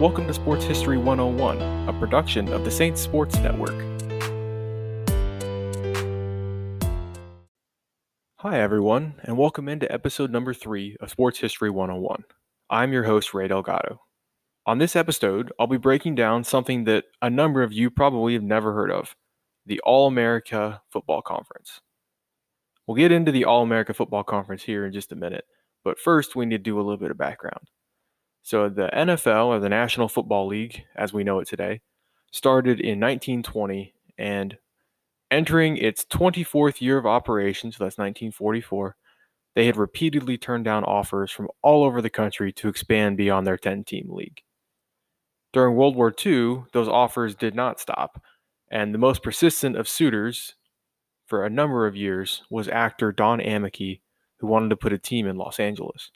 Welcome 0.00 0.28
to 0.28 0.34
Sports 0.34 0.64
History 0.64 0.96
101, 0.96 1.60
a 1.88 1.92
production 1.92 2.52
of 2.52 2.64
the 2.64 2.70
Saints 2.70 3.00
Sports 3.00 3.36
Network. 3.38 3.74
Hi, 8.36 8.60
everyone, 8.60 9.14
and 9.24 9.36
welcome 9.36 9.68
into 9.68 9.90
episode 9.90 10.30
number 10.30 10.54
three 10.54 10.96
of 11.00 11.10
Sports 11.10 11.40
History 11.40 11.68
101. 11.68 12.22
I'm 12.70 12.92
your 12.92 13.02
host, 13.02 13.34
Ray 13.34 13.48
Delgado. 13.48 14.02
On 14.66 14.78
this 14.78 14.94
episode, 14.94 15.50
I'll 15.58 15.66
be 15.66 15.78
breaking 15.78 16.14
down 16.14 16.44
something 16.44 16.84
that 16.84 17.06
a 17.20 17.28
number 17.28 17.64
of 17.64 17.72
you 17.72 17.90
probably 17.90 18.34
have 18.34 18.44
never 18.44 18.74
heard 18.74 18.92
of 18.92 19.16
the 19.66 19.80
All 19.80 20.06
America 20.06 20.80
Football 20.92 21.22
Conference. 21.22 21.80
We'll 22.86 22.96
get 22.96 23.10
into 23.10 23.32
the 23.32 23.46
All 23.46 23.64
America 23.64 23.92
Football 23.92 24.22
Conference 24.22 24.62
here 24.62 24.86
in 24.86 24.92
just 24.92 25.10
a 25.10 25.16
minute, 25.16 25.46
but 25.82 25.98
first 25.98 26.36
we 26.36 26.46
need 26.46 26.58
to 26.58 26.62
do 26.62 26.76
a 26.76 26.82
little 26.82 26.98
bit 26.98 27.10
of 27.10 27.18
background. 27.18 27.66
So, 28.48 28.70
the 28.70 28.88
NFL, 28.94 29.48
or 29.48 29.60
the 29.60 29.68
National 29.68 30.08
Football 30.08 30.46
League, 30.46 30.84
as 30.96 31.12
we 31.12 31.22
know 31.22 31.38
it 31.38 31.48
today, 31.48 31.82
started 32.30 32.80
in 32.80 32.98
1920 32.98 33.92
and 34.16 34.56
entering 35.30 35.76
its 35.76 36.06
24th 36.06 36.80
year 36.80 36.96
of 36.96 37.04
operation, 37.04 37.70
so 37.70 37.84
that's 37.84 37.98
1944, 37.98 38.96
they 39.54 39.66
had 39.66 39.76
repeatedly 39.76 40.38
turned 40.38 40.64
down 40.64 40.82
offers 40.84 41.30
from 41.30 41.48
all 41.60 41.84
over 41.84 42.00
the 42.00 42.08
country 42.08 42.50
to 42.54 42.68
expand 42.68 43.18
beyond 43.18 43.46
their 43.46 43.58
10 43.58 43.84
team 43.84 44.08
league. 44.08 44.40
During 45.52 45.76
World 45.76 45.94
War 45.94 46.10
II, 46.10 46.62
those 46.72 46.88
offers 46.88 47.34
did 47.34 47.54
not 47.54 47.78
stop, 47.78 48.18
and 48.70 48.94
the 48.94 48.98
most 48.98 49.22
persistent 49.22 49.76
of 49.76 49.86
suitors 49.86 50.54
for 51.26 51.44
a 51.44 51.50
number 51.50 51.86
of 51.86 51.96
years 51.96 52.44
was 52.48 52.66
actor 52.66 53.12
Don 53.12 53.40
Ameche, 53.40 54.00
who 54.38 54.46
wanted 54.46 54.70
to 54.70 54.76
put 54.76 54.94
a 54.94 54.98
team 54.98 55.26
in 55.26 55.36
Los 55.36 55.60
Angeles. 55.60 56.12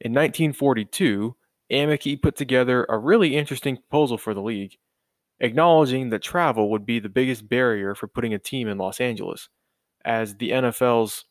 In 0.00 0.12
1942, 0.12 1.36
Ameche 1.72 2.22
put 2.22 2.36
together 2.36 2.86
a 2.88 2.98
really 2.98 3.36
interesting 3.36 3.76
proposal 3.76 4.16
for 4.16 4.32
the 4.32 4.42
league, 4.42 4.76
acknowledging 5.40 6.10
that 6.10 6.22
travel 6.22 6.70
would 6.70 6.86
be 6.86 6.98
the 6.98 7.08
biggest 7.08 7.48
barrier 7.48 7.94
for 7.94 8.06
putting 8.06 8.32
a 8.32 8.38
team 8.38 8.68
in 8.68 8.78
Los 8.78 9.00
Angeles, 9.00 9.48
as 10.04 10.36
the 10.36 10.50
NFL's 10.50 11.24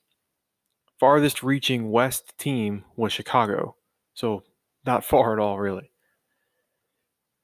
farthest 1.00 1.44
reaching 1.44 1.92
West 1.92 2.38
team 2.38 2.84
was 2.96 3.14
Chicago, 3.14 3.76
so 4.14 4.44
not 4.86 5.06
far 5.06 5.34
at 5.34 5.40
all, 5.40 5.60
really. 5.60 5.92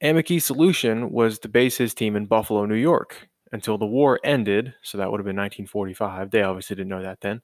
Ameche's 0.03 0.43
solution 0.43 1.11
was 1.11 1.39
to 1.39 1.47
base 1.47 1.77
his 1.77 1.93
team 1.93 2.17
in 2.17 2.25
Buffalo, 2.25 2.65
New 2.65 2.75
York, 2.75 3.29
until 3.53 3.77
the 3.77 3.85
war 3.85 4.19
ended, 4.23 4.73
so 4.81 4.97
that 4.97 5.09
would 5.09 5.19
have 5.19 5.25
been 5.25 5.37
1945. 5.37 6.31
They 6.31 6.41
obviously 6.41 6.75
didn't 6.75 6.89
know 6.89 7.01
that 7.01 7.21
then. 7.21 7.41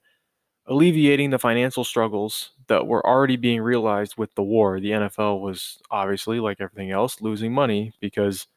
Alleviating 0.70 1.32
the 1.32 1.40
financial 1.40 1.84
struggles 1.84 2.52
that 2.68 2.86
were 2.86 3.06
already 3.06 3.36
being 3.36 3.60
realized 3.60 4.18
with 4.18 4.36
the 4.36 4.44
war, 4.44 4.80
the 4.80 4.92
NFL 4.92 5.42
was 5.42 5.80
obviously, 5.90 6.40
like 6.40 6.62
everything 6.62 6.92
else, 6.92 7.22
losing 7.22 7.52
money 7.52 7.92
because 8.00 8.48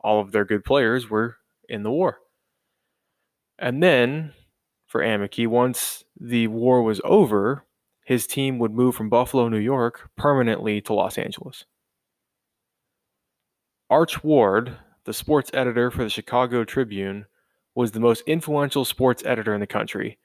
all 0.00 0.18
of 0.20 0.32
their 0.32 0.46
good 0.46 0.64
players 0.64 1.10
were 1.10 1.36
in 1.68 1.82
the 1.82 1.90
war. 1.90 2.20
And 3.58 3.82
then 3.82 4.32
for 4.86 5.02
Ameche, 5.02 5.46
once 5.46 6.04
the 6.18 6.48
war 6.48 6.82
was 6.82 7.00
over, 7.04 7.66
his 8.04 8.26
team 8.26 8.58
would 8.58 8.72
move 8.72 8.94
from 8.94 9.10
Buffalo, 9.10 9.48
New 9.48 9.58
York, 9.58 10.10
permanently 10.16 10.80
to 10.80 10.94
Los 10.94 11.18
Angeles. 11.18 11.66
Arch 13.90 14.24
Ward, 14.24 14.78
the 15.04 15.12
sports 15.12 15.50
editor 15.52 15.90
for 15.90 16.02
the 16.02 16.10
Chicago 16.10 16.64
Tribune, 16.64 17.26
was 17.74 17.92
the 17.92 18.00
most 18.00 18.22
influential 18.26 18.84
sports 18.86 19.22
editor 19.26 19.54
in 19.54 19.60
the 19.60 19.66
country, 19.66 20.18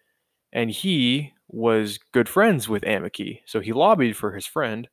and 0.51 0.71
he 0.71 1.33
was 1.47 1.99
good 2.13 2.27
friends 2.27 2.67
with 2.67 2.83
Ameche, 2.83 3.41
so 3.45 3.59
he 3.59 3.73
lobbied 3.73 4.17
for 4.17 4.33
his 4.33 4.45
friend 4.45 4.87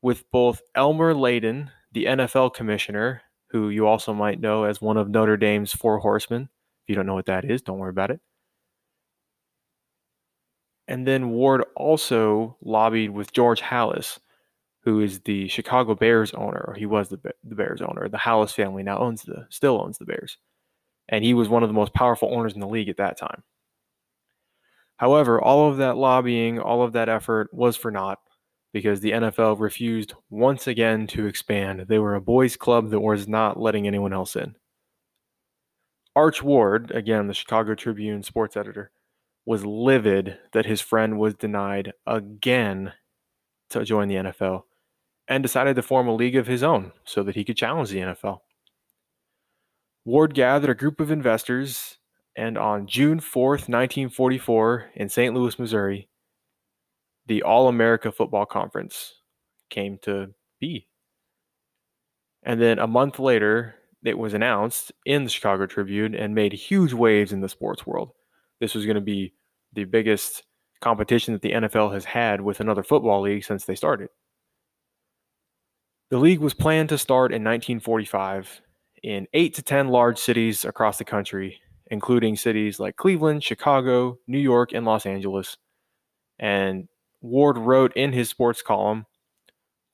with 0.00 0.30
both 0.30 0.60
Elmer 0.74 1.14
Layden, 1.14 1.70
the 1.92 2.06
NFL 2.06 2.54
commissioner, 2.54 3.22
who 3.50 3.68
you 3.68 3.86
also 3.86 4.14
might 4.14 4.40
know 4.40 4.64
as 4.64 4.80
one 4.80 4.96
of 4.96 5.08
Notre 5.08 5.36
Dame's 5.36 5.72
four 5.72 5.98
horsemen. 5.98 6.48
If 6.82 6.88
you 6.88 6.94
don't 6.94 7.06
know 7.06 7.14
what 7.14 7.26
that 7.26 7.44
is, 7.44 7.62
don't 7.62 7.78
worry 7.78 7.90
about 7.90 8.10
it. 8.10 8.20
And 10.88 11.06
then 11.06 11.30
Ward 11.30 11.64
also 11.76 12.56
lobbied 12.60 13.10
with 13.10 13.32
George 13.32 13.60
Halas, 13.60 14.18
who 14.82 15.00
is 15.00 15.20
the 15.20 15.46
Chicago 15.48 15.94
Bears 15.94 16.32
owner, 16.32 16.64
or 16.66 16.74
he 16.74 16.86
was 16.86 17.08
the, 17.08 17.20
the 17.44 17.54
Bears 17.54 17.80
owner. 17.80 18.08
The 18.08 18.18
Halas 18.18 18.52
family 18.52 18.82
now 18.82 18.98
owns 18.98 19.22
the 19.22 19.46
still 19.48 19.80
owns 19.80 19.98
the 19.98 20.04
Bears, 20.04 20.38
and 21.08 21.24
he 21.24 21.34
was 21.34 21.48
one 21.48 21.62
of 21.62 21.68
the 21.68 21.74
most 21.74 21.94
powerful 21.94 22.34
owners 22.34 22.54
in 22.54 22.60
the 22.60 22.66
league 22.66 22.88
at 22.88 22.96
that 22.96 23.16
time. 23.16 23.44
However, 25.02 25.42
all 25.42 25.68
of 25.68 25.78
that 25.78 25.96
lobbying, 25.96 26.60
all 26.60 26.84
of 26.84 26.92
that 26.92 27.08
effort 27.08 27.52
was 27.52 27.76
for 27.76 27.90
naught 27.90 28.20
because 28.72 29.00
the 29.00 29.10
NFL 29.10 29.58
refused 29.58 30.14
once 30.30 30.68
again 30.68 31.08
to 31.08 31.26
expand. 31.26 31.86
They 31.88 31.98
were 31.98 32.14
a 32.14 32.20
boys' 32.20 32.54
club 32.54 32.90
that 32.90 33.00
was 33.00 33.26
not 33.26 33.58
letting 33.58 33.88
anyone 33.88 34.12
else 34.12 34.36
in. 34.36 34.54
Arch 36.14 36.40
Ward, 36.40 36.92
again 36.92 37.26
the 37.26 37.34
Chicago 37.34 37.74
Tribune 37.74 38.22
sports 38.22 38.56
editor, 38.56 38.92
was 39.44 39.66
livid 39.66 40.38
that 40.52 40.66
his 40.66 40.80
friend 40.80 41.18
was 41.18 41.34
denied 41.34 41.94
again 42.06 42.92
to 43.70 43.84
join 43.84 44.06
the 44.06 44.14
NFL 44.14 44.62
and 45.26 45.42
decided 45.42 45.74
to 45.74 45.82
form 45.82 46.06
a 46.06 46.14
league 46.14 46.36
of 46.36 46.46
his 46.46 46.62
own 46.62 46.92
so 47.04 47.24
that 47.24 47.34
he 47.34 47.42
could 47.42 47.56
challenge 47.56 47.90
the 47.90 47.98
NFL. 47.98 48.38
Ward 50.04 50.32
gathered 50.32 50.70
a 50.70 50.76
group 50.76 51.00
of 51.00 51.10
investors, 51.10 51.98
and 52.36 52.56
on 52.56 52.86
June 52.86 53.20
4th, 53.20 53.68
1944, 53.68 54.90
in 54.94 55.08
St. 55.08 55.34
Louis, 55.34 55.58
Missouri, 55.58 56.08
the 57.26 57.42
All 57.42 57.68
America 57.68 58.10
Football 58.10 58.46
Conference 58.46 59.14
came 59.70 59.98
to 60.02 60.28
be. 60.60 60.88
And 62.42 62.60
then 62.60 62.78
a 62.78 62.86
month 62.86 63.18
later, 63.18 63.76
it 64.04 64.18
was 64.18 64.34
announced 64.34 64.92
in 65.06 65.24
the 65.24 65.30
Chicago 65.30 65.66
Tribune 65.66 66.14
and 66.14 66.34
made 66.34 66.52
huge 66.52 66.92
waves 66.92 67.32
in 67.32 67.40
the 67.40 67.48
sports 67.48 67.86
world. 67.86 68.10
This 68.60 68.74
was 68.74 68.84
going 68.84 68.96
to 68.96 69.00
be 69.00 69.34
the 69.72 69.84
biggest 69.84 70.42
competition 70.80 71.32
that 71.32 71.42
the 71.42 71.52
NFL 71.52 71.92
has 71.92 72.04
had 72.04 72.40
with 72.40 72.60
another 72.60 72.82
football 72.82 73.22
league 73.22 73.44
since 73.44 73.64
they 73.64 73.76
started. 73.76 74.08
The 76.10 76.18
league 76.18 76.40
was 76.40 76.52
planned 76.52 76.88
to 76.90 76.98
start 76.98 77.32
in 77.32 77.42
1945 77.42 78.60
in 79.02 79.26
eight 79.32 79.54
to 79.54 79.62
10 79.62 79.88
large 79.88 80.18
cities 80.18 80.64
across 80.64 80.98
the 80.98 81.04
country, 81.04 81.60
including 81.92 82.34
cities 82.34 82.80
like 82.80 82.96
Cleveland, 82.96 83.44
Chicago, 83.44 84.18
New 84.26 84.38
York, 84.38 84.72
and 84.72 84.86
Los 84.86 85.04
Angeles. 85.04 85.58
And 86.38 86.88
Ward 87.20 87.58
wrote 87.58 87.94
in 87.94 88.14
his 88.14 88.30
sports 88.30 88.62
column 88.62 89.04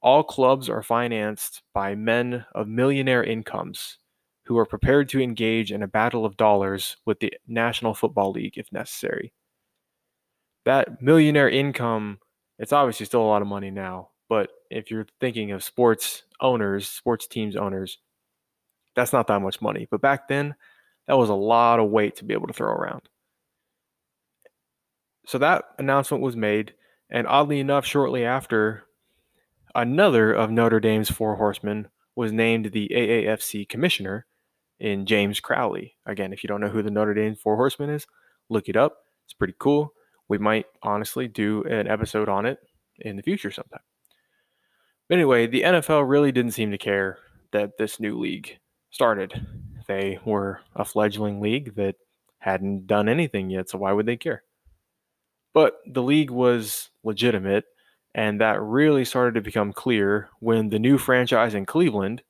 All 0.01 0.23
clubs 0.23 0.71
are 0.71 0.83
financed 0.83 1.63
by 1.75 1.97
men 1.97 2.47
of 2.55 2.69
millionaire 2.69 3.25
incomes 3.25 3.99
who 4.45 4.57
are 4.57 4.65
prepared 4.65 5.09
to 5.09 5.21
engage 5.21 5.73
in 5.73 5.83
a 5.83 5.89
battle 5.89 6.25
of 6.25 6.37
dollars 6.37 6.97
with 7.05 7.19
the 7.19 7.35
National 7.49 7.95
Football 7.95 8.31
League 8.31 8.57
if 8.57 8.73
necessary. 8.73 9.33
That 10.67 11.03
millionaire 11.03 11.51
income, 11.51 12.21
it's 12.61 12.73
obviously 12.73 13.07
still 13.07 13.23
a 13.23 13.27
lot 13.27 13.43
of 13.43 13.49
money 13.49 13.73
now, 13.73 14.11
but 14.29 14.51
if 14.71 14.89
you're 14.89 15.09
thinking 15.21 15.51
of 15.51 15.65
sports 15.65 16.23
owners, 16.41 16.89
sports 16.89 17.27
teams 17.27 17.57
owners, 17.57 17.99
that's 18.95 19.13
not 19.13 19.27
that 19.27 19.43
much 19.43 19.61
money. 19.61 19.89
But 19.91 20.01
back 20.01 20.29
then, 20.29 20.55
that 21.09 21.17
was 21.17 21.31
a 21.31 21.35
lot 21.35 21.81
of 21.81 21.91
weight 21.91 22.17
to 22.17 22.25
be 22.25 22.35
able 22.35 22.47
to 22.47 22.53
throw 22.53 22.71
around. 22.71 23.09
So 25.27 25.39
that 25.39 25.65
announcement 25.79 26.23
was 26.23 26.37
made, 26.37 26.75
and 27.11 27.27
oddly 27.27 27.61
enough, 27.61 27.85
shortly 27.85 28.25
after, 28.25 28.85
another 29.75 30.33
of 30.33 30.51
Notre 30.51 30.81
Dame's 30.81 31.11
four 31.11 31.37
horsemen 31.37 31.89
was 32.15 32.31
named 32.33 32.73
the 32.73 32.91
AAFC 32.95 33.69
commissioner 33.69 34.27
in 34.79 35.07
James 35.07 35.41
Crowley. 35.41 35.97
Again, 36.07 36.33
if 36.33 36.45
you 36.45 36.49
don't 36.49 36.61
know 36.61 36.69
who 36.69 36.83
the 36.83 36.91
Notre 36.91 37.15
Dame 37.15 37.35
four 37.35 37.57
horsemen 37.57 37.91
is, 37.91 38.07
look 38.49 38.69
it 38.69 38.77
up. 38.77 38.99
It's 39.25 39.35
pretty 39.35 39.55
cool. 39.59 39.93
We 40.29 40.39
might 40.39 40.67
honestly 40.83 41.27
do 41.27 41.65
an 41.65 41.89
episode 41.89 42.29
on 42.29 42.45
it 42.45 42.59
in 43.01 43.17
the 43.17 43.23
future 43.23 43.51
sometime. 43.51 43.81
But 45.09 45.15
anyway, 45.15 45.47
the 45.47 45.63
NFL 45.63 46.09
really 46.09 46.33
didn't 46.33 46.53
seem 46.53 46.71
to 46.71 46.79
care 46.79 47.19
that 47.53 47.79
this 47.79 47.99
new 47.99 48.19
league 48.19 48.59
started. 48.91 49.47
They 49.89 50.19
were 50.25 50.61
a 50.77 50.85
fledgling 50.85 51.41
league 51.41 51.75
that 51.77 51.97
hadn't 52.39 52.87
done 52.87 53.09
anything 53.09 53.51
yet, 53.51 53.71
so 53.71 53.79
why 53.79 53.93
would 53.93 54.07
they 54.07 54.17
care? 54.17 54.45
But 55.55 55.81
the 55.87 56.03
league 56.03 56.31
was 56.31 56.91
legitimate, 57.03 57.65
and 58.15 58.41
that 58.41 58.61
really 58.61 59.05
started 59.05 59.35
to 59.35 59.41
become 59.41 59.73
clear 59.73 60.29
when 60.41 60.69
the 60.69 60.79
new 60.79 60.99
franchise 60.99 61.55
in 61.55 61.67
Cleveland 61.67 62.23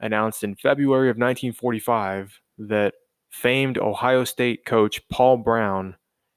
announced 0.00 0.44
in 0.44 0.54
February 0.54 1.08
of 1.08 1.16
1945 1.16 2.40
that 2.58 2.94
famed 3.30 3.78
Ohio 3.78 4.24
State 4.24 4.64
coach 4.64 5.06
Paul 5.08 5.38
Brown 5.38 5.96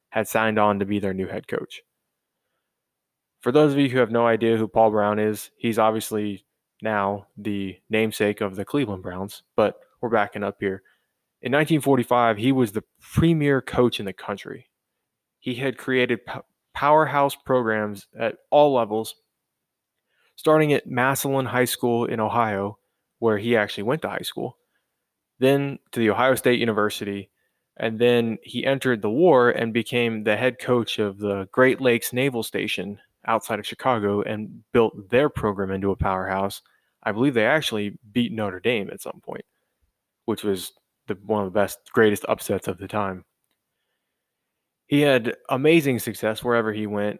had 0.09 0.27
signed 0.27 0.57
on 0.57 0.79
to 0.79 0.85
be 0.85 0.99
their 0.99 1.13
new 1.13 1.27
head 1.27 1.47
coach. 1.47 1.81
For 3.41 3.51
those 3.51 3.73
of 3.73 3.79
you 3.79 3.89
who 3.89 3.99
have 3.99 4.11
no 4.11 4.27
idea 4.27 4.57
who 4.57 4.67
Paul 4.67 4.91
Brown 4.91 5.19
is, 5.19 5.51
he's 5.57 5.79
obviously 5.79 6.45
now 6.81 7.27
the 7.37 7.77
namesake 7.89 8.41
of 8.41 8.55
the 8.55 8.65
Cleveland 8.65 9.03
Browns, 9.03 9.43
but 9.55 9.79
we're 10.01 10.09
backing 10.09 10.43
up 10.43 10.57
here. 10.59 10.83
In 11.41 11.51
1945, 11.51 12.37
he 12.37 12.51
was 12.51 12.71
the 12.71 12.83
premier 12.99 13.61
coach 13.61 13.99
in 13.99 14.05
the 14.05 14.13
country. 14.13 14.69
He 15.39 15.55
had 15.55 15.77
created 15.77 16.19
powerhouse 16.73 17.35
programs 17.35 18.07
at 18.17 18.37
all 18.49 18.73
levels, 18.73 19.15
starting 20.35 20.73
at 20.73 20.87
Massillon 20.87 21.47
High 21.47 21.65
School 21.65 22.05
in 22.05 22.19
Ohio, 22.19 22.77
where 23.19 23.37
he 23.37 23.57
actually 23.57 23.83
went 23.83 24.01
to 24.03 24.09
high 24.09 24.19
school, 24.19 24.57
then 25.39 25.79
to 25.91 25.99
the 25.99 26.09
Ohio 26.09 26.35
State 26.35 26.59
University, 26.59 27.29
and 27.77 27.97
then 27.97 28.37
he 28.43 28.65
entered 28.65 29.01
the 29.01 29.09
war 29.09 29.49
and 29.49 29.73
became 29.73 30.23
the 30.23 30.37
head 30.37 30.59
coach 30.59 30.99
of 30.99 31.17
the 31.17 31.47
Great 31.51 31.81
Lakes 31.81 32.13
Naval 32.13 32.43
Station 32.43 32.99
outside 33.25 33.59
of 33.59 33.65
Chicago 33.65 34.21
and 34.21 34.63
built 34.71 35.09
their 35.09 35.29
program 35.29 35.71
into 35.71 35.91
a 35.91 35.95
powerhouse. 35.95 36.61
I 37.03 37.11
believe 37.11 37.33
they 37.33 37.45
actually 37.45 37.97
beat 38.11 38.31
Notre 38.31 38.59
Dame 38.59 38.89
at 38.91 39.01
some 39.01 39.21
point, 39.23 39.45
which 40.31 40.43
was 40.43 40.71
the, 41.07 41.17
one 41.25 41.45
of 41.45 41.51
the 41.53 41.59
best, 41.59 41.77
greatest 41.91 42.25
upsets 42.29 42.69
of 42.69 42.77
the 42.77 42.87
time. 42.87 43.25
He 44.87 45.01
had 45.01 45.35
amazing 45.49 45.99
success 45.99 46.41
wherever 46.41 46.71
he 46.71 46.87
went, 46.87 47.19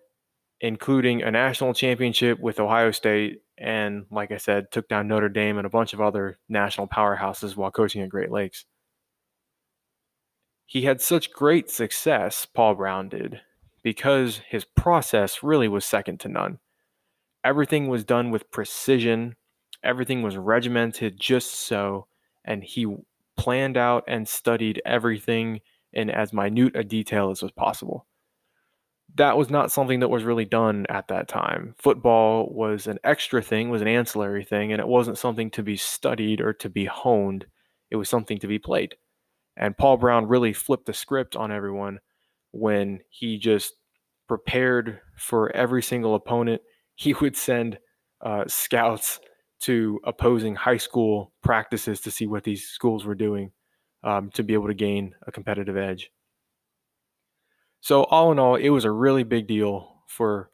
including 0.62 1.24
a 1.24 1.32
national 1.32 1.74
championship 1.74 2.40
with 2.40 2.60
Ohio 2.60 2.92
State, 2.92 3.42
and 3.58 4.06
like 4.10 4.32
I 4.32 4.38
said, 4.38 4.72
took 4.72 4.88
down 4.88 5.10
Notre 5.10 5.28
Dame 5.28 5.58
and 5.58 5.68
a 5.68 5.70
bunch 5.70 5.94
of 5.94 6.00
other 6.00 6.40
national 6.48 6.88
powerhouses 6.88 7.58
while 7.58 7.70
coaching 7.70 8.02
at 8.02 8.10
Great 8.10 8.32
Lakes. 8.32 8.66
He 10.66 10.84
had 10.84 11.02
such 11.02 11.34
great 11.34 11.70
success, 11.70 12.46
Paul 12.46 12.76
Brown 12.76 13.10
did, 13.10 13.42
because 13.84 14.42
his 14.48 14.64
process 14.64 15.44
really 15.44 15.68
was 15.68 15.84
second 15.84 16.22
to 16.22 16.30
none. 16.30 16.60
Everything 17.44 17.90
was 17.90 18.06
done 18.06 18.32
with 18.32 18.52
precision, 18.52 19.36
everything 19.84 20.22
was 20.22 20.38
regimented 20.38 21.20
just 21.20 21.52
so, 21.54 22.08
and 22.46 22.64
he 22.64 22.88
planned 23.38 23.78
out 23.78 24.04
and 24.08 24.28
studied 24.28 24.82
everything 24.86 25.62
in 25.94 26.10
as 26.10 26.34
minute 26.34 26.76
a 26.76 26.84
detail 26.84 27.32
as 27.32 27.42
was 27.42 27.52
possible. 27.52 28.06
That 29.16 29.38
was 29.38 29.50
not 29.50 29.72
something 29.72 30.00
that 30.00 30.10
was 30.10 30.24
really 30.24 30.46
done 30.46 30.86
at 30.88 31.10
that 31.10 31.28
time. 31.28 31.76
Football 31.78 32.50
was 32.54 32.88
an 32.88 32.98
extra 33.04 33.42
thing, 33.42 33.70
was 33.70 33.82
an 33.82 33.88
ancillary 33.88 34.46
thing, 34.46 34.72
and 34.72 34.80
it 34.80 34.88
wasn't 34.88 35.18
something 35.18 35.50
to 35.52 35.64
be 35.64 35.76
studied 35.76 36.40
or 36.40 36.54
to 36.54 36.70
be 36.70 36.86
honed. 36.86 37.46
It 37.90 37.98
was 37.98 38.10
something 38.10 38.38
to 38.40 38.48
be 38.48 38.58
played. 38.58 38.96
And 39.58 39.78
Paul 39.78 39.98
Brown 39.98 40.28
really 40.28 40.54
flipped 40.54 40.86
the 40.86 40.94
script 40.94 41.36
on 41.36 41.52
everyone 41.52 42.00
when 42.52 43.02
he 43.10 43.38
just 43.38 43.74
prepared 44.30 45.02
for 45.18 45.54
every 45.54 45.84
single 45.84 46.16
opponent. 46.16 46.62
He 46.96 47.14
would 47.14 47.36
send 47.36 47.80
uh, 48.22 48.46
scouts 48.48 49.20
to 49.62 50.00
opposing 50.04 50.56
high 50.56 50.78
school 50.78 51.32
practices 51.42 52.02
to 52.02 52.12
see 52.12 52.28
what 52.28 52.44
these 52.44 52.68
schools 52.68 53.06
were 53.06 53.16
doing 53.16 53.52
um, 54.04 54.32
to 54.32 54.44
be 54.44 54.54
able 54.54 54.68
to 54.68 54.74
gain 54.74 55.16
a 55.28 55.32
competitive 55.32 55.78
edge. 55.78 56.12
So, 57.82 58.04
all 58.04 58.32
in 58.32 58.40
all, 58.40 58.56
it 58.56 58.70
was 58.70 58.86
a 58.86 58.92
really 58.92 59.24
big 59.24 59.48
deal 59.48 60.04
for 60.08 60.50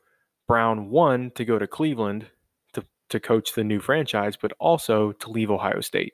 Brown, 0.47 0.89
one, 0.89 1.31
to 1.31 1.43
go 1.43 1.59
to 1.59 1.67
Cleveland 1.67 2.27
to, 2.73 2.85
to 3.09 3.19
coach 3.19 3.53
the 3.53 3.63
new 3.63 3.79
franchise, 3.79 4.37
but 4.37 4.53
also 4.59 5.11
to 5.13 5.29
leave 5.29 5.51
Ohio 5.51 5.81
State. 5.81 6.13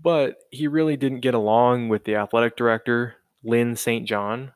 But 0.00 0.36
he 0.50 0.68
really 0.68 0.96
didn't 0.96 1.20
get 1.20 1.34
along 1.34 1.88
with 1.88 2.04
the 2.04 2.16
athletic 2.16 2.56
director, 2.56 3.16
Lynn 3.42 3.76
St. 3.76 4.06
John, 4.06 4.52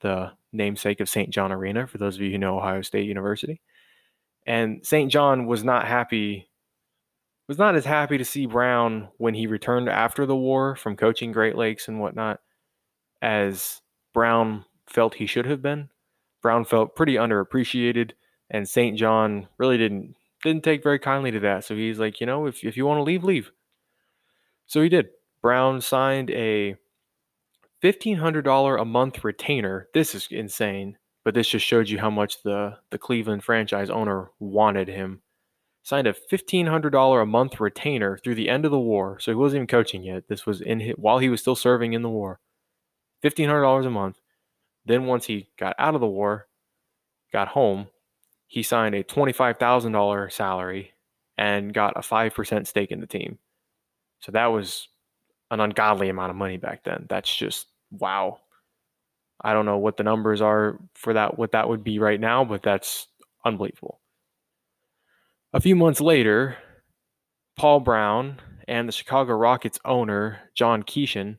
the 0.00 0.32
namesake 0.52 1.00
of 1.00 1.08
St. 1.08 1.30
John 1.30 1.52
Arena, 1.52 1.86
for 1.86 1.98
those 1.98 2.16
of 2.16 2.22
you 2.22 2.30
who 2.30 2.38
know 2.38 2.58
Ohio 2.58 2.82
State 2.82 3.06
University. 3.06 3.60
And 4.46 4.84
St. 4.84 5.10
John 5.10 5.46
was 5.46 5.64
not 5.64 5.86
happy, 5.86 6.48
was 7.52 7.58
not 7.58 7.74
as 7.74 7.84
happy 7.84 8.16
to 8.16 8.24
see 8.24 8.46
Brown 8.46 9.08
when 9.18 9.34
he 9.34 9.46
returned 9.46 9.86
after 9.86 10.24
the 10.24 10.34
war 10.34 10.74
from 10.74 10.96
coaching 10.96 11.32
Great 11.32 11.54
Lakes 11.54 11.86
and 11.86 12.00
whatnot 12.00 12.40
as 13.20 13.82
Brown 14.14 14.64
felt 14.88 15.16
he 15.16 15.26
should 15.26 15.44
have 15.44 15.60
been. 15.60 15.90
Brown 16.40 16.64
felt 16.64 16.96
pretty 16.96 17.16
underappreciated, 17.16 18.12
and 18.48 18.66
St. 18.66 18.96
John 18.96 19.48
really 19.58 19.76
didn't 19.76 20.14
didn't 20.42 20.64
take 20.64 20.82
very 20.82 20.98
kindly 20.98 21.30
to 21.30 21.40
that. 21.40 21.62
So 21.64 21.76
he's 21.76 21.98
like, 21.98 22.20
you 22.20 22.26
know, 22.26 22.46
if 22.46 22.64
if 22.64 22.74
you 22.74 22.86
want 22.86 23.00
to 23.00 23.02
leave, 23.02 23.22
leave. 23.22 23.52
So 24.64 24.80
he 24.80 24.88
did. 24.88 25.10
Brown 25.42 25.82
signed 25.82 26.30
a 26.30 26.76
$1,500 27.84 28.80
a 28.80 28.84
month 28.86 29.22
retainer. 29.22 29.88
This 29.92 30.14
is 30.14 30.26
insane, 30.30 30.96
but 31.22 31.34
this 31.34 31.48
just 31.48 31.66
showed 31.66 31.90
you 31.90 31.98
how 31.98 32.08
much 32.08 32.42
the, 32.44 32.78
the 32.88 32.96
Cleveland 32.96 33.44
franchise 33.44 33.90
owner 33.90 34.30
wanted 34.38 34.88
him. 34.88 35.20
Signed 35.84 36.06
a 36.06 36.12
$1,500 36.12 37.22
a 37.22 37.26
month 37.26 37.60
retainer 37.60 38.16
through 38.18 38.36
the 38.36 38.48
end 38.48 38.64
of 38.64 38.70
the 38.70 38.78
war. 38.78 39.18
So 39.18 39.32
he 39.32 39.36
wasn't 39.36 39.58
even 39.58 39.66
coaching 39.66 40.04
yet. 40.04 40.28
This 40.28 40.46
was 40.46 40.60
in 40.60 40.80
his, 40.80 40.94
while 40.96 41.18
he 41.18 41.28
was 41.28 41.40
still 41.40 41.56
serving 41.56 41.92
in 41.92 42.02
the 42.02 42.08
war. 42.08 42.38
$1,500 43.24 43.86
a 43.86 43.90
month. 43.90 44.20
Then 44.84 45.06
once 45.06 45.26
he 45.26 45.48
got 45.58 45.74
out 45.78 45.94
of 45.94 46.00
the 46.00 46.06
war, 46.06 46.46
got 47.32 47.48
home, 47.48 47.88
he 48.46 48.62
signed 48.62 48.94
a 48.94 49.02
$25,000 49.02 50.30
salary 50.32 50.92
and 51.38 51.72
got 51.72 51.96
a 51.96 52.00
5% 52.00 52.66
stake 52.66 52.90
in 52.90 53.00
the 53.00 53.06
team. 53.06 53.38
So 54.20 54.30
that 54.32 54.46
was 54.46 54.88
an 55.50 55.60
ungodly 55.60 56.08
amount 56.08 56.30
of 56.30 56.36
money 56.36 56.58
back 56.58 56.84
then. 56.84 57.06
That's 57.08 57.34
just 57.34 57.66
wow. 57.90 58.40
I 59.40 59.52
don't 59.52 59.66
know 59.66 59.78
what 59.78 59.96
the 59.96 60.04
numbers 60.04 60.40
are 60.40 60.78
for 60.94 61.14
that, 61.14 61.38
what 61.38 61.52
that 61.52 61.68
would 61.68 61.82
be 61.82 61.98
right 61.98 62.20
now, 62.20 62.44
but 62.44 62.62
that's 62.62 63.08
unbelievable. 63.44 64.01
A 65.54 65.60
few 65.60 65.76
months 65.76 66.00
later, 66.00 66.56
Paul 67.58 67.80
Brown 67.80 68.40
and 68.66 68.88
the 68.88 68.92
Chicago 68.92 69.34
Rockets 69.34 69.78
owner, 69.84 70.40
John 70.54 70.82
Keeshin, 70.82 71.36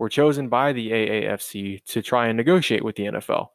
were 0.00 0.08
chosen 0.08 0.48
by 0.48 0.72
the 0.72 0.90
AAFC 0.90 1.84
to 1.84 2.02
try 2.02 2.26
and 2.26 2.36
negotiate 2.36 2.84
with 2.84 2.96
the 2.96 3.04
NFL, 3.04 3.48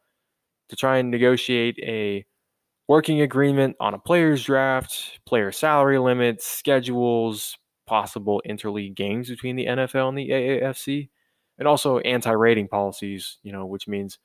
to 0.69 0.75
try 0.78 1.00
and 1.00 1.12
negotiate 1.12 1.78
a 1.80 2.25
working 2.88 3.19
agreement 3.19 3.75
on 3.81 3.94
a 3.94 4.00
player's 4.00 4.42
draft, 4.46 5.19
player 5.25 5.51
salary 5.51 6.00
limits, 6.00 6.45
schedules, 6.45 7.57
possible 7.86 8.42
interleague 8.48 8.95
games 8.95 9.28
between 9.28 9.57
the 9.57 9.66
NFL 9.66 10.10
and 10.10 10.18
the 10.18 10.30
AAFC, 10.30 11.10
and 11.57 11.68
also 11.68 12.00
anti-raiding 12.00 12.69
policies. 12.69 13.38
You 13.44 13.52
know, 13.52 13.66
which 13.66 13.86
means 13.86 14.18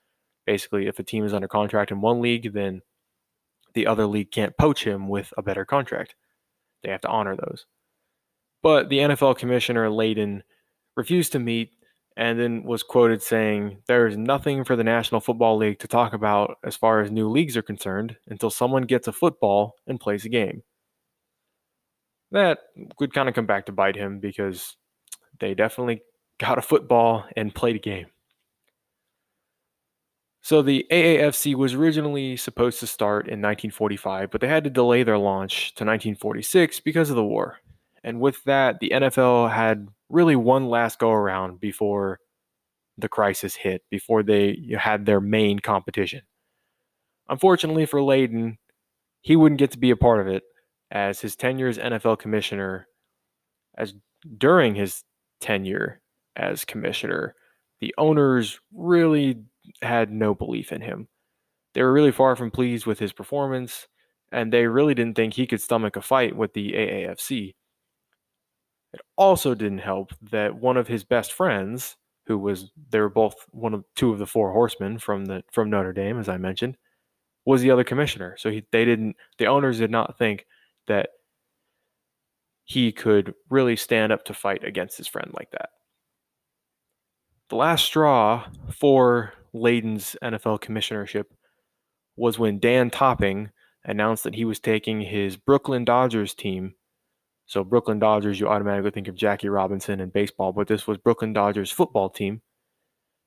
basically 0.47 0.87
if 0.87 1.00
a 1.00 1.03
team 1.03 1.25
is 1.25 1.35
under 1.35 1.49
contract 1.49 1.91
in 1.91 2.00
one 2.00 2.20
league, 2.20 2.53
then 2.53 2.82
the 3.75 3.87
other 3.87 4.06
league 4.06 4.31
can't 4.31 4.56
poach 4.56 4.85
him 4.85 5.09
with 5.09 5.32
a 5.37 5.43
better 5.43 5.65
contract. 5.65 6.15
They 6.82 6.91
have 6.91 7.00
to 7.03 7.09
honor 7.09 7.37
those. 7.37 7.67
But 8.62 8.88
the 8.88 8.99
NFL 8.99 9.38
commissioner 9.38 9.88
Layden 9.88 10.43
refused 10.97 11.32
to 11.32 11.38
meet 11.38 11.73
and 12.17 12.38
then 12.38 12.62
was 12.62 12.82
quoted 12.82 13.23
saying, 13.23 13.79
There 13.87 14.06
is 14.06 14.17
nothing 14.17 14.65
for 14.65 14.76
the 14.76 14.85
National 14.85 15.21
Football 15.21 15.56
League 15.59 15.81
to 15.81 15.88
talk 15.88 16.12
about 16.12 16.59
as 16.65 16.76
far 16.76 17.00
as 17.00 17.11
new 17.11 17.29
leagues 17.29 17.56
are 17.56 17.62
concerned 17.62 18.17
until 18.29 18.50
someone 18.50 18.82
gets 18.82 19.08
a 19.08 19.13
football 19.13 19.75
and 19.87 20.01
plays 20.01 20.25
a 20.25 20.29
game 20.29 20.63
that 22.34 22.58
would 22.98 23.15
kind 23.15 23.29
of 23.29 23.34
come 23.34 23.46
back 23.46 23.67
to 23.67 23.72
bite 23.72 23.96
him 23.96 24.19
because 24.19 24.77
they 25.39 25.55
definitely 25.55 26.03
got 26.39 26.58
a 26.58 26.63
football 26.63 27.25
and 27.37 27.55
played 27.55 27.77
a 27.77 27.79
game. 27.79 28.06
So 30.44 30.60
the 30.60 30.86
AAFC 30.91 31.55
was 31.55 31.72
originally 31.72 32.36
supposed 32.36 32.79
to 32.81 32.86
start 32.86 33.29
in 33.29 33.41
1945, 33.41 34.31
but 34.31 34.43
they 34.43 34.46
had 34.46 34.65
to 34.65 34.70
delay 34.70 35.03
their 35.03 35.17
launch 35.17 35.69
to 35.77 35.86
1946 35.86 36.81
because 36.81 37.08
of 37.08 37.17
the 37.17 37.24
war. 37.24 37.60
And 38.03 38.20
with 38.20 38.44
that, 38.44 38.79
the 38.79 38.91
NFL 38.94 39.51
had 39.51 39.89
really 40.10 40.36
one 40.36 40.69
last 40.69 40.98
go 40.98 41.10
around 41.10 41.60
before 41.60 42.19
the 42.98 43.08
crisis 43.08 43.55
hit, 43.55 43.84
before 43.91 44.22
they 44.22 44.58
had 44.79 45.06
their 45.06 45.19
main 45.19 45.60
competition. 45.60 46.20
Unfortunately 47.31 47.86
for 47.86 48.01
Layden, 48.01 48.58
he 49.22 49.36
wouldn't 49.36 49.58
get 49.58 49.70
to 49.70 49.79
be 49.79 49.93
a 49.93 49.96
part 49.96 50.20
of 50.20 50.29
it 50.29 50.43
as 50.91 51.22
his 51.22 51.36
tenure 51.36 51.69
as 51.69 51.79
NFL 51.79 52.19
commissioner, 52.19 52.86
as 53.79 53.94
during 54.36 54.74
his 54.74 55.05
tenure 55.41 56.03
as 56.36 56.67
commissioner, 56.67 57.34
the 57.81 57.94
owners 57.96 58.60
really 58.74 59.39
had 59.83 60.11
no 60.11 60.35
belief 60.35 60.73
in 60.73 60.81
him. 60.81 61.09
They 61.75 61.83
were 61.83 61.93
really 61.93 62.13
far 62.13 62.37
from 62.37 62.51
pleased 62.51 62.87
with 62.87 62.99
his 62.99 63.13
performance, 63.13 63.89
and 64.33 64.53
they 64.53 64.67
really 64.67 64.94
didn't 64.94 65.17
think 65.17 65.35
he 65.35 65.47
could 65.47 65.61
stomach 65.61 65.97
a 65.97 66.03
fight 66.03 66.37
with 66.37 66.55
the 66.55 66.73
AAFC. 66.73 67.55
It 68.93 69.01
also 69.17 69.55
didn't 69.55 69.79
help 69.79 70.13
that 70.31 70.55
one 70.55 70.77
of 70.77 70.87
his 70.87 71.05
best 71.05 71.33
friends, 71.33 71.97
who 72.27 72.39
was 72.39 72.71
they 72.91 73.01
were 73.01 73.09
both 73.09 73.35
one 73.51 73.75
of 73.75 73.85
two 73.97 74.13
of 74.13 74.19
the 74.19 74.27
four 74.27 74.53
horsemen 74.53 74.99
from 74.99 75.27
the 75.27 75.43
from 75.53 75.69
Notre 75.69 75.93
Dame, 75.93 76.19
as 76.19 76.29
I 76.29 76.37
mentioned, 76.37 76.77
was 77.44 77.61
the 77.61 77.71
other 77.71 77.85
commissioner. 77.85 78.37
So 78.39 78.51
he, 78.51 78.65
they 78.71 78.85
didn't 78.85 79.17
the 79.39 79.47
owners 79.47 79.79
did 79.79 79.91
not 79.91 80.17
think 80.17 80.47
that 80.87 81.11
he 82.65 82.93
could 82.93 83.35
really 83.51 83.77
stand 83.77 84.13
up 84.13 84.25
to 84.25 84.35
fight 84.35 84.65
against 84.65 84.97
his 84.97 85.09
friend 85.09 85.31
like 85.35 85.51
that. 85.51 85.71
The 87.51 87.56
last 87.56 87.85
straw 87.85 88.47
for 88.73 89.35
Layden's 89.55 90.17
NFL 90.23 90.61
commissionership 90.61 91.27
was 92.17 92.39
when 92.39 92.58
Dan 92.58 92.91
Topping 92.91 93.51
announced 93.84 94.25
that 94.25 94.34
he 94.34 94.44
was 94.44 94.61
taking 94.61 95.01
his 95.01 95.37
Brooklyn 95.37 95.84
Dodgers 95.84 96.34
team. 96.34 96.75
So, 97.46 97.63
Brooklyn 97.63 97.99
Dodgers, 97.99 98.41
you 98.41 98.49
automatically 98.49 98.91
think 98.91 99.08
of 99.08 99.15
Jackie 99.15 99.49
Robinson 99.49 100.01
and 100.01 100.13
baseball, 100.13 100.53
but 100.53 100.67
this 100.67 100.87
was 100.87 100.99
Brooklyn 100.99 101.32
Dodgers 101.32 101.70
football 101.70 102.11
team. 102.11 102.43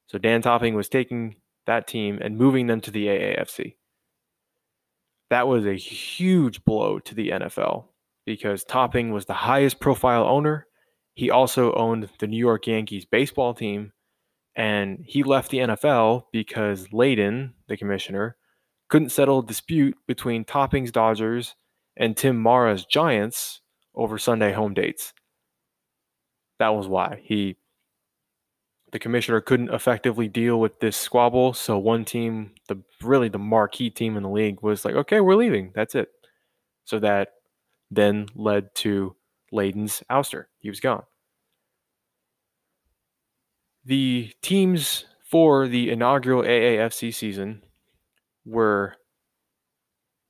So, 0.07 0.17
Dan 0.17 0.41
Topping 0.41 0.75
was 0.75 0.89
taking 0.89 1.35
that 1.65 1.87
team 1.87 2.19
and 2.21 2.37
moving 2.37 2.67
them 2.67 2.81
to 2.81 2.91
the 2.91 3.07
AAFC. 3.07 3.75
That 5.29 5.47
was 5.47 5.65
a 5.65 5.73
huge 5.75 6.63
blow 6.65 6.99
to 6.99 7.13
the 7.13 7.29
NFL 7.29 7.85
because 8.25 8.63
Topping 8.63 9.11
was 9.11 9.25
the 9.25 9.33
highest 9.33 9.79
profile 9.79 10.25
owner. 10.25 10.67
He 11.13 11.29
also 11.29 11.73
owned 11.73 12.09
the 12.19 12.27
New 12.27 12.37
York 12.37 12.67
Yankees 12.67 13.05
baseball 13.05 13.53
team, 13.53 13.91
and 14.57 14.99
he 15.05 15.23
left 15.23 15.51
the 15.51 15.59
NFL 15.59 16.23
because 16.33 16.87
Layden, 16.87 17.53
the 17.67 17.77
commissioner, 17.77 18.35
couldn't 18.89 19.11
settle 19.11 19.39
a 19.39 19.45
dispute 19.45 19.95
between 20.07 20.43
Topping's 20.43 20.91
Dodgers 20.91 21.55
and 21.95 22.17
Tim 22.17 22.37
Mara's 22.37 22.83
Giants 22.83 23.61
over 23.93 24.17
Sunday 24.17 24.51
home 24.51 24.73
dates. 24.73 25.13
That 26.59 26.69
was 26.69 26.87
why 26.87 27.21
he 27.23 27.55
the 28.91 28.99
commissioner 28.99 29.41
couldn't 29.41 29.73
effectively 29.73 30.29
deal 30.29 30.59
with 30.59 30.79
this 30.79 30.95
squabble, 30.95 31.53
so 31.53 31.77
one 31.77 32.05
team, 32.05 32.51
the 32.69 32.81
really 33.01 33.27
the 33.27 33.37
marquee 33.37 33.89
team 33.89 34.15
in 34.15 34.23
the 34.23 34.29
league 34.29 34.63
was 34.63 34.85
like, 34.85 34.95
"Okay, 34.95 35.19
we're 35.19 35.35
leaving. 35.35 35.71
That's 35.75 35.93
it." 35.93 36.09
So 36.85 36.99
that 36.99 37.33
then 37.91 38.27
led 38.33 38.73
to 38.75 39.15
Layden's 39.53 40.03
ouster. 40.09 40.45
He 40.59 40.69
was 40.69 40.79
gone. 40.79 41.03
The 43.87 44.33
teams 44.41 45.05
for 45.23 45.69
the 45.69 45.89
inaugural 45.89 46.43
AAFC 46.43 47.13
season 47.13 47.63
were 48.45 48.95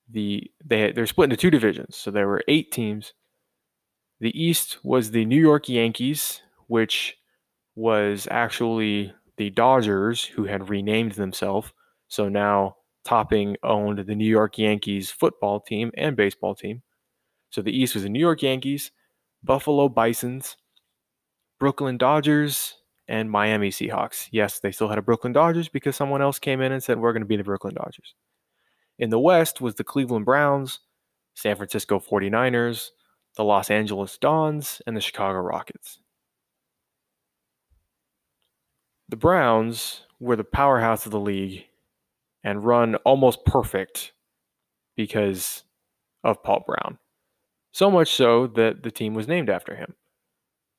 the 0.09 0.49
they 0.63 0.91
they're 0.91 1.07
split 1.07 1.25
into 1.25 1.37
two 1.37 1.49
divisions. 1.49 1.97
So 1.97 2.11
there 2.11 2.27
were 2.27 2.43
eight 2.47 2.71
teams. 2.71 3.13
The 4.19 4.39
East 4.39 4.77
was 4.83 5.09
the 5.09 5.25
New 5.25 5.39
York 5.39 5.67
Yankees, 5.69 6.41
which 6.67 7.17
was 7.75 8.27
actually 8.29 9.11
the 9.37 9.49
Dodgers 9.49 10.23
who 10.23 10.45
had 10.45 10.69
renamed 10.69 11.13
themselves. 11.13 11.73
So 12.07 12.29
now 12.29 12.77
Topping 13.05 13.55
owned 13.63 13.99
the 13.99 14.15
New 14.15 14.29
York 14.29 14.59
Yankees 14.59 15.09
football 15.09 15.61
team 15.61 15.91
and 15.97 16.15
baseball 16.15 16.53
team. 16.53 16.83
So 17.49 17.63
the 17.63 17.75
East 17.75 17.95
was 17.95 18.03
the 18.03 18.09
New 18.09 18.19
York 18.19 18.43
Yankees, 18.43 18.91
Buffalo 19.43 19.89
Bisons, 19.89 20.57
Brooklyn 21.59 21.97
Dodgers, 21.97 22.75
and 23.07 23.31
Miami 23.31 23.69
Seahawks. 23.69 24.27
Yes, 24.31 24.59
they 24.59 24.71
still 24.71 24.89
had 24.89 24.97
a 24.97 25.01
Brooklyn 25.01 25.33
Dodgers 25.33 25.69
because 25.69 25.95
someone 25.95 26.21
else 26.21 26.39
came 26.39 26.61
in 26.61 26.71
and 26.71 26.83
said, 26.83 26.99
We're 26.99 27.13
going 27.13 27.21
to 27.21 27.27
be 27.27 27.37
the 27.37 27.43
Brooklyn 27.43 27.75
Dodgers. 27.75 28.13
In 28.99 29.09
the 29.09 29.19
West 29.19 29.61
was 29.61 29.75
the 29.75 29.83
Cleveland 29.83 30.25
Browns, 30.25 30.79
San 31.35 31.55
Francisco 31.55 31.99
49ers, 31.99 32.89
the 33.35 33.43
Los 33.43 33.69
Angeles 33.69 34.17
Dons, 34.17 34.81
and 34.87 34.97
the 34.97 35.01
Chicago 35.01 35.39
Rockets. 35.39 35.99
The 39.09 39.17
Browns 39.17 40.01
were 40.19 40.35
the 40.35 40.43
powerhouse 40.43 41.05
of 41.05 41.11
the 41.11 41.19
league 41.19 41.65
and 42.43 42.65
run 42.65 42.95
almost 42.95 43.45
perfect 43.45 44.13
because 44.95 45.63
of 46.23 46.41
Paul 46.43 46.63
Brown. 46.65 46.97
So 47.71 47.91
much 47.91 48.11
so 48.13 48.47
that 48.47 48.83
the 48.83 48.91
team 48.91 49.13
was 49.13 49.27
named 49.27 49.49
after 49.49 49.75
him. 49.75 49.93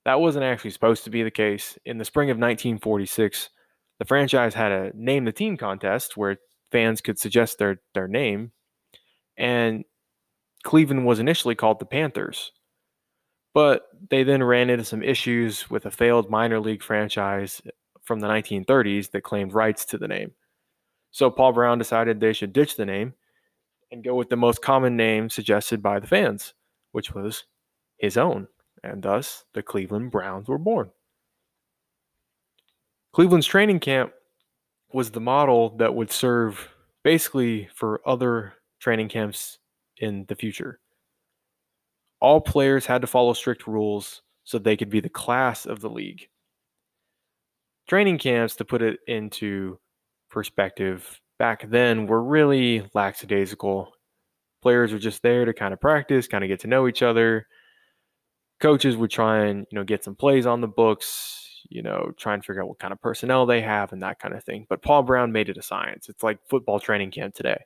That 0.09 0.21
wasn't 0.21 0.47
actually 0.47 0.71
supposed 0.71 1.05
to 1.05 1.11
be 1.11 1.23
the 1.23 1.31
case. 1.31 1.77
In 1.85 1.99
the 1.99 2.05
spring 2.07 2.31
of 2.31 2.39
1946, 2.39 3.51
the 3.99 4.07
franchise 4.07 4.55
had 4.55 4.73
a 4.73 4.91
name 4.95 5.27
the 5.27 5.33
team 5.33 5.59
contest 5.59 6.17
where 6.17 6.39
fans 6.73 7.03
could 7.03 7.19
suggest 7.19 7.59
their, 7.59 7.83
their 7.93 8.09
name. 8.09 8.53
And 9.37 9.85
Cleveland 10.65 11.05
was 11.05 11.19
initially 11.19 11.55
called 11.55 11.79
the 11.79 11.85
Panthers. 11.85 12.53
But 13.53 13.83
they 14.09 14.23
then 14.23 14.43
ran 14.43 14.71
into 14.71 14.83
some 14.83 15.03
issues 15.03 15.69
with 15.69 15.85
a 15.85 15.91
failed 15.91 16.31
minor 16.31 16.59
league 16.59 16.83
franchise 16.83 17.61
from 18.03 18.21
the 18.21 18.29
1930s 18.29 19.11
that 19.11 19.25
claimed 19.25 19.53
rights 19.53 19.85
to 19.85 19.99
the 19.99 20.09
name. 20.09 20.31
So 21.11 21.31
Paul 21.31 21.53
Brown 21.53 21.77
decided 21.77 22.19
they 22.19 22.33
should 22.33 22.55
ditch 22.55 22.77
the 22.77 22.87
name 22.87 23.13
and 23.93 24.03
go 24.03 24.15
with 24.15 24.31
the 24.31 24.37
most 24.37 24.63
common 24.63 24.97
name 24.97 25.29
suggested 25.29 25.83
by 25.83 26.01
the 26.01 26.07
fans, 26.07 26.55
which 26.93 27.13
was 27.13 27.45
his 27.99 28.17
own. 28.17 28.49
And 28.83 29.03
thus, 29.03 29.45
the 29.55 29.63
Cleveland 29.63 30.11
Browns 30.11 30.49
were 30.49 30.59
born. 30.59 30.91
Cleveland's 33.13 33.47
training 33.47 33.81
camp 33.81 34.13
was 34.93 35.11
the 35.11 35.21
model 35.21 35.77
that 35.77 35.95
would 35.95 36.11
serve 36.11 36.69
basically 37.03 37.69
for 37.75 38.01
other 38.07 38.55
training 38.81 39.09
camps 39.09 39.59
in 39.99 40.25
the 40.29 40.37
future. 40.37 40.79
All 42.21 42.41
players 42.41 42.87
had 42.87 43.01
to 43.03 43.07
follow 43.07 43.33
strict 43.33 43.67
rules 43.67 44.23
so 44.45 44.59
they 44.59 44.77
could 44.77 44.91
be 44.91 45.01
the 45.01 45.09
class 45.09 45.67
of 45.67 45.81
the 45.81 45.91
league. 45.91 46.29
Training 47.89 48.19
camps, 48.19 48.57
to 48.57 48.65
put 48.65 48.83
it 48.83 49.01
into 49.07 49.79
perspective, 50.31 51.21
back 51.39 51.69
then 51.71 52.07
were 52.07 52.23
really 52.23 52.89
lackadaisical. 52.95 53.93
Players 54.61 54.93
were 54.93 54.99
just 54.99 55.23
there 55.23 55.45
to 55.45 55.55
kind 55.55 55.73
of 55.73 55.81
practice, 55.81 56.27
kind 56.27 56.45
of 56.45 56.49
get 56.49 56.61
to 56.61 56.67
know 56.67 56.89
each 56.89 57.03
other. 57.03 57.47
Coaches 58.61 58.97
would 58.97 59.11
try 59.11 59.45
and, 59.47 59.67
you 59.71 59.77
know, 59.77 59.85
get 59.85 60.05
some 60.05 60.17
plays 60.17 60.47
on 60.47 60.61
the 60.61 60.69
books, 60.69 61.63
you 61.69 61.83
know, 61.83 62.13
try 62.17 62.35
and 62.35 62.45
figure 62.45 62.63
out 62.63 62.69
what 62.69 62.79
kind 62.79 62.93
of 62.93 63.01
personnel 63.01 63.47
they 63.47 63.61
have 63.61 63.93
and 63.93 64.03
that 64.03 64.19
kind 64.19 64.35
of 64.35 64.43
thing. 64.43 64.67
But 64.69 64.83
Paul 64.83 65.03
Brown 65.03 65.33
made 65.33 65.49
it 65.49 65.57
a 65.57 65.63
science. 65.63 66.09
It's 66.09 66.23
like 66.23 66.39
football 66.49 66.81
training 66.81 67.13
camp 67.13 67.35
today. 67.35 67.65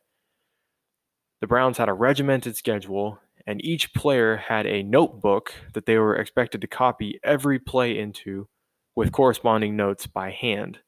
The 1.40 1.46
Browns 1.46 1.78
had 1.78 1.88
a 1.88 1.94
regimented 1.94 2.56
schedule, 2.56 3.18
and 3.46 3.64
each 3.64 3.92
player 3.94 4.36
had 4.36 4.66
a 4.66 4.82
notebook 4.82 5.52
that 5.72 5.86
they 5.86 5.98
were 5.98 6.16
expected 6.16 6.60
to 6.60 6.66
copy 6.66 7.18
every 7.24 7.58
play 7.58 7.98
into 7.98 8.48
with 8.94 9.12
corresponding 9.12 9.76
notes 9.76 10.06
by 10.06 10.30
hand. 10.30 10.78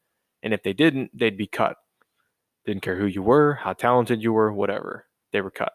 And 0.42 0.52
if 0.52 0.62
they 0.62 0.72
didn't, 0.72 1.10
they'd 1.18 1.38
be 1.38 1.46
cut. 1.46 1.76
Didn't 2.66 2.82
care 2.82 2.96
who 2.96 3.06
you 3.06 3.22
were, 3.22 3.54
how 3.54 3.72
talented 3.72 4.22
you 4.22 4.32
were, 4.32 4.52
whatever. 4.52 5.06
They 5.32 5.40
were 5.40 5.50
cut. 5.50 5.72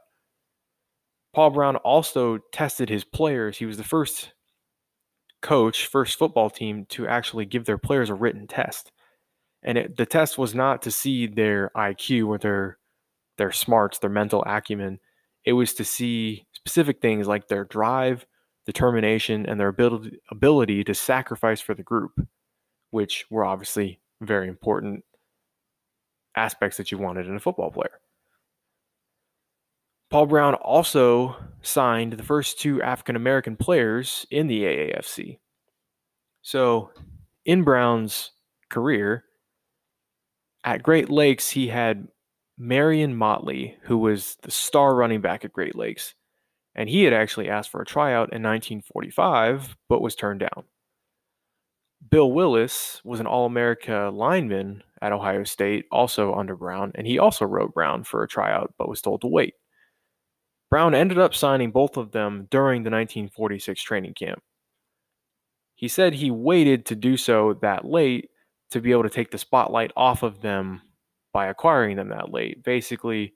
Paul 1.33 1.51
Brown 1.51 1.75
also 1.77 2.39
tested 2.51 2.89
his 2.89 3.03
players. 3.03 3.57
He 3.57 3.65
was 3.65 3.77
the 3.77 3.83
first 3.83 4.33
coach, 5.41 5.86
first 5.86 6.17
football 6.17 6.50
team 6.50 6.86
to 6.89 7.07
actually 7.07 7.45
give 7.45 7.65
their 7.65 7.77
players 7.77 8.09
a 8.09 8.13
written 8.13 8.48
test. 8.48 8.91
And 9.62 9.77
it, 9.77 9.98
the 9.98 10.05
test 10.05 10.38
was 10.38 10.55
not 10.55 10.81
to 10.83 10.91
see 10.91 11.27
their 11.27 11.71
IQ 11.75 12.27
or 12.27 12.38
their 12.38 12.77
their 13.38 13.51
smarts, 13.51 14.00
their 14.00 14.09
mental 14.09 14.43
acumen. 14.45 15.00
It 15.45 15.53
was 15.53 15.74
to 15.75 15.86
see 15.86 16.45
specific 16.53 17.01
things 17.01 17.27
like 17.27 17.48
their 17.48 17.63
drive, 17.63 18.25
determination, 18.65 19.45
and 19.45 19.59
their 19.59 19.69
ability 19.69 20.19
ability 20.31 20.83
to 20.86 20.93
sacrifice 20.93 21.62
for 21.62 21.74
the 21.74 21.83
group, 21.83 22.19
which 22.91 23.25
were 23.29 23.45
obviously 23.45 24.01
very 24.21 24.48
important 24.48 25.03
aspects 26.36 26.77
that 26.77 26.91
you 26.91 26.98
wanted 26.98 27.27
in 27.27 27.36
a 27.36 27.39
football 27.39 27.71
player. 27.71 28.00
Paul 30.09 30.25
Brown 30.25 30.55
also 30.55 31.35
signed 31.61 32.13
the 32.13 32.23
first 32.23 32.59
two 32.59 32.81
African 32.81 33.15
American 33.15 33.55
players 33.55 34.25
in 34.31 34.47
the 34.47 34.63
AAFC. 34.63 35.39
So, 36.41 36.91
in 37.45 37.63
Brown's 37.63 38.31
career, 38.69 39.25
at 40.63 40.83
Great 40.83 41.09
Lakes, 41.09 41.49
he 41.49 41.67
had 41.67 42.07
Marion 42.57 43.15
Motley, 43.15 43.77
who 43.83 43.97
was 43.97 44.37
the 44.41 44.51
star 44.51 44.95
running 44.95 45.21
back 45.21 45.45
at 45.45 45.53
Great 45.53 45.75
Lakes. 45.75 46.15
And 46.75 46.89
he 46.89 47.03
had 47.03 47.13
actually 47.13 47.49
asked 47.49 47.69
for 47.69 47.81
a 47.81 47.85
tryout 47.85 48.33
in 48.33 48.43
1945, 48.43 49.77
but 49.87 50.01
was 50.01 50.15
turned 50.15 50.39
down. 50.39 50.65
Bill 52.09 52.31
Willis 52.31 53.01
was 53.03 53.19
an 53.19 53.27
All 53.27 53.45
America 53.45 54.09
lineman 54.13 54.83
at 55.01 55.11
Ohio 55.11 55.43
State, 55.43 55.85
also 55.91 56.33
under 56.33 56.55
Brown, 56.55 56.91
and 56.95 57.05
he 57.05 57.19
also 57.19 57.45
wrote 57.45 57.73
Brown 57.73 58.03
for 58.03 58.23
a 58.23 58.27
tryout, 58.27 58.73
but 58.77 58.89
was 58.89 59.01
told 59.01 59.21
to 59.21 59.27
wait. 59.27 59.55
Brown 60.69 60.93
ended 60.93 61.17
up 61.17 61.33
signing 61.33 61.71
both 61.71 61.97
of 61.97 62.11
them 62.11 62.47
during 62.51 62.83
the 62.83 62.91
1946 62.91 63.81
training 63.81 64.13
camp. 64.13 64.41
He 65.75 65.88
said 65.88 66.13
he 66.13 66.29
waited 66.29 66.85
to 66.88 66.95
do 66.95 67.17
so 67.17 67.57
that 67.61 67.85
late 67.85 68.29
to 68.71 68.81
be 68.81 68.91
able 68.91 69.03
to 69.03 69.09
take 69.09 69.31
the 69.31 69.38
spotlight 69.38 69.91
off 69.95 70.23
of 70.23 70.41
them 70.41 70.81
by 71.33 71.47
acquiring 71.47 71.95
them 71.95 72.09
that 72.09 72.31
late. 72.31 72.63
Basically, 72.63 73.33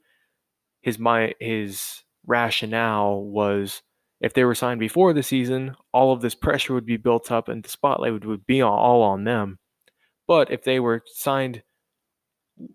his 0.82 0.98
my 0.98 1.34
his 1.40 2.02
rationale 2.26 3.22
was 3.22 3.82
if 4.20 4.34
they 4.34 4.44
were 4.44 4.54
signed 4.54 4.80
before 4.80 5.12
the 5.12 5.22
season, 5.22 5.74
all 5.92 6.12
of 6.12 6.20
this 6.20 6.34
pressure 6.34 6.74
would 6.74 6.86
be 6.86 6.96
built 6.96 7.32
up 7.32 7.48
and 7.48 7.62
the 7.62 7.68
spotlight 7.68 8.12
would, 8.12 8.24
would 8.24 8.46
be 8.46 8.62
all 8.62 9.02
on 9.02 9.24
them. 9.24 9.58
But 10.26 10.50
if 10.50 10.64
they 10.64 10.80
were 10.80 11.02
signed 11.06 11.62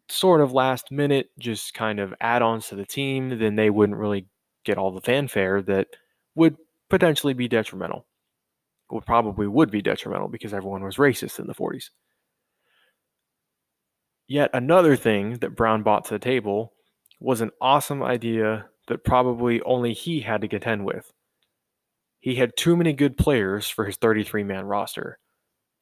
sort 0.09 0.41
of 0.41 0.51
last 0.51 0.91
minute, 0.91 1.29
just 1.39 1.73
kind 1.73 1.99
of 1.99 2.13
add 2.19 2.41
ons 2.41 2.67
to 2.67 2.75
the 2.75 2.85
team, 2.85 3.39
then 3.39 3.55
they 3.55 3.69
wouldn't 3.69 3.97
really 3.97 4.27
get 4.69 4.77
all 4.77 4.91
the 4.91 5.01
fanfare 5.01 5.63
that 5.63 5.87
would 6.35 6.55
potentially 6.89 7.33
be 7.33 7.47
detrimental. 7.47 8.05
Would 8.91 9.05
probably 9.05 9.47
would 9.47 9.71
be 9.71 9.81
detrimental 9.81 10.27
because 10.27 10.53
everyone 10.53 10.83
was 10.83 10.97
racist 10.97 11.39
in 11.39 11.47
the 11.47 11.55
40s. 11.55 11.89
Yet 14.27 14.51
another 14.53 14.95
thing 14.95 15.37
that 15.39 15.55
Brown 15.55 15.81
brought 15.81 16.05
to 16.05 16.13
the 16.13 16.19
table 16.19 16.73
was 17.19 17.41
an 17.41 17.49
awesome 17.59 18.03
idea 18.03 18.67
that 18.87 19.03
probably 19.03 19.59
only 19.63 19.93
he 19.93 20.21
had 20.21 20.41
to 20.41 20.47
contend 20.47 20.85
with. 20.85 21.11
He 22.19 22.35
had 22.35 22.55
too 22.55 22.77
many 22.77 22.93
good 22.93 23.17
players 23.17 23.67
for 23.67 23.85
his 23.85 23.97
33 23.97 24.43
man 24.43 24.65
roster. 24.65 25.17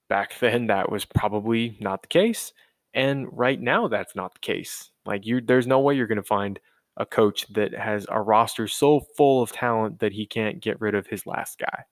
Back 0.08 0.38
then, 0.40 0.68
that 0.68 0.90
was 0.90 1.04
probably 1.04 1.78
not 1.82 2.04
the 2.04 2.08
case. 2.08 2.54
And 2.94 3.28
right 3.32 3.60
now, 3.60 3.90
that's 3.90 4.16
not 4.16 4.34
the 4.34 4.40
case. 4.40 4.92
Like, 5.06 5.26
you, 5.26 5.42
there's 5.42 5.68
no 5.68 5.80
way 5.80 5.96
you're 5.96 6.08
going 6.08 6.18
to 6.18 6.24
find 6.24 6.60
a 6.98 7.06
coach 7.06 7.48
that 7.54 7.74
has 7.74 8.06
a 8.10 8.22
roster 8.22 8.68
so 8.68 9.02
full 9.16 9.42
of 9.42 9.52
talent 9.52 10.00
that 10.00 10.14
he 10.14 10.26
can't 10.26 10.60
get 10.60 10.82
rid 10.82 10.96
of 10.96 11.08
his 11.08 11.26
last 11.26 11.60
guy. 11.60 11.84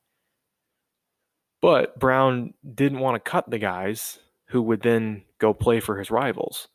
But 1.62 1.98
Brown 2.00 2.54
didn't 2.74 3.00
want 3.00 3.16
to 3.16 3.30
cut 3.30 3.50
the 3.50 3.60
guys 3.60 4.20
who 4.48 4.62
would 4.64 4.82
then 4.82 5.24
go 5.40 5.54
play 5.54 5.80
for 5.80 5.98
his 5.98 6.12
rivals. 6.12 6.68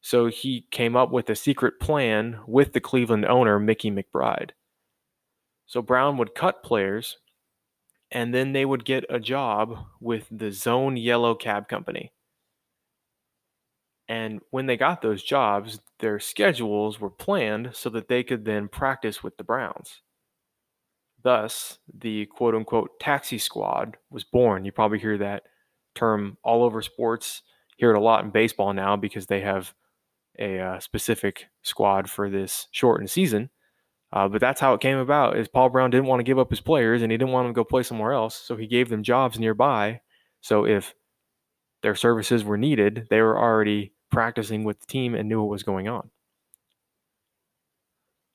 So 0.00 0.26
he 0.26 0.66
came 0.70 0.96
up 0.96 1.10
with 1.10 1.28
a 1.30 1.34
secret 1.34 1.80
plan 1.80 2.38
with 2.46 2.72
the 2.72 2.80
Cleveland 2.80 3.26
owner, 3.26 3.58
Mickey 3.58 3.90
McBride. 3.90 4.50
So 5.66 5.82
Brown 5.82 6.16
would 6.18 6.34
cut 6.34 6.62
players 6.62 7.18
and 8.10 8.32
then 8.32 8.52
they 8.52 8.64
would 8.64 8.84
get 8.84 9.04
a 9.10 9.20
job 9.20 9.84
with 10.00 10.26
the 10.30 10.50
Zone 10.50 10.96
Yellow 10.96 11.34
Cab 11.34 11.68
Company. 11.68 12.12
And 14.08 14.40
when 14.50 14.66
they 14.66 14.76
got 14.76 15.02
those 15.02 15.22
jobs, 15.22 15.80
their 15.98 16.18
schedules 16.18 16.98
were 16.98 17.10
planned 17.10 17.70
so 17.74 17.90
that 17.90 18.08
they 18.08 18.22
could 18.22 18.44
then 18.44 18.68
practice 18.68 19.22
with 19.22 19.36
the 19.36 19.44
Browns. 19.44 20.00
Thus, 21.22 21.78
the 21.92 22.26
quote 22.26 22.54
unquote 22.54 22.98
taxi 23.00 23.38
squad 23.38 23.96
was 24.10 24.24
born. 24.24 24.64
You 24.64 24.72
probably 24.72 24.98
hear 24.98 25.18
that 25.18 25.42
term 25.94 26.38
all 26.42 26.62
over 26.62 26.80
sports. 26.80 27.42
Hear 27.76 27.90
it 27.90 27.98
a 27.98 28.00
lot 28.00 28.24
in 28.24 28.30
baseball 28.30 28.72
now 28.72 28.96
because 28.96 29.26
they 29.26 29.40
have 29.40 29.74
a 30.38 30.58
uh, 30.58 30.80
specific 30.80 31.46
squad 31.62 32.08
for 32.08 32.30
this 32.30 32.68
shortened 32.70 33.10
season. 33.10 33.50
Uh, 34.12 34.28
but 34.28 34.40
that's 34.40 34.60
how 34.60 34.72
it 34.72 34.80
came 34.80 34.96
about. 34.96 35.36
Is 35.36 35.48
Paul 35.48 35.68
Brown 35.68 35.90
didn't 35.90 36.06
want 36.06 36.20
to 36.20 36.24
give 36.24 36.38
up 36.38 36.50
his 36.50 36.60
players 36.60 37.02
and 37.02 37.12
he 37.12 37.18
didn't 37.18 37.32
want 37.32 37.44
them 37.44 37.52
to 37.52 37.58
go 37.58 37.64
play 37.64 37.82
somewhere 37.82 38.12
else, 38.12 38.34
so 38.34 38.56
he 38.56 38.66
gave 38.66 38.88
them 38.88 39.02
jobs 39.02 39.38
nearby. 39.38 40.00
So 40.40 40.64
if 40.64 40.94
their 41.82 41.94
services 41.94 42.42
were 42.42 42.56
needed, 42.56 43.06
they 43.10 43.20
were 43.20 43.38
already 43.38 43.92
practicing 44.10 44.64
with 44.64 44.80
the 44.80 44.86
team 44.86 45.14
and 45.14 45.28
knew 45.28 45.40
what 45.40 45.50
was 45.50 45.62
going 45.62 45.88
on. 45.88 46.10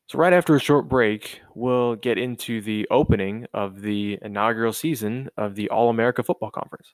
So, 0.07 0.17
right 0.17 0.33
after 0.33 0.55
a 0.55 0.59
short 0.59 0.87
break, 0.89 1.41
we'll 1.55 1.95
get 1.95 2.17
into 2.17 2.61
the 2.61 2.87
opening 2.91 3.47
of 3.53 3.81
the 3.81 4.19
inaugural 4.21 4.73
season 4.73 5.29
of 5.37 5.55
the 5.55 5.69
All 5.69 5.89
America 5.89 6.23
Football 6.23 6.51
Conference. 6.51 6.93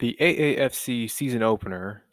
The 0.00 0.16
AAFC 0.20 1.10
season 1.10 1.42
opener 1.42 2.04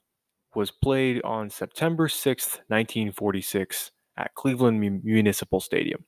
was 0.56 0.72
played 0.72 1.22
on 1.24 1.50
September 1.50 2.08
6, 2.08 2.46
1946, 2.68 3.92
at 4.18 4.34
Cleveland 4.36 4.80
Municipal 5.04 5.60
Stadium. 5.60 6.06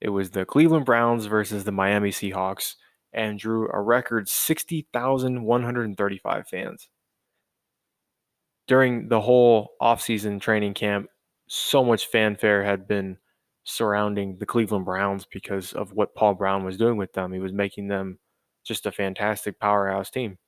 It 0.00 0.10
was 0.10 0.30
the 0.30 0.44
Cleveland 0.44 0.84
Browns 0.84 1.26
versus 1.26 1.64
the 1.64 1.72
Miami 1.72 2.10
Seahawks 2.10 2.76
and 3.12 3.36
drew 3.38 3.68
a 3.72 3.80
record 3.80 4.28
60,135 4.28 6.48
fans. 6.48 6.88
During 8.66 9.08
the 9.08 9.20
whole 9.20 9.70
offseason 9.80 10.40
training 10.40 10.74
camp, 10.74 11.08
so 11.48 11.82
much 11.82 12.06
fanfare 12.06 12.64
had 12.64 12.86
been 12.86 13.16
surrounding 13.64 14.36
the 14.38 14.46
Cleveland 14.46 14.84
Browns 14.84 15.26
because 15.26 15.72
of 15.72 15.92
what 15.92 16.14
Paul 16.14 16.34
Brown 16.34 16.64
was 16.64 16.76
doing 16.76 16.96
with 16.96 17.12
them. 17.14 17.32
He 17.32 17.40
was 17.40 17.52
making 17.52 17.88
them 17.88 18.18
just 18.64 18.86
a 18.86 18.92
fantastic 18.92 19.58
powerhouse 19.58 20.10
team. 20.10 20.38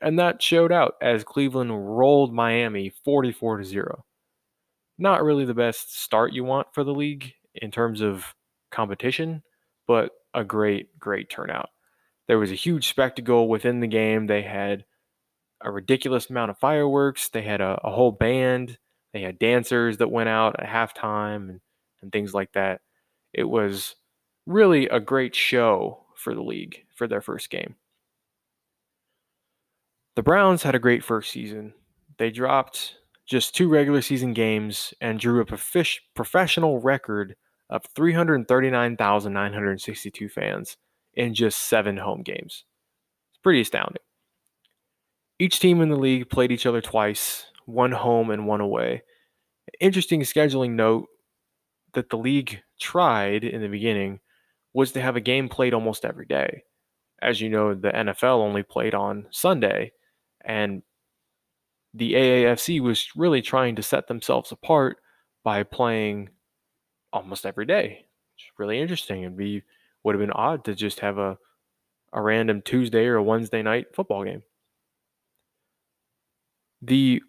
And 0.00 0.18
that 0.18 0.42
showed 0.42 0.72
out 0.72 0.94
as 1.00 1.24
Cleveland 1.24 1.70
rolled 1.72 2.32
Miami 2.32 2.92
44 3.04 3.58
to 3.58 3.64
0. 3.64 4.04
Not 4.98 5.22
really 5.22 5.44
the 5.44 5.54
best 5.54 6.02
start 6.02 6.32
you 6.32 6.44
want 6.44 6.68
for 6.72 6.84
the 6.84 6.94
league 6.94 7.32
in 7.54 7.70
terms 7.70 8.00
of 8.00 8.34
competition, 8.72 9.42
but 9.86 10.10
a 10.34 10.44
great, 10.44 10.98
great 10.98 11.30
turnout. 11.30 11.68
There 12.28 12.38
was 12.38 12.50
a 12.50 12.56
huge 12.56 12.88
spectacle 12.88 13.48
within 13.48 13.80
the 13.80 13.86
game. 13.86 14.26
They 14.26 14.42
had 14.42 14.84
a 15.60 15.70
ridiculous 15.70 16.30
amount 16.30 16.50
of 16.50 16.58
fireworks. 16.58 17.28
They 17.28 17.42
had 17.42 17.60
a, 17.60 17.78
a 17.84 17.92
whole 17.92 18.12
band. 18.12 18.78
They 19.12 19.22
had 19.22 19.38
dancers 19.38 19.98
that 19.98 20.10
went 20.10 20.28
out 20.28 20.56
at 20.58 20.68
halftime 20.68 21.50
and, 21.50 21.60
and 22.00 22.10
things 22.10 22.32
like 22.34 22.52
that. 22.52 22.80
It 23.32 23.44
was 23.44 23.94
really 24.46 24.88
a 24.88 25.00
great 25.00 25.34
show 25.34 26.04
for 26.16 26.34
the 26.34 26.42
league 26.42 26.84
for 26.94 27.06
their 27.06 27.20
first 27.20 27.50
game. 27.50 27.76
The 30.16 30.22
Browns 30.22 30.62
had 30.62 30.74
a 30.74 30.80
great 30.80 31.04
first 31.04 31.30
season. 31.30 31.74
They 32.18 32.30
dropped 32.30 32.96
just 33.26 33.54
two 33.54 33.68
regular 33.68 34.02
season 34.02 34.32
games 34.32 34.92
and 35.00 35.18
drew 35.18 35.40
a 35.40 35.46
prof- 35.46 36.00
professional 36.14 36.80
record 36.80 37.36
of 37.72 37.84
339,962 37.96 40.28
fans 40.28 40.76
in 41.14 41.34
just 41.34 41.58
seven 41.58 41.96
home 41.96 42.22
games. 42.22 42.64
It's 43.30 43.40
pretty 43.42 43.62
astounding. 43.62 44.02
Each 45.38 45.58
team 45.58 45.80
in 45.80 45.88
the 45.88 45.96
league 45.96 46.28
played 46.28 46.52
each 46.52 46.66
other 46.66 46.82
twice, 46.82 47.46
one 47.64 47.92
home 47.92 48.30
and 48.30 48.46
one 48.46 48.60
away. 48.60 49.02
Interesting 49.80 50.20
scheduling 50.20 50.72
note 50.72 51.06
that 51.94 52.10
the 52.10 52.18
league 52.18 52.60
tried 52.78 53.42
in 53.42 53.62
the 53.62 53.68
beginning 53.68 54.20
was 54.74 54.92
to 54.92 55.00
have 55.00 55.16
a 55.16 55.20
game 55.20 55.48
played 55.48 55.74
almost 55.74 56.04
every 56.04 56.26
day. 56.26 56.64
As 57.22 57.40
you 57.40 57.48
know, 57.48 57.74
the 57.74 57.90
NFL 57.90 58.40
only 58.40 58.62
played 58.62 58.94
on 58.94 59.26
Sunday, 59.30 59.92
and 60.44 60.82
the 61.94 62.12
AAFC 62.14 62.80
was 62.80 63.08
really 63.16 63.40
trying 63.40 63.76
to 63.76 63.82
set 63.82 64.08
themselves 64.08 64.52
apart 64.52 64.98
by 65.44 65.62
playing 65.62 66.28
almost 67.12 67.46
every 67.46 67.66
day. 67.66 68.06
It's 68.36 68.46
really 68.58 68.80
interesting. 68.80 69.22
It'd 69.22 69.36
be 69.36 69.62
would 70.02 70.14
have 70.14 70.20
been 70.20 70.32
odd 70.32 70.64
to 70.64 70.74
just 70.74 71.00
have 71.00 71.18
a 71.18 71.38
a 72.12 72.20
random 72.20 72.60
Tuesday 72.62 73.06
or 73.06 73.16
a 73.16 73.22
Wednesday 73.22 73.62
night 73.62 73.94
football 73.94 74.24
game. 74.24 74.42
The 76.80 77.22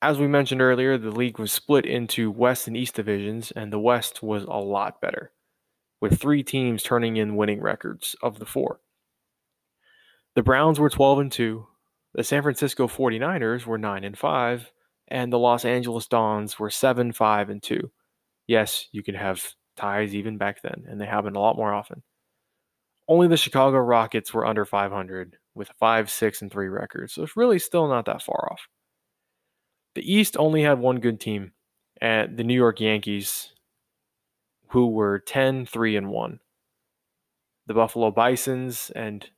as 0.00 0.18
we 0.18 0.26
mentioned 0.26 0.60
earlier, 0.60 0.98
the 0.98 1.10
league 1.10 1.38
was 1.38 1.50
split 1.50 1.86
into 1.86 2.30
West 2.30 2.68
and 2.68 2.76
East 2.76 2.94
divisions, 2.94 3.50
and 3.52 3.72
the 3.72 3.78
West 3.78 4.22
was 4.22 4.44
a 4.44 4.50
lot 4.50 5.00
better, 5.00 5.32
with 5.98 6.20
three 6.20 6.42
teams 6.42 6.82
turning 6.82 7.16
in 7.16 7.36
winning 7.36 7.60
records 7.60 8.14
of 8.22 8.38
the 8.38 8.44
four. 8.44 8.80
The 10.34 10.42
Browns 10.42 10.78
were 10.78 10.90
12 10.90 11.18
and 11.20 11.32
2, 11.32 11.66
the 12.12 12.22
San 12.22 12.42
Francisco 12.42 12.86
49ers 12.86 13.64
were 13.64 13.78
9 13.78 14.04
and 14.04 14.18
5, 14.18 14.72
and 15.08 15.32
the 15.32 15.38
Los 15.38 15.64
Angeles 15.64 16.06
Dons 16.06 16.58
were 16.58 16.70
7 16.70 17.12
5 17.12 17.48
and 17.48 17.62
2 17.62 17.90
yes, 18.46 18.86
you 18.92 19.02
could 19.02 19.16
have 19.16 19.54
ties 19.76 20.14
even 20.14 20.38
back 20.38 20.62
then, 20.62 20.84
and 20.88 21.00
they 21.00 21.06
happened 21.06 21.36
a 21.36 21.40
lot 21.40 21.56
more 21.56 21.72
often. 21.72 22.02
Only 23.08 23.28
the 23.28 23.36
Chicago 23.36 23.78
Rockets 23.78 24.32
were 24.32 24.46
under 24.46 24.64
500 24.64 25.36
with 25.54 25.70
5, 25.78 26.10
6, 26.10 26.42
and 26.42 26.50
3 26.50 26.68
records, 26.68 27.12
so 27.12 27.22
it's 27.22 27.36
really 27.36 27.58
still 27.58 27.88
not 27.88 28.06
that 28.06 28.22
far 28.22 28.48
off. 28.50 28.68
The 29.94 30.12
East 30.12 30.36
only 30.38 30.62
had 30.62 30.78
one 30.78 31.00
good 31.00 31.20
team, 31.20 31.52
at 32.00 32.36
the 32.36 32.44
New 32.44 32.54
York 32.54 32.80
Yankees, 32.80 33.52
who 34.68 34.88
were 34.88 35.20
10, 35.20 35.66
3, 35.66 35.96
and 35.96 36.10
1. 36.10 36.40
The 37.66 37.74
Buffalo 37.74 38.10
Bisons 38.10 38.90
and 38.94 39.30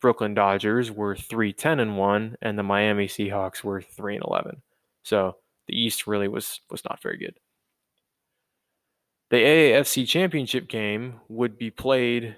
Brooklyn 0.00 0.34
Dodgers 0.34 0.90
were 0.90 1.16
3, 1.16 1.52
10, 1.52 1.80
and 1.80 1.96
1, 1.96 2.36
and 2.42 2.58
the 2.58 2.62
Miami 2.62 3.08
Seahawks 3.08 3.64
were 3.64 3.80
3 3.80 4.16
and 4.16 4.24
11. 4.24 4.62
So 5.02 5.36
the 5.66 5.78
East 5.78 6.06
really 6.06 6.28
was 6.28 6.60
was 6.70 6.84
not 6.84 7.02
very 7.02 7.16
good. 7.16 7.34
The 9.34 9.40
AAFC 9.40 10.06
Championship 10.06 10.68
game 10.68 11.20
would 11.28 11.58
be 11.58 11.68
played 11.68 12.36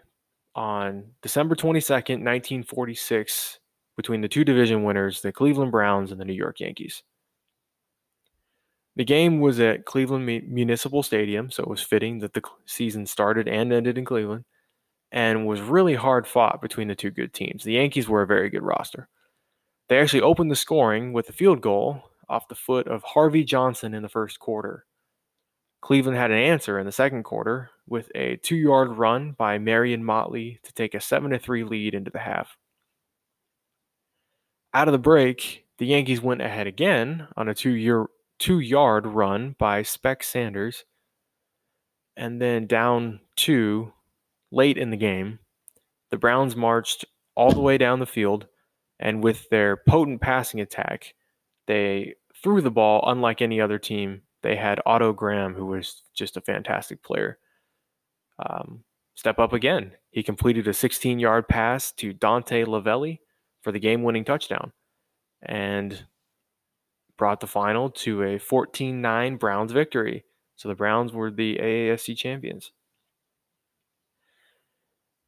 on 0.55 1.05
December 1.21 1.55
22nd, 1.55 2.25
1946, 2.25 3.59
between 3.99 4.23
the 4.23 4.29
two 4.29 4.45
division 4.45 4.83
winners, 4.83 5.21
the 5.21 5.31
Cleveland 5.31 5.73
Browns 5.73 6.11
and 6.11 6.19
the 6.19 6.25
New 6.25 6.33
York 6.33 6.59
Yankees. 6.59 7.03
The 8.97 9.05
game 9.05 9.41
was 9.41 9.61
at 9.61 9.85
Cleveland 9.85 10.25
Municipal 10.49 11.03
Stadium, 11.03 11.51
so 11.51 11.63
it 11.65 11.69
was 11.69 11.83
fitting 11.83 12.21
that 12.21 12.33
the 12.33 12.41
season 12.65 13.05
started 13.05 13.47
and 13.47 13.75
ended 13.75 13.99
in 13.99 14.07
Cleveland, 14.07 14.47
and 15.13 15.47
was 15.47 15.61
really 15.61 15.97
hard 15.97 16.27
fought 16.27 16.63
between 16.63 16.89
the 16.89 16.95
two 16.95 17.11
good 17.11 17.35
teams. 17.35 17.63
The 17.63 17.75
Yankees 17.75 18.09
were 18.09 18.23
a 18.23 18.27
very 18.27 18.49
good 18.49 18.63
roster. 18.63 19.11
They 19.91 19.99
actually 19.99 20.23
opened 20.23 20.51
the 20.51 20.57
scoring 20.57 21.13
with 21.13 21.29
a 21.29 21.35
field 21.35 21.61
goal 21.61 22.05
off 22.31 22.49
the 22.49 22.55
foot 22.55 22.89
of 22.89 23.03
Harvey 23.03 23.45
Johnson 23.45 23.93
in 23.93 24.03
the 24.03 24.09
first 24.09 24.39
quarter. 24.39 24.86
Cleveland 25.81 26.17
had 26.17 26.31
an 26.31 26.39
answer 26.39 26.79
in 26.79 26.87
the 26.87 26.93
second 26.93 27.23
quarter 27.23 27.71
with 27.87 28.11
a 28.15 28.37
two 28.37 28.57
yard 28.57 28.97
run 28.97 29.33
by 29.33 29.59
Marion 29.59 30.05
Motley 30.05 30.59
to 30.62 30.73
take 30.73 30.95
a 30.95 31.01
7 31.01 31.39
3 31.39 31.65
lead 31.65 31.95
into 31.95 32.11
the 32.11 32.19
half. 32.19 32.57
Out 34.75 34.89
of 34.89 34.93
the 34.93 34.99
break, 34.99 35.65
the 35.79 35.87
Yankees 35.87 36.21
went 36.21 36.43
ahead 36.43 36.67
again 36.67 37.29
on 37.37 37.49
a 37.49 37.55
two 37.55 38.09
yard 38.59 39.07
run 39.07 39.55
by 39.59 39.83
Spec 39.83 40.23
Sanders. 40.23 40.85
And 42.17 42.41
then 42.41 42.67
down 42.67 43.21
two 43.37 43.93
late 44.51 44.79
in 44.79 44.91
the 44.91 44.97
game, 44.97 45.39
the 46.11 46.19
Browns 46.19 46.57
marched 46.57 47.05
all 47.35 47.53
the 47.53 47.61
way 47.61 47.77
down 47.77 48.01
the 48.01 48.07
field, 48.07 48.47
and 48.99 49.23
with 49.23 49.49
their 49.51 49.77
potent 49.77 50.21
passing 50.21 50.61
attack, 50.61 51.15
they 51.67 52.15
threw 52.43 52.61
the 52.61 52.71
ball 52.71 53.05
unlike 53.07 53.43
any 53.43 53.61
other 53.61 53.79
team 53.79 54.23
they 54.47 54.55
had 54.57 54.81
Otto 54.87 55.13
Graham, 55.13 55.55
who 55.55 55.67
was 55.67 56.03
just 56.15 56.37
a 56.37 56.41
fantastic 56.41 57.03
player. 57.03 57.39
Um, 58.39 58.85
step 59.17 59.41
up 59.41 59.53
again. 59.53 59.93
He 60.11 60.23
completed 60.23 60.69
a 60.69 60.73
16 60.73 61.19
yard 61.19 61.49
pass 61.49 61.91
to 61.93 62.13
Dante 62.13 62.65
Lavelli 62.65 63.19
for 63.63 63.73
the 63.73 63.81
game 63.81 64.05
winning 64.05 64.25
touchdown 64.25 64.73
and 65.43 66.07
brought 67.19 67.41
the 67.41 67.49
final 67.49 67.91
to 67.91 68.23
a 68.23 68.39
14 68.39 69.01
9 69.01 69.37
Browns 69.37 69.73
victory. 69.73 70.25
So 70.55 70.69
the 70.69 70.77
Browns 70.77 71.13
were 71.13 71.33
the 71.33 71.57
AAFC 71.57 72.17
champions. 72.17 72.71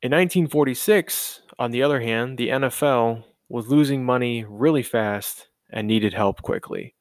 In 0.01 0.13
1946, 0.13 1.43
on 1.59 1.73
the 1.73 1.83
other 1.83 2.01
hand, 2.01 2.39
the 2.39 2.51
NFL 2.51 3.25
was 3.49 3.67
losing 3.67 4.05
money 4.05 4.45
really 4.49 4.85
fast 4.85 5.49
and 5.71 5.89
needed 5.89 6.15
help 6.15 6.41
quickly. 6.41 6.95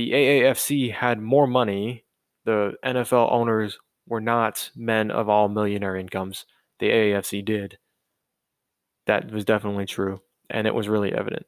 The 0.00 0.12
AAFC 0.12 0.94
had 0.94 1.20
more 1.20 1.46
money. 1.46 2.06
The 2.46 2.72
NFL 2.82 3.30
owners 3.30 3.78
were 4.06 4.22
not 4.22 4.70
men 4.74 5.10
of 5.10 5.28
all 5.28 5.50
millionaire 5.50 5.94
incomes. 5.94 6.46
The 6.78 6.88
AAFC 6.88 7.44
did. 7.44 7.76
That 9.06 9.30
was 9.30 9.44
definitely 9.44 9.84
true, 9.84 10.22
and 10.48 10.66
it 10.66 10.74
was 10.74 10.88
really 10.88 11.12
evident. 11.12 11.44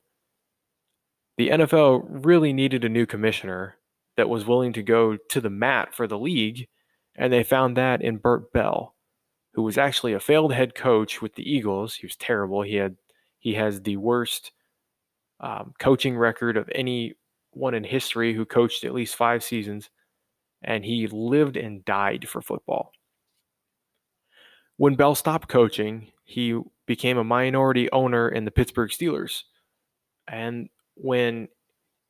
The 1.39 1.49
NFL 1.49 2.05
really 2.27 2.53
needed 2.53 2.85
a 2.85 2.91
new 2.91 3.07
commissioner 3.07 3.79
that 4.19 4.29
was 4.29 4.45
willing 4.45 4.75
to 4.75 4.83
go 4.83 5.17
to 5.17 5.41
the 5.41 5.49
mat 5.49 5.95
for 5.95 6.07
the 6.07 6.19
league, 6.19 6.69
and 7.17 7.33
they 7.33 7.43
found 7.43 7.75
that 7.79 8.03
in 8.03 8.19
Bert 8.19 8.53
Bell, 8.53 8.95
who 9.55 9.63
was 9.63 9.79
actually 9.79 10.13
a 10.13 10.21
failed 10.21 10.53
head 10.53 10.75
coach 10.75 11.23
with 11.23 11.37
the 11.37 11.51
Eagles. 11.51 11.95
He 11.95 12.07
was 12.07 12.17
terrible. 12.17 12.61
He 12.61 12.75
had 12.75 12.97
he 13.39 13.55
has 13.55 13.81
the 13.81 13.97
worst 13.97 14.53
um, 15.41 15.73
coaching 15.79 16.19
record 16.19 16.59
of 16.59 16.69
anyone 17.55 17.75
in 17.75 17.85
history 17.85 18.35
who 18.35 18.45
coached 18.45 18.85
at 18.85 18.95
least 18.95 19.17
five 19.17 19.43
seasons, 19.43 19.91
and 20.63 20.85
he 20.85 21.07
lived 21.07 21.57
and 21.57 21.85
died 21.85 22.29
for 22.29 22.41
football. 22.41 22.93
When 24.77 24.95
Bell 24.95 25.15
stopped 25.15 25.49
coaching, 25.49 26.09
he 26.25 26.59
became 26.87 27.19
a 27.19 27.25
minority 27.25 27.91
owner 27.93 28.29
in 28.29 28.45
the 28.45 28.51
Pittsburgh 28.51 28.91
Steelers. 28.91 29.43
And 30.27 30.69
when 30.95 31.49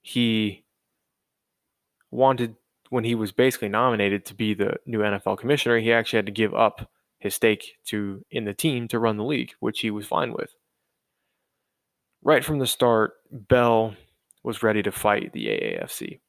he 0.01 0.65
wanted, 2.11 2.57
when 2.91 3.05
he 3.05 3.15
was 3.15 3.33
basically 3.33 3.69
nominated 3.69 4.25
to 4.27 4.35
be 4.35 4.55
the 4.55 4.77
new 4.87 5.01
NFL 5.01 5.39
commissioner, 5.39 5.79
he 5.79 5.93
actually 5.93 6.19
had 6.19 6.27
to 6.27 6.33
give 6.33 6.55
up 6.55 6.91
his 7.19 7.35
stake 7.35 7.77
to 7.87 8.25
in 8.31 8.45
the 8.45 8.55
team 8.55 8.89
to 8.89 8.99
run 8.99 9.17
the 9.17 9.25
league, 9.25 9.53
which 9.61 9.81
he 9.81 9.91
was 9.91 10.07
fine 10.07 10.33
with. 10.33 10.55
Right 12.23 12.45
from 12.45 12.59
the 12.59 12.67
start, 12.67 13.15
Bell 13.31 13.95
was 14.43 14.63
ready 14.63 14.83
to 14.83 14.93
fight 14.93 15.33
the 15.33 15.47
AAFC. 15.47 16.21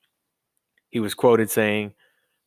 He 0.89 0.99
was 0.99 1.13
quoted 1.13 1.49
saying, 1.49 1.93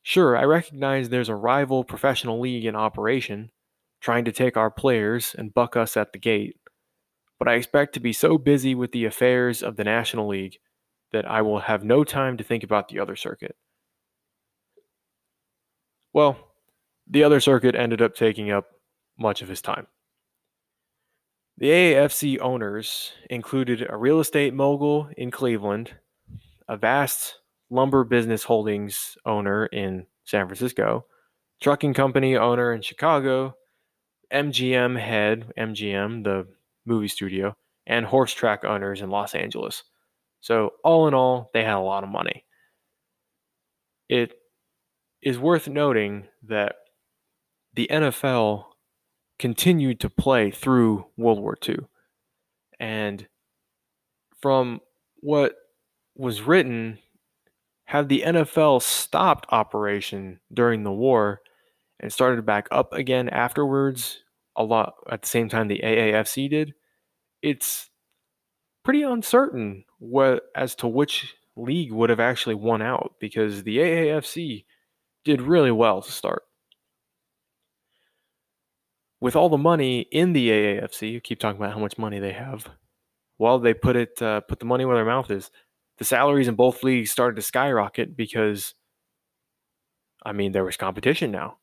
Sure, 0.01 0.37
I 0.37 0.43
recognize 0.43 1.09
there's 1.09 1.29
a 1.29 1.35
rival 1.35 1.83
professional 1.83 2.39
league 2.39 2.65
in 2.65 2.75
operation, 2.75 3.51
trying 3.99 4.23
to 4.25 4.31
take 4.31 4.55
our 4.55 4.71
players 4.71 5.35
and 5.37 5.53
buck 5.53 5.75
us 5.75 5.97
at 5.97 6.13
the 6.13 6.19
gate, 6.19 6.55
but 7.39 7.47
I 7.47 7.55
expect 7.55 7.93
to 7.95 7.99
be 7.99 8.13
so 8.13 8.37
busy 8.37 8.73
with 8.73 8.93
the 8.93 9.05
affairs 9.05 9.61
of 9.61 9.75
the 9.75 9.83
National 9.83 10.27
League 10.27 10.59
that 11.11 11.29
I 11.29 11.41
will 11.41 11.59
have 11.59 11.83
no 11.83 12.03
time 12.03 12.37
to 12.37 12.43
think 12.43 12.63
about 12.63 12.87
the 12.87 12.99
other 12.99 13.15
circuit. 13.15 13.55
Well, 16.13 16.37
the 17.05 17.23
other 17.23 17.39
circuit 17.39 17.75
ended 17.75 18.01
up 18.01 18.15
taking 18.15 18.49
up 18.49 18.67
much 19.19 19.41
of 19.41 19.49
his 19.49 19.61
time. 19.61 19.87
The 21.59 21.69
AAFC 21.69 22.39
owners 22.39 23.13
included 23.31 23.83
a 23.89 23.97
real 23.97 24.19
estate 24.19 24.53
mogul 24.53 25.09
in 25.17 25.31
Cleveland, 25.31 25.95
a 26.67 26.77
vast 26.77 27.39
lumber 27.71 28.03
business 28.03 28.43
holdings 28.43 29.17
owner 29.25 29.65
in 29.65 30.05
San 30.23 30.45
Francisco, 30.45 31.07
trucking 31.59 31.95
company 31.95 32.37
owner 32.37 32.73
in 32.73 32.83
Chicago, 32.83 33.55
MGM 34.31 34.99
head, 34.99 35.51
MGM, 35.57 36.23
the 36.23 36.47
movie 36.85 37.07
studio, 37.07 37.55
and 37.87 38.05
horse 38.05 38.33
track 38.33 38.63
owners 38.63 39.01
in 39.01 39.09
Los 39.09 39.33
Angeles. 39.33 39.83
So, 40.41 40.73
all 40.83 41.07
in 41.07 41.15
all, 41.15 41.49
they 41.55 41.63
had 41.63 41.73
a 41.73 41.79
lot 41.79 42.03
of 42.03 42.09
money. 42.09 42.45
It 44.09 44.33
is 45.23 45.39
worth 45.39 45.67
noting 45.67 46.27
that 46.43 46.75
the 47.73 47.87
NFL 47.89 48.65
continued 49.39 49.99
to 49.99 50.09
play 50.09 50.51
through 50.51 51.05
World 51.17 51.39
War 51.39 51.57
II. 51.67 51.79
And 52.79 53.27
from 54.39 54.81
what 55.17 55.55
was 56.15 56.41
written, 56.41 56.99
had 57.85 58.09
the 58.09 58.23
NFL 58.25 58.81
stopped 58.81 59.47
operation 59.49 60.39
during 60.53 60.83
the 60.83 60.91
war 60.91 61.41
and 61.99 62.11
started 62.11 62.45
back 62.45 62.67
up 62.71 62.93
again 62.93 63.29
afterwards, 63.29 64.23
a 64.55 64.63
lot 64.63 64.95
at 65.09 65.21
the 65.21 65.27
same 65.27 65.49
time 65.49 65.67
the 65.67 65.81
AAFC 65.83 66.49
did, 66.49 66.73
it's 67.41 67.89
pretty 68.83 69.03
uncertain 69.03 69.85
what 69.99 70.43
as 70.55 70.75
to 70.75 70.87
which 70.87 71.35
league 71.55 71.91
would 71.91 72.09
have 72.09 72.19
actually 72.19 72.55
won 72.55 72.81
out 72.81 73.15
because 73.19 73.63
the 73.63 73.77
AAFC 73.77 74.65
did 75.23 75.41
really 75.41 75.71
well 75.71 76.01
to 76.01 76.11
start 76.11 76.43
with 79.19 79.35
all 79.35 79.49
the 79.49 79.57
money 79.57 80.01
in 80.11 80.33
the 80.33 80.49
AAFC, 80.49 81.11
you 81.11 81.21
keep 81.21 81.39
talking 81.39 81.59
about 81.59 81.73
how 81.73 81.79
much 81.79 81.97
money 81.97 82.19
they 82.19 82.33
have. 82.33 82.67
Well, 83.39 83.59
they 83.59 83.73
put 83.73 83.95
it 83.95 84.21
uh, 84.21 84.41
put 84.41 84.59
the 84.59 84.65
money 84.65 84.85
where 84.85 84.95
their 84.95 85.05
mouth 85.05 85.31
is. 85.31 85.51
The 85.97 86.05
salaries 86.05 86.47
in 86.47 86.55
both 86.55 86.83
leagues 86.83 87.11
started 87.11 87.35
to 87.37 87.41
skyrocket 87.41 88.15
because, 88.15 88.75
I 90.23 90.31
mean, 90.31 90.51
there 90.51 90.63
was 90.63 90.77
competition 90.77 91.31
now. 91.31 91.57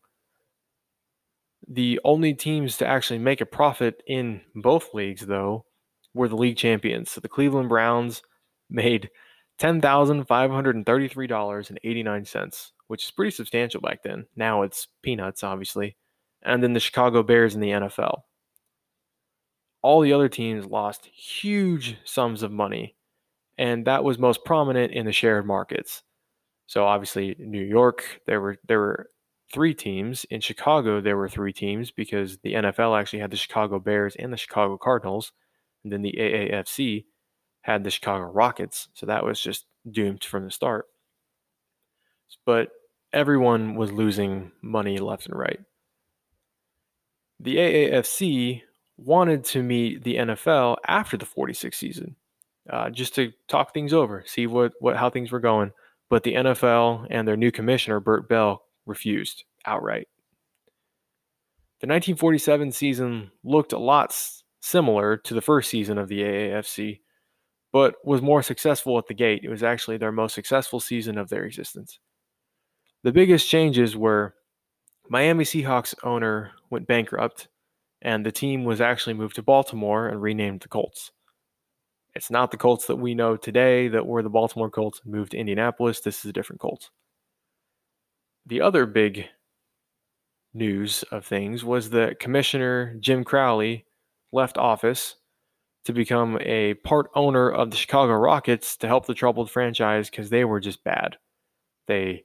The 1.69 2.01
only 2.05 2.35
teams 2.35 2.77
to 2.79 2.87
actually 2.87 3.21
make 3.21 3.41
a 3.41 3.47
profit 3.47 4.03
in 4.07 4.43
both 4.55 4.93
leagues, 4.93 5.27
though, 5.27 5.65
were 6.13 6.29
the 6.29 6.37
league 6.37 6.57
champions. 6.57 7.13
So 7.13 7.21
the 7.21 7.29
Cleveland 7.29 7.69
Browns 7.69 8.23
made 8.69 9.11
ten 9.59 9.81
thousand 9.81 10.25
five 10.25 10.51
hundred 10.51 10.77
and 10.77 10.85
thirty-three 10.87 11.29
dollars 11.29 11.71
and 11.71 11.79
eighty-nine 11.85 12.25
cents, 12.25 12.73
which 12.89 13.05
is 13.05 13.11
pretty 13.13 13.31
substantial 13.31 13.81
back 13.81 14.03
then. 14.03 14.27
Now 14.37 14.63
it's 14.63 14.89
peanuts, 15.03 15.45
obviously 15.45 15.97
and 16.45 16.63
then 16.63 16.73
the 16.73 16.81
Chicago 16.81 17.23
Bears 17.23 17.55
in 17.55 17.61
the 17.61 17.71
NFL. 17.71 18.21
All 19.83 20.01
the 20.01 20.13
other 20.13 20.29
teams 20.29 20.67
lost 20.67 21.07
huge 21.07 21.99
sums 22.05 22.43
of 22.43 22.51
money, 22.51 22.97
and 23.59 23.87
that 23.87 24.05
was 24.05 24.19
most 24.19 24.45
prominent 24.45 24.93
in 24.93 25.07
the 25.07 25.13
shared 25.13 25.47
markets. 25.47 26.03
So 26.67 26.85
obviously, 26.87 27.37
New 27.39 27.63
York, 27.63 28.21
there 28.27 28.41
were 28.41 28.57
there 28.67 28.79
were 28.79 29.11
three 29.53 29.75
teams. 29.75 30.25
In 30.31 30.41
Chicago, 30.41 31.01
there 31.01 31.17
were 31.17 31.29
three 31.29 31.53
teams 31.53 31.91
because 31.91 32.39
the 32.39 32.55
NFL 32.55 32.99
actually 32.99 33.19
had 33.21 33.31
the 33.31 33.37
Chicago 33.37 33.79
Bears 33.79 34.17
and 34.17 34.33
the 34.33 34.39
Chicago 34.39 34.79
Cardinals, 34.79 35.33
and 35.83 35.93
then 35.93 36.03
the 36.03 36.15
AAFC 36.19 37.05
had 37.63 37.85
the 37.85 37.91
Chicago 37.91 38.25
Rockets. 38.25 38.89
So 38.95 39.07
that 39.07 39.25
was 39.25 39.41
just 39.41 39.67
doomed 39.91 40.25
from 40.25 40.45
the 40.45 40.51
start. 40.51 40.87
But 42.47 42.71
everyone 43.13 43.75
was 43.77 43.93
losing 43.93 44.51
money 44.63 44.99
left 44.99 45.27
and 45.27 45.39
right 45.39 45.61
the 47.45 47.57
AAFC 47.57 48.63
wanted 48.97 49.45
to 49.45 49.63
meet 49.63 50.03
the 50.03 50.17
NFL 50.17 50.77
after 50.89 51.17
the 51.19 51.27
46th 51.27 51.75
season, 51.75 52.17
uh, 52.71 52.89
just 52.89 53.15
to 53.17 53.33
talk 53.49 53.75
things 53.75 53.93
over, 53.93 54.25
see 54.27 54.47
what, 54.47 54.73
what 54.81 54.97
how 54.97 55.11
things 55.11 55.31
were 55.31 55.41
going. 55.41 55.71
But 56.09 56.23
the 56.23 56.35
NFL 56.35 57.07
and 57.11 57.29
their 57.29 57.37
new 57.37 57.53
commissioner, 57.53 58.01
Bert 58.01 58.29
Bell, 58.29 58.63
refused 58.87 59.45
outright. 59.67 60.09
The 61.81 61.87
1947 61.87 62.73
season 62.73 63.31
looked 63.43 63.73
a 63.73 63.79
lot 63.79 64.17
similar 64.61 65.19
to 65.19 65.35
the 65.35 65.43
first 65.43 65.69
season 65.69 65.99
of 65.99 66.09
the 66.09 66.21
AAFC, 66.21 67.01
but 67.73 67.97
was 68.05 68.23
more 68.23 68.43
successful 68.43 68.97
at 68.97 69.07
the 69.07 69.15
gate. 69.15 69.43
It 69.45 69.51
was 69.51 69.63
actually 69.63 69.99
their 69.99 70.13
most 70.13 70.35
successful 70.35 70.81
season 70.81 71.19
of 71.19 71.29
their 71.29 71.45
existence. 71.45 71.99
The 73.03 73.13
biggest 73.13 73.51
changes 73.51 73.95
were 73.97 74.35
Miami 75.09 75.45
Seahawks 75.45 75.95
owner 76.03 76.53
went 76.71 76.87
bankrupt, 76.87 77.49
and 78.03 78.25
the 78.25 78.33
team 78.33 78.65
was 78.65 78.81
actually 78.81 79.15
moved 79.15 79.37
to 79.37 79.43
Baltimore 79.43 80.09
and 80.09 80.21
renamed 80.21 80.61
the 80.61 80.69
Colts. 80.69 81.13
It's 82.15 82.31
not 82.31 82.51
the 82.51 82.57
Colts 82.57 82.87
that 82.87 82.97
we 82.97 83.15
know 83.15 83.37
today 83.37 83.89
that 83.89 84.07
were 84.07 84.23
the 84.23 84.31
Baltimore 84.31 84.71
Colts 84.71 85.01
and 85.05 85.13
moved 85.13 85.33
to 85.33 85.39
Indianapolis. 85.39 86.01
This 86.01 86.25
is 86.25 86.31
a 86.31 86.33
different 86.33 86.61
Colts. 86.61 86.91
The 88.47 88.61
other 88.61 88.87
big 88.87 89.27
news 90.53 91.03
of 91.11 91.27
things 91.27 91.65
was 91.65 91.91
that 91.91 92.21
Commissioner 92.21 92.95
Jim 93.01 93.25
Crowley 93.25 93.85
left 94.33 94.57
office 94.57 95.17
to 95.85 95.93
become 95.93 96.39
a 96.41 96.75
part 96.75 97.11
owner 97.15 97.51
of 97.51 97.71
the 97.71 97.77
Chicago 97.77 98.13
Rockets 98.15 98.77
to 98.79 98.87
help 98.87 99.07
the 99.07 99.15
troubled 99.15 99.51
franchise 99.51 100.09
because 100.09 100.31
they 100.31 100.45
were 100.45 100.61
just 100.61 100.85
bad. 100.85 101.17
They 101.89 102.25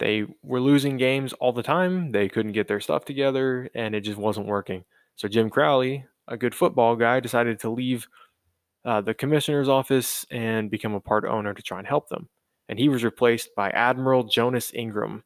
they 0.00 0.24
were 0.42 0.60
losing 0.60 0.96
games 0.96 1.34
all 1.34 1.52
the 1.52 1.62
time. 1.62 2.10
They 2.10 2.28
couldn't 2.28 2.52
get 2.52 2.66
their 2.66 2.80
stuff 2.80 3.04
together, 3.04 3.68
and 3.74 3.94
it 3.94 4.00
just 4.00 4.18
wasn't 4.18 4.46
working. 4.46 4.84
So 5.14 5.28
Jim 5.28 5.50
Crowley, 5.50 6.06
a 6.26 6.38
good 6.38 6.54
football 6.54 6.96
guy, 6.96 7.20
decided 7.20 7.60
to 7.60 7.70
leave 7.70 8.08
uh, 8.84 9.02
the 9.02 9.12
commissioner's 9.12 9.68
office 9.68 10.24
and 10.30 10.70
become 10.70 10.94
a 10.94 11.00
part 11.00 11.26
owner 11.26 11.52
to 11.52 11.62
try 11.62 11.78
and 11.78 11.86
help 11.86 12.08
them. 12.08 12.30
And 12.70 12.78
he 12.78 12.88
was 12.88 13.04
replaced 13.04 13.54
by 13.54 13.68
Admiral 13.70 14.24
Jonas 14.24 14.72
Ingram. 14.72 15.22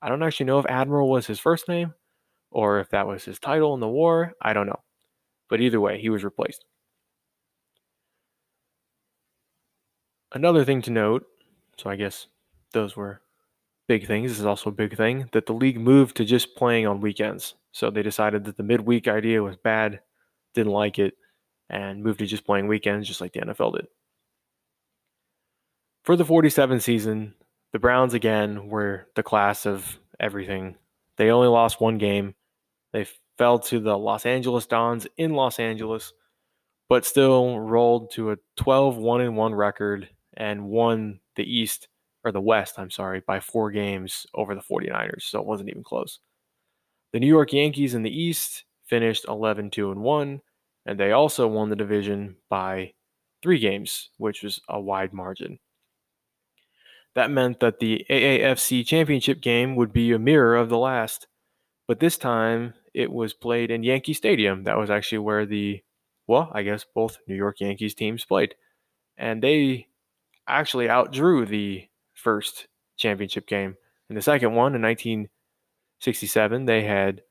I 0.00 0.08
don't 0.08 0.22
actually 0.22 0.46
know 0.46 0.58
if 0.60 0.66
Admiral 0.66 1.10
was 1.10 1.26
his 1.26 1.38
first 1.38 1.68
name, 1.68 1.92
or 2.50 2.80
if 2.80 2.88
that 2.90 3.06
was 3.06 3.24
his 3.24 3.38
title 3.38 3.74
in 3.74 3.80
the 3.80 3.88
war. 3.88 4.32
I 4.40 4.54
don't 4.54 4.66
know. 4.66 4.80
But 5.50 5.60
either 5.60 5.80
way, 5.80 6.00
he 6.00 6.08
was 6.08 6.24
replaced. 6.24 6.64
Another 10.32 10.64
thing 10.64 10.80
to 10.82 10.90
note, 10.90 11.26
so 11.76 11.90
I 11.90 11.96
guess 11.96 12.28
those 12.72 12.96
were 12.96 13.20
big 13.86 14.06
things. 14.06 14.30
This 14.30 14.40
is 14.40 14.46
also 14.46 14.70
a 14.70 14.74
big 14.74 14.96
thing 14.96 15.28
that 15.32 15.46
the 15.46 15.52
league 15.52 15.80
moved 15.80 16.16
to 16.16 16.24
just 16.24 16.56
playing 16.56 16.86
on 16.86 17.00
weekends. 17.00 17.54
So 17.72 17.90
they 17.90 18.02
decided 18.02 18.44
that 18.44 18.56
the 18.56 18.62
midweek 18.62 19.08
idea 19.08 19.42
was 19.42 19.56
bad, 19.56 20.00
didn't 20.54 20.72
like 20.72 20.98
it, 20.98 21.14
and 21.68 22.02
moved 22.02 22.20
to 22.20 22.26
just 22.26 22.46
playing 22.46 22.68
weekends, 22.68 23.08
just 23.08 23.20
like 23.20 23.32
the 23.32 23.40
NFL 23.40 23.74
did. 23.74 23.86
For 26.04 26.16
the 26.16 26.24
47 26.24 26.80
season, 26.80 27.34
the 27.72 27.78
Browns 27.78 28.14
again 28.14 28.68
were 28.68 29.08
the 29.16 29.22
class 29.22 29.66
of 29.66 29.98
everything. 30.20 30.76
They 31.16 31.30
only 31.30 31.48
lost 31.48 31.80
one 31.80 31.98
game. 31.98 32.34
They 32.92 33.06
fell 33.38 33.58
to 33.60 33.80
the 33.80 33.98
Los 33.98 34.26
Angeles 34.26 34.66
Dons 34.66 35.06
in 35.16 35.32
Los 35.32 35.58
Angeles, 35.58 36.12
but 36.88 37.04
still 37.04 37.58
rolled 37.58 38.12
to 38.12 38.32
a 38.32 38.36
12 38.56 38.96
1 38.96 39.34
1 39.34 39.54
record 39.54 40.08
and 40.36 40.66
won 40.66 41.20
the 41.36 41.42
East 41.42 41.88
or 42.24 42.32
the 42.32 42.40
West, 42.40 42.78
I'm 42.78 42.90
sorry, 42.90 43.22
by 43.26 43.40
four 43.40 43.70
games 43.70 44.26
over 44.34 44.54
the 44.54 44.60
49ers. 44.60 45.22
So 45.22 45.40
it 45.40 45.46
wasn't 45.46 45.68
even 45.68 45.82
close. 45.82 46.20
The 47.12 47.20
New 47.20 47.28
York 47.28 47.52
Yankees 47.52 47.94
in 47.94 48.02
the 48.02 48.10
East 48.10 48.64
finished 48.86 49.26
11 49.28 49.70
2 49.70 49.92
and 49.92 50.02
1, 50.02 50.40
and 50.86 50.98
they 50.98 51.12
also 51.12 51.46
won 51.46 51.70
the 51.70 51.76
division 51.76 52.36
by 52.48 52.92
three 53.42 53.58
games, 53.58 54.10
which 54.16 54.42
was 54.42 54.60
a 54.68 54.80
wide 54.80 55.12
margin. 55.12 55.58
That 57.14 57.30
meant 57.30 57.60
that 57.60 57.78
the 57.78 58.04
AAFC 58.10 58.84
championship 58.84 59.40
game 59.40 59.76
would 59.76 59.92
be 59.92 60.12
a 60.12 60.18
mirror 60.18 60.56
of 60.56 60.68
the 60.68 60.78
last, 60.78 61.28
but 61.86 62.00
this 62.00 62.18
time 62.18 62.74
it 62.92 63.12
was 63.12 63.34
played 63.34 63.70
in 63.70 63.82
Yankee 63.82 64.14
Stadium. 64.14 64.64
That 64.64 64.78
was 64.78 64.90
actually 64.90 65.18
where 65.18 65.46
the, 65.46 65.82
well, 66.26 66.50
I 66.52 66.62
guess 66.62 66.84
both 66.94 67.18
New 67.28 67.36
York 67.36 67.60
Yankees 67.60 67.94
teams 67.94 68.24
played. 68.24 68.54
And 69.16 69.42
they 69.42 69.88
actually 70.48 70.86
outdrew 70.86 71.46
the 71.46 71.86
first 72.24 72.66
championship 72.96 73.46
game. 73.46 73.76
In 74.10 74.16
the 74.16 74.22
second 74.22 74.54
one 74.54 74.74
in 74.74 74.82
1967, 74.82 76.64
they 76.64 76.82
had 76.82 77.22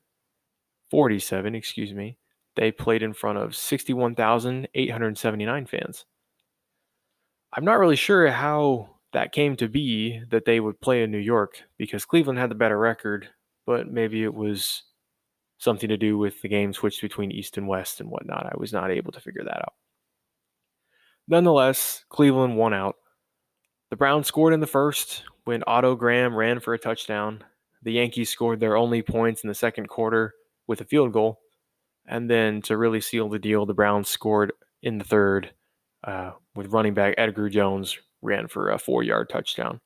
47, 0.90 1.54
excuse 1.54 1.92
me. 1.92 2.16
They 2.56 2.72
played 2.72 3.02
in 3.02 3.12
front 3.12 3.36
of 3.38 3.56
61,879 3.56 5.66
fans. 5.66 6.06
I'm 7.52 7.64
not 7.64 7.80
really 7.80 7.96
sure 7.96 8.30
how 8.30 8.90
that 9.12 9.32
came 9.32 9.56
to 9.56 9.66
be 9.68 10.22
that 10.30 10.44
they 10.44 10.60
would 10.60 10.80
play 10.80 11.02
in 11.02 11.10
New 11.10 11.18
York 11.18 11.62
because 11.76 12.04
Cleveland 12.04 12.38
had 12.38 12.50
the 12.50 12.54
better 12.54 12.78
record, 12.78 13.28
but 13.66 13.90
maybe 13.90 14.22
it 14.22 14.34
was 14.34 14.84
something 15.58 15.88
to 15.88 15.96
do 15.96 16.16
with 16.18 16.42
the 16.42 16.48
game 16.48 16.72
switched 16.72 17.00
between 17.00 17.32
East 17.32 17.56
and 17.56 17.66
West 17.66 18.00
and 18.00 18.10
whatnot. 18.10 18.46
I 18.46 18.52
was 18.56 18.72
not 18.72 18.90
able 18.90 19.12
to 19.12 19.20
figure 19.20 19.44
that 19.44 19.58
out. 19.58 19.74
Nonetheless, 21.26 22.04
Cleveland 22.08 22.56
won 22.56 22.74
out 22.74 22.96
the 23.94 23.98
Browns 23.98 24.26
scored 24.26 24.52
in 24.52 24.58
the 24.58 24.66
first 24.66 25.22
when 25.44 25.62
Otto 25.68 25.94
Graham 25.94 26.34
ran 26.34 26.58
for 26.58 26.74
a 26.74 26.78
touchdown. 26.80 27.44
The 27.84 27.92
Yankees 27.92 28.28
scored 28.28 28.58
their 28.58 28.76
only 28.76 29.02
points 29.02 29.44
in 29.44 29.48
the 29.48 29.54
second 29.54 29.86
quarter 29.86 30.34
with 30.66 30.80
a 30.80 30.84
field 30.84 31.12
goal. 31.12 31.38
And 32.04 32.28
then 32.28 32.60
to 32.62 32.76
really 32.76 33.00
seal 33.00 33.28
the 33.28 33.38
deal, 33.38 33.66
the 33.66 33.72
Browns 33.72 34.08
scored 34.08 34.52
in 34.82 34.98
the 34.98 35.04
third 35.04 35.52
uh, 36.02 36.32
with 36.56 36.72
running 36.72 36.92
back 36.92 37.14
Edgar 37.16 37.48
Jones 37.48 37.96
ran 38.20 38.48
for 38.48 38.70
a 38.70 38.80
four 38.80 39.04
yard 39.04 39.28
touchdown. 39.28 39.80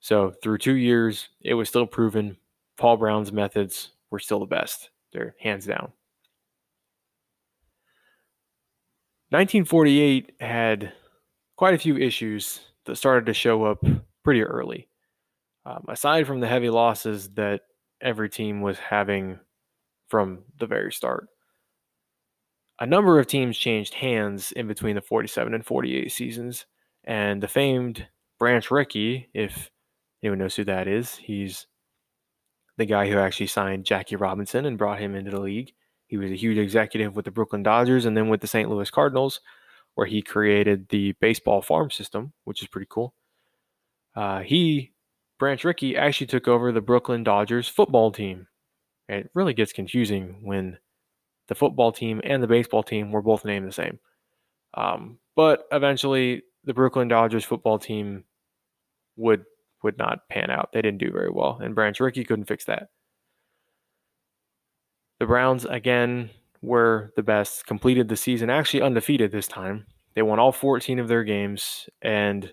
So 0.00 0.32
through 0.42 0.58
two 0.58 0.74
years, 0.74 1.28
it 1.40 1.54
was 1.54 1.68
still 1.68 1.86
proven 1.86 2.36
Paul 2.76 2.96
Brown's 2.96 3.30
methods 3.30 3.92
were 4.10 4.18
still 4.18 4.40
the 4.40 4.46
best. 4.46 4.90
They're 5.12 5.36
hands 5.40 5.66
down. 5.66 5.92
1948 9.30 10.32
had 10.40 10.92
quite 11.54 11.74
a 11.74 11.78
few 11.78 11.96
issues 11.96 12.62
that 12.88 12.96
started 12.96 13.26
to 13.26 13.34
show 13.34 13.64
up 13.64 13.84
pretty 14.24 14.42
early. 14.42 14.88
Um, 15.64 15.84
aside 15.88 16.26
from 16.26 16.40
the 16.40 16.48
heavy 16.48 16.70
losses 16.70 17.30
that 17.30 17.62
every 18.00 18.28
team 18.28 18.60
was 18.60 18.78
having 18.78 19.38
from 20.08 20.40
the 20.58 20.66
very 20.66 20.92
start, 20.92 21.28
a 22.80 22.86
number 22.86 23.18
of 23.18 23.26
teams 23.26 23.58
changed 23.58 23.94
hands 23.94 24.52
in 24.52 24.66
between 24.66 24.94
the 24.94 25.02
47 25.02 25.54
and 25.54 25.64
48 25.64 26.10
seasons. 26.10 26.66
And 27.04 27.42
the 27.42 27.48
famed 27.48 28.06
Branch 28.38 28.70
Rickey, 28.70 29.28
if 29.34 29.70
anyone 30.22 30.38
knows 30.38 30.56
who 30.56 30.64
that 30.64 30.86
is, 30.86 31.16
he's 31.16 31.66
the 32.76 32.86
guy 32.86 33.08
who 33.08 33.18
actually 33.18 33.48
signed 33.48 33.84
Jackie 33.84 34.16
Robinson 34.16 34.64
and 34.64 34.78
brought 34.78 35.00
him 35.00 35.14
into 35.14 35.30
the 35.30 35.40
league. 35.40 35.72
He 36.06 36.16
was 36.16 36.30
a 36.30 36.36
huge 36.36 36.56
executive 36.56 37.16
with 37.16 37.24
the 37.24 37.30
Brooklyn 37.30 37.62
Dodgers 37.62 38.04
and 38.04 38.16
then 38.16 38.28
with 38.28 38.40
the 38.40 38.46
St. 38.46 38.70
Louis 38.70 38.90
Cardinals 38.90 39.40
where 39.98 40.06
he 40.06 40.22
created 40.22 40.88
the 40.90 41.10
baseball 41.20 41.60
farm 41.60 41.90
system, 41.90 42.32
which 42.44 42.62
is 42.62 42.68
pretty 42.68 42.86
cool. 42.88 43.12
Uh, 44.14 44.38
he, 44.42 44.92
Branch 45.40 45.64
Rickey, 45.64 45.96
actually 45.96 46.28
took 46.28 46.46
over 46.46 46.70
the 46.70 46.80
Brooklyn 46.80 47.24
Dodgers 47.24 47.66
football 47.66 48.12
team. 48.12 48.46
It 49.08 49.28
really 49.34 49.54
gets 49.54 49.72
confusing 49.72 50.38
when 50.44 50.78
the 51.48 51.56
football 51.56 51.90
team 51.90 52.20
and 52.22 52.40
the 52.40 52.46
baseball 52.46 52.84
team 52.84 53.10
were 53.10 53.22
both 53.22 53.44
named 53.44 53.66
the 53.66 53.72
same. 53.72 53.98
Um, 54.74 55.18
but 55.34 55.66
eventually, 55.72 56.42
the 56.62 56.74
Brooklyn 56.74 57.08
Dodgers 57.08 57.44
football 57.44 57.80
team 57.80 58.22
would 59.16 59.44
would 59.82 59.98
not 59.98 60.28
pan 60.28 60.48
out. 60.48 60.70
They 60.72 60.80
didn't 60.80 60.98
do 60.98 61.10
very 61.10 61.30
well, 61.30 61.58
and 61.60 61.74
Branch 61.74 61.98
Rickey 61.98 62.22
couldn't 62.22 62.46
fix 62.46 62.66
that. 62.66 62.90
The 65.18 65.26
Browns 65.26 65.64
again 65.64 66.30
were 66.62 67.12
the 67.16 67.22
best, 67.22 67.66
completed 67.66 68.08
the 68.08 68.16
season 68.16 68.50
actually 68.50 68.82
undefeated 68.82 69.32
this 69.32 69.48
time. 69.48 69.86
They 70.14 70.22
won 70.22 70.38
all 70.38 70.52
14 70.52 70.98
of 70.98 71.08
their 71.08 71.24
games, 71.24 71.88
and 72.02 72.52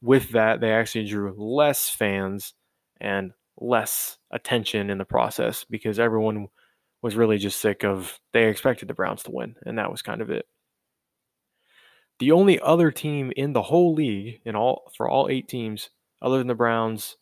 with 0.00 0.30
that, 0.30 0.60
they 0.60 0.72
actually 0.72 1.06
drew 1.06 1.34
less 1.36 1.90
fans 1.90 2.54
and 3.00 3.32
less 3.60 4.18
attention 4.30 4.90
in 4.90 4.98
the 4.98 5.04
process 5.04 5.64
because 5.68 5.98
everyone 5.98 6.48
was 7.02 7.16
really 7.16 7.38
just 7.38 7.60
sick 7.60 7.84
of 7.84 8.18
they 8.32 8.48
expected 8.48 8.88
the 8.88 8.94
Browns 8.94 9.22
to 9.24 9.30
win, 9.30 9.56
and 9.64 9.78
that 9.78 9.90
was 9.90 10.02
kind 10.02 10.20
of 10.20 10.30
it. 10.30 10.46
The 12.18 12.32
only 12.32 12.58
other 12.60 12.90
team 12.90 13.32
in 13.36 13.52
the 13.52 13.62
whole 13.62 13.94
league, 13.94 14.40
in 14.44 14.56
all 14.56 14.90
for 14.96 15.08
all 15.08 15.28
eight 15.28 15.48
teams, 15.48 15.90
other 16.20 16.38
than 16.38 16.48
the 16.48 16.54
Browns, 16.54 17.16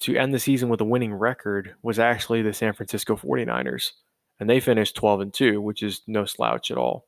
to 0.00 0.16
end 0.16 0.32
the 0.34 0.38
season 0.38 0.68
with 0.68 0.80
a 0.80 0.84
winning 0.84 1.14
record 1.14 1.74
was 1.82 1.98
actually 1.98 2.42
the 2.42 2.52
San 2.52 2.72
Francisco 2.72 3.16
49ers 3.16 3.92
and 4.40 4.48
they 4.48 4.60
finished 4.60 4.96
12 4.96 5.20
and 5.20 5.34
2, 5.34 5.60
which 5.60 5.82
is 5.82 6.02
no 6.06 6.24
slouch 6.24 6.70
at 6.70 6.78
all. 6.78 7.06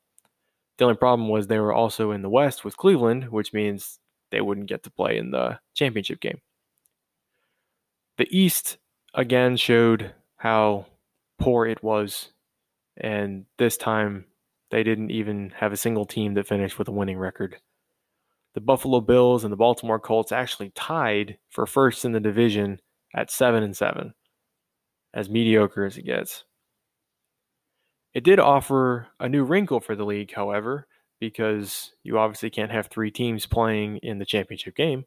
The 0.78 0.84
only 0.84 0.96
problem 0.96 1.28
was 1.28 1.46
they 1.46 1.58
were 1.58 1.72
also 1.72 2.10
in 2.10 2.22
the 2.22 2.28
West 2.28 2.64
with 2.64 2.76
Cleveland, 2.76 3.30
which 3.30 3.52
means 3.52 3.98
they 4.30 4.40
wouldn't 4.40 4.68
get 4.68 4.82
to 4.84 4.90
play 4.90 5.16
in 5.16 5.30
the 5.30 5.60
championship 5.74 6.20
game. 6.20 6.40
The 8.18 8.28
East 8.30 8.78
again 9.14 9.56
showed 9.56 10.12
how 10.36 10.86
poor 11.38 11.66
it 11.66 11.82
was, 11.82 12.30
and 12.96 13.46
this 13.58 13.76
time 13.76 14.26
they 14.70 14.82
didn't 14.82 15.10
even 15.10 15.50
have 15.56 15.72
a 15.72 15.76
single 15.76 16.06
team 16.06 16.34
that 16.34 16.48
finished 16.48 16.78
with 16.78 16.88
a 16.88 16.92
winning 16.92 17.18
record. 17.18 17.56
The 18.54 18.60
Buffalo 18.60 19.00
Bills 19.00 19.44
and 19.44 19.52
the 19.52 19.56
Baltimore 19.56 19.98
Colts 20.00 20.32
actually 20.32 20.70
tied 20.70 21.38
for 21.50 21.66
first 21.66 22.04
in 22.04 22.12
the 22.12 22.20
division 22.20 22.80
at 23.14 23.30
7 23.30 23.62
and 23.62 23.76
7, 23.76 24.14
as 25.12 25.28
mediocre 25.28 25.84
as 25.84 25.96
it 25.96 26.04
gets. 26.04 26.44
It 28.14 28.22
did 28.22 28.38
offer 28.38 29.08
a 29.18 29.28
new 29.28 29.44
wrinkle 29.44 29.80
for 29.80 29.96
the 29.96 30.04
league, 30.04 30.32
however, 30.32 30.86
because 31.18 31.92
you 32.04 32.18
obviously 32.18 32.48
can't 32.48 32.70
have 32.70 32.86
three 32.86 33.10
teams 33.10 33.46
playing 33.46 33.98
in 33.98 34.18
the 34.18 34.24
championship 34.24 34.76
game. 34.76 35.04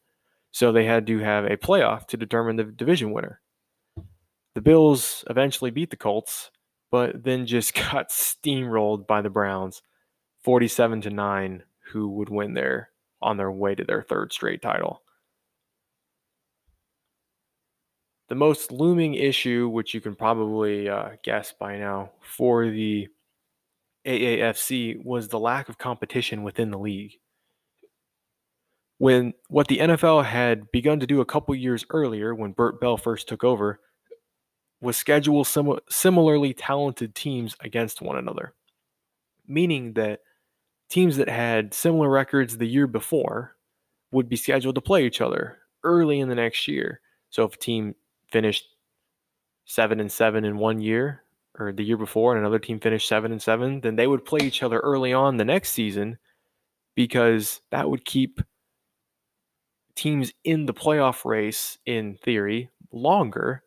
So 0.52 0.72
they 0.72 0.86
had 0.86 1.08
to 1.08 1.20
have 1.20 1.46
a 1.46 1.58
playoff 1.58 2.08
to 2.08 2.18
determine 2.18 2.58
the 2.58 2.66
division 2.66 3.12
winner. 3.12 3.42
The 4.56 4.62
Bills 4.62 5.24
eventually 5.30 5.72
beat 5.72 5.90
the 5.90 5.98
Colts, 5.98 6.52
but 6.92 7.24
then 7.24 7.46
just 7.46 7.74
got 7.92 8.10
steamrolled 8.10 9.08
by 9.08 9.22
the 9.22 9.30
Browns 9.30 9.82
47 10.44 11.02
to 11.02 11.10
9, 11.10 11.64
who 11.92 12.10
would 12.10 12.30
win 12.30 12.54
there 12.54 12.90
on 13.22 13.38
their 13.38 13.52
way 13.52 13.76
to 13.76 13.84
their 13.84 14.02
third 14.02 14.34
straight 14.34 14.62
title. 14.62 15.02
The 18.30 18.36
most 18.36 18.72
looming 18.72 19.14
issue, 19.14 19.70
which 19.70 19.94
you 19.94 20.02
can 20.02 20.16
probably 20.16 20.90
uh, 20.90 21.12
guess 21.24 21.54
by 21.58 21.78
now, 21.78 22.12
for 22.22 22.70
the 22.70 23.08
AAFC 24.06 25.04
was 25.04 25.28
the 25.28 25.40
lack 25.40 25.70
of 25.70 25.78
competition 25.78 26.44
within 26.44 26.72
the 26.72 26.80
league. 26.80 27.14
When 28.98 29.34
what 29.50 29.68
the 29.68 29.78
NFL 29.78 30.26
had 30.26 30.72
begun 30.72 31.00
to 31.00 31.08
do 31.08 31.22
a 31.22 31.26
couple 31.26 31.54
years 31.56 31.86
earlier, 31.90 32.34
when 32.34 32.52
Bert 32.52 32.82
Bell 32.82 32.98
first 32.98 33.28
took 33.28 33.44
over, 33.44 33.80
was 34.82 34.98
schedule 34.98 35.44
sim- 35.44 35.80
similarly 35.90 36.54
talented 36.54 37.16
teams 37.16 37.56
against 37.62 38.02
one 38.02 38.18
another, 38.18 38.54
meaning 39.48 39.94
that 39.94 40.22
teams 40.90 41.18
that 41.18 41.30
had 41.30 41.74
similar 41.74 42.10
records 42.10 42.58
the 42.58 42.68
year 42.68 42.88
before 42.88 43.56
would 44.12 44.30
be 44.30 44.36
scheduled 44.36 44.76
to 44.76 44.82
play 44.82 45.06
each 45.06 45.22
other 45.22 45.60
early 45.84 46.20
in 46.20 46.30
the 46.30 46.36
next 46.36 46.68
year. 46.68 47.02
So 47.30 47.44
if 47.44 47.56
a 47.56 47.58
team 47.58 47.96
finished 48.32 48.68
seven 49.66 50.00
and 50.00 50.12
seven 50.12 50.46
in 50.46 50.58
one 50.58 50.80
year, 50.80 51.24
or 51.60 51.72
the 51.72 51.84
year 51.84 51.98
before, 51.98 52.34
and 52.34 52.40
another 52.40 52.60
team 52.60 52.80
finished 52.80 53.08
seven 53.08 53.32
and 53.32 53.42
seven, 53.42 53.82
then 53.82 53.96
they 53.96 54.08
would 54.08 54.26
play 54.26 54.46
each 54.46 54.64
other 54.64 54.80
early 54.80 55.14
on 55.14 55.38
the 55.38 55.46
next 55.46 55.72
season 55.72 56.18
because 56.96 57.62
that 57.72 57.90
would 57.90 58.06
keep 58.06 58.42
teams 59.96 60.32
in 60.44 60.66
the 60.66 60.74
playoff 60.74 61.26
race, 61.26 61.78
in 61.86 62.16
theory, 62.24 62.70
longer, 62.92 63.64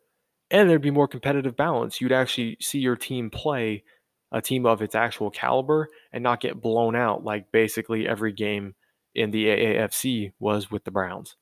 and 0.49 0.69
there'd 0.69 0.81
be 0.81 0.91
more 0.91 1.07
competitive 1.07 1.55
balance. 1.55 2.01
You'd 2.01 2.11
actually 2.11 2.57
see 2.59 2.79
your 2.79 2.95
team 2.95 3.29
play 3.29 3.83
a 4.31 4.41
team 4.41 4.65
of 4.65 4.81
its 4.81 4.95
actual 4.95 5.29
caliber 5.29 5.89
and 6.11 6.23
not 6.23 6.39
get 6.39 6.61
blown 6.61 6.95
out 6.95 7.23
like 7.23 7.51
basically 7.51 8.07
every 8.07 8.31
game 8.31 8.75
in 9.13 9.31
the 9.31 9.45
AAFC 9.45 10.31
was 10.39 10.71
with 10.71 10.85
the 10.85 10.91
Browns. 10.91 11.35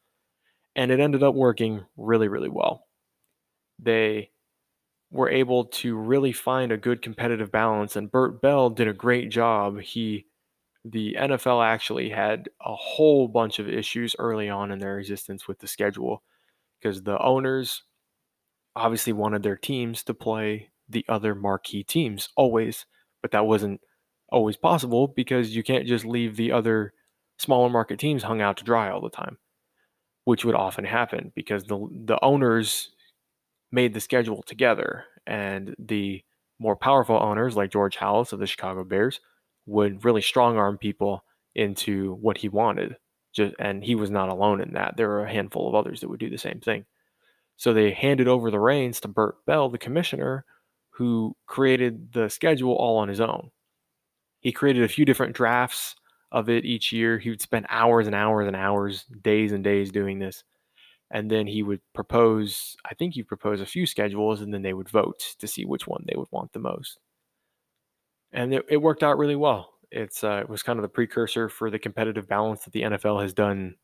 And 0.76 0.92
it 0.92 1.00
ended 1.00 1.24
up 1.24 1.36
working 1.36 1.86
really, 1.98 2.28
really 2.28 2.50
well. 2.50 2.86
They 3.82 4.32
were 5.12 5.30
able 5.30 5.66
to 5.66 5.98
really 5.98 6.32
find 6.32 6.72
a 6.72 6.78
good 6.78 7.02
competitive 7.02 7.52
balance, 7.52 7.96
and 7.96 8.12
Bert 8.12 8.42
Bell 8.42 8.70
did 8.70 8.88
a 8.88 8.94
great 8.94 9.30
job. 9.30 9.80
He 9.80 10.26
the 10.86 11.16
NFL 11.20 11.66
actually 11.66 12.10
had 12.10 12.50
a 12.62 12.74
whole 12.74 13.28
bunch 13.28 13.60
of 13.60 13.68
issues 13.68 14.16
early 14.18 14.50
on 14.50 14.72
in 14.72 14.80
their 14.80 14.98
existence 14.98 15.48
with 15.48 15.60
the 15.60 15.68
schedule 15.68 16.24
because 16.80 17.04
the 17.04 17.20
owners 17.20 17.84
obviously 18.76 19.14
wanted 19.14 19.44
their 19.44 19.58
teams 19.58 20.04
to 20.04 20.14
play 20.14 20.70
the 20.88 21.06
other 21.10 21.36
marquee 21.36 21.84
teams 21.84 22.30
always, 22.36 22.86
but 23.22 23.32
that 23.32 23.46
wasn't 23.46 23.82
always 24.30 24.58
possible 24.58 25.08
because 25.08 25.56
you 25.56 25.64
can't 25.64 25.86
just 25.88 26.06
leave 26.06 26.36
the 26.36 26.52
other 26.52 26.94
smaller 27.38 27.70
market 27.70 28.00
teams 28.00 28.24
hung 28.24 28.42
out 28.42 28.58
to 28.58 28.64
dry 28.64 28.90
all 28.90 29.02
the 29.02 29.10
time, 29.10 29.38
which 30.24 30.46
would 30.46 30.56
often 30.56 30.86
happen 30.86 31.32
because 31.36 31.64
the 31.66 31.88
the 32.06 32.24
owners 32.24 32.92
made 33.72 33.94
the 33.94 34.00
schedule 34.00 34.44
together 34.44 35.06
and 35.28 35.76
the 35.80 36.24
more 36.60 36.76
powerful 36.76 37.16
owners 37.16 37.56
like 37.56 37.72
George 37.72 37.98
Halas 37.98 38.34
of 38.34 38.40
the 38.40 38.48
Chicago 38.48 38.84
Bears 38.84 39.20
would 39.66 40.04
really 40.04 40.22
strong 40.22 40.58
arm 40.58 40.78
people 40.78 41.24
into 41.56 42.16
what 42.16 42.38
he 42.38 42.50
wanted. 42.50 42.98
Just, 43.32 43.56
and 43.60 43.84
he 43.84 43.96
was 43.96 44.10
not 44.10 44.30
alone 44.30 44.60
in 44.60 44.74
that. 44.74 44.98
There 44.98 45.08
were 45.08 45.24
a 45.24 45.32
handful 45.32 45.68
of 45.68 45.76
others 45.76 46.02
that 46.02 46.10
would 46.10 46.20
do 46.20 46.30
the 46.30 46.38
same 46.38 46.60
thing. 46.60 46.86
So 47.58 47.74
they 47.74 47.92
handed 47.92 48.28
over 48.28 48.50
the 48.50 48.60
reins 48.60 49.00
to 49.02 49.08
Bert 49.08 49.36
Bell, 49.46 49.70
the 49.70 49.78
commissioner, 49.78 50.46
who 50.92 51.36
created 51.46 52.14
the 52.14 52.30
schedule 52.30 52.74
all 52.74 52.98
on 52.98 53.08
his 53.08 53.22
own. 53.22 53.52
He 54.40 54.52
created 54.52 54.84
a 54.84 54.88
few 54.88 55.06
different 55.06 55.36
drafts 55.36 55.96
of 56.32 56.50
it 56.50 56.66
each 56.66 56.92
year. 56.92 57.20
He 57.20 57.30
would 57.30 57.42
spend 57.42 57.66
hours 57.70 58.08
and 58.08 58.16
hours 58.16 58.48
and 58.48 58.56
hours, 58.56 59.04
days 59.22 59.52
and 59.52 59.64
days 59.64 59.92
doing 59.92 60.20
this. 60.20 60.44
And 61.12 61.30
then 61.32 61.48
he 61.48 61.64
would 61.64 61.82
propose, 61.94 62.76
I 62.86 62.94
think 62.94 63.16
he 63.16 63.24
proposed 63.24 63.62
a 63.62 63.66
few 63.66 63.86
schedules, 63.88 64.42
and 64.42 64.54
then 64.54 64.62
they 64.62 64.74
would 64.74 64.90
vote 64.90 65.36
to 65.40 65.48
see 65.48 65.66
which 65.66 65.88
one 65.88 66.06
they 66.08 66.16
would 66.16 66.28
want 66.32 66.54
the 66.54 66.60
most 66.60 67.00
and 68.32 68.54
it, 68.54 68.66
it 68.70 68.78
worked 68.78 69.04
out 69.04 69.18
really 69.18 69.36
well. 69.36 69.74
It's 69.92 70.24
uh, 70.24 70.42
it 70.42 70.50
was 70.50 70.64
kind 70.64 70.78
of 70.78 70.84
the 70.84 70.90
precursor 70.90 71.50
for 71.50 71.72
the 71.72 71.80
competitive 71.80 72.28
balance 72.28 72.64
that 72.64 72.74
the 72.74 72.84
NFL 72.84 73.22
has 73.22 73.34
done 73.34 73.76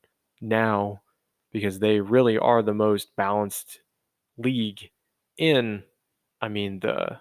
now, 0.41 1.01
because 1.51 1.79
they 1.79 1.99
really 1.99 2.37
are 2.37 2.61
the 2.61 2.73
most 2.73 3.15
balanced 3.15 3.79
league 4.37 4.91
in, 5.37 5.83
I 6.41 6.47
mean 6.49 6.79
the 6.79 7.19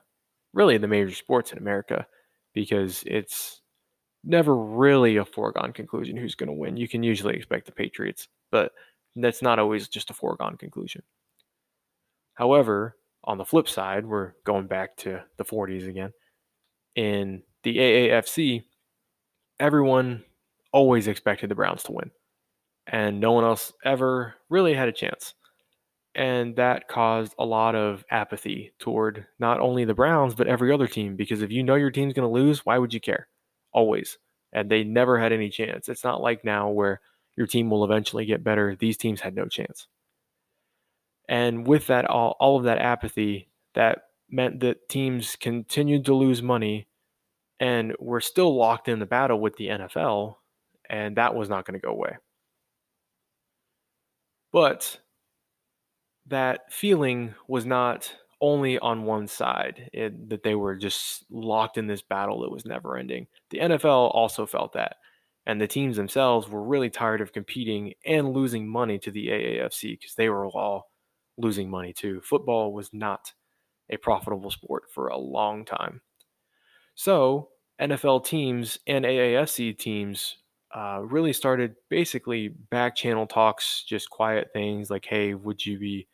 really 0.52 0.78
the 0.78 0.88
major 0.88 1.14
sports 1.14 1.52
in 1.52 1.58
America, 1.58 2.06
because 2.52 3.04
it's 3.06 3.62
never 4.22 4.56
really 4.56 5.16
a 5.16 5.24
foregone 5.24 5.72
conclusion 5.72 6.16
who's 6.16 6.34
going 6.34 6.48
to 6.48 6.52
win. 6.52 6.76
You 6.76 6.88
can 6.88 7.02
usually 7.02 7.34
expect 7.36 7.66
the 7.66 7.72
Patriots, 7.72 8.28
but 8.50 8.72
that's 9.16 9.42
not 9.42 9.58
always 9.58 9.88
just 9.88 10.10
a 10.10 10.14
foregone 10.14 10.56
conclusion. 10.56 11.02
However, 12.34 12.96
on 13.24 13.38
the 13.38 13.44
flip 13.44 13.68
side, 13.68 14.06
we're 14.06 14.32
going 14.44 14.66
back 14.66 14.96
to 14.98 15.22
the 15.36 15.44
40s 15.44 15.88
again 15.88 16.12
in 16.94 17.42
the 17.62 17.78
AAFC, 17.78 18.62
everyone 19.58 20.22
always 20.72 21.08
expected 21.08 21.48
the 21.50 21.54
Browns 21.54 21.82
to 21.84 21.92
win, 21.92 22.10
and 22.86 23.20
no 23.20 23.32
one 23.32 23.44
else 23.44 23.72
ever 23.84 24.34
really 24.48 24.74
had 24.74 24.88
a 24.88 24.92
chance. 24.92 25.34
And 26.16 26.54
that 26.56 26.86
caused 26.86 27.34
a 27.38 27.44
lot 27.44 27.74
of 27.74 28.04
apathy 28.10 28.72
toward 28.78 29.26
not 29.40 29.58
only 29.58 29.84
the 29.84 29.94
Browns, 29.94 30.34
but 30.34 30.46
every 30.46 30.72
other 30.72 30.86
team. 30.86 31.16
Because 31.16 31.42
if 31.42 31.50
you 31.50 31.64
know 31.64 31.74
your 31.74 31.90
team's 31.90 32.14
going 32.14 32.28
to 32.28 32.32
lose, 32.32 32.64
why 32.64 32.78
would 32.78 32.94
you 32.94 33.00
care? 33.00 33.26
Always. 33.72 34.18
And 34.52 34.70
they 34.70 34.84
never 34.84 35.18
had 35.18 35.32
any 35.32 35.50
chance. 35.50 35.88
It's 35.88 36.04
not 36.04 36.20
like 36.20 36.44
now 36.44 36.68
where 36.68 37.00
your 37.36 37.46
team 37.46 37.70
will 37.70 37.84
eventually 37.84 38.24
get 38.24 38.44
better. 38.44 38.76
These 38.76 38.96
teams 38.96 39.20
had 39.20 39.34
no 39.34 39.46
chance. 39.46 39.88
And 41.28 41.66
with 41.66 41.86
that, 41.88 42.04
all, 42.04 42.36
all 42.38 42.56
of 42.56 42.64
that 42.64 42.78
apathy, 42.78 43.48
that 43.74 44.02
meant 44.30 44.60
that 44.60 44.88
teams 44.88 45.36
continued 45.36 46.04
to 46.04 46.14
lose 46.14 46.42
money 46.42 46.86
and 47.60 47.94
we're 47.98 48.20
still 48.20 48.54
locked 48.54 48.88
in 48.88 48.98
the 48.98 49.06
battle 49.06 49.40
with 49.40 49.56
the 49.56 49.68
NFL, 49.68 50.36
and 50.90 51.16
that 51.16 51.34
was 51.34 51.48
not 51.48 51.64
going 51.64 51.80
to 51.80 51.86
go 51.86 51.92
away. 51.92 52.16
But 54.52 55.00
that 56.26 56.72
feeling 56.72 57.34
was 57.48 57.64
not 57.66 58.14
only 58.40 58.78
on 58.78 59.04
one 59.04 59.26
side, 59.26 59.88
it, 59.92 60.28
that 60.28 60.42
they 60.42 60.54
were 60.54 60.76
just 60.76 61.24
locked 61.30 61.78
in 61.78 61.86
this 61.86 62.02
battle 62.02 62.42
that 62.42 62.50
was 62.50 62.64
never 62.64 62.96
ending. 62.96 63.26
The 63.50 63.58
NFL 63.58 64.14
also 64.14 64.46
felt 64.46 64.74
that. 64.74 64.96
And 65.46 65.60
the 65.60 65.66
teams 65.66 65.96
themselves 65.96 66.48
were 66.48 66.62
really 66.62 66.90
tired 66.90 67.20
of 67.20 67.32
competing 67.32 67.94
and 68.06 68.32
losing 68.32 68.66
money 68.66 68.98
to 69.00 69.10
the 69.10 69.28
AAFC 69.28 69.98
because 69.98 70.14
they 70.14 70.28
were 70.28 70.46
all 70.46 70.90
losing 71.36 71.68
money 71.68 71.92
too. 71.92 72.20
Football 72.22 72.72
was 72.72 72.92
not 72.92 73.32
a 73.90 73.96
profitable 73.98 74.50
sport 74.50 74.84
for 74.90 75.08
a 75.08 75.18
long 75.18 75.64
time. 75.64 76.00
So 76.94 77.50
NFL 77.80 78.24
teams 78.24 78.78
and 78.86 79.04
AAFC 79.04 79.76
teams 79.76 80.38
uh, 80.74 81.00
really 81.02 81.32
started 81.32 81.74
basically 81.90 82.48
back 82.48 82.96
channel 82.96 83.26
talks, 83.26 83.84
just 83.86 84.10
quiet 84.10 84.48
things 84.52 84.90
like, 84.90 85.04
hey, 85.04 85.34
would 85.34 85.64
you 85.64 85.78
be 85.78 86.08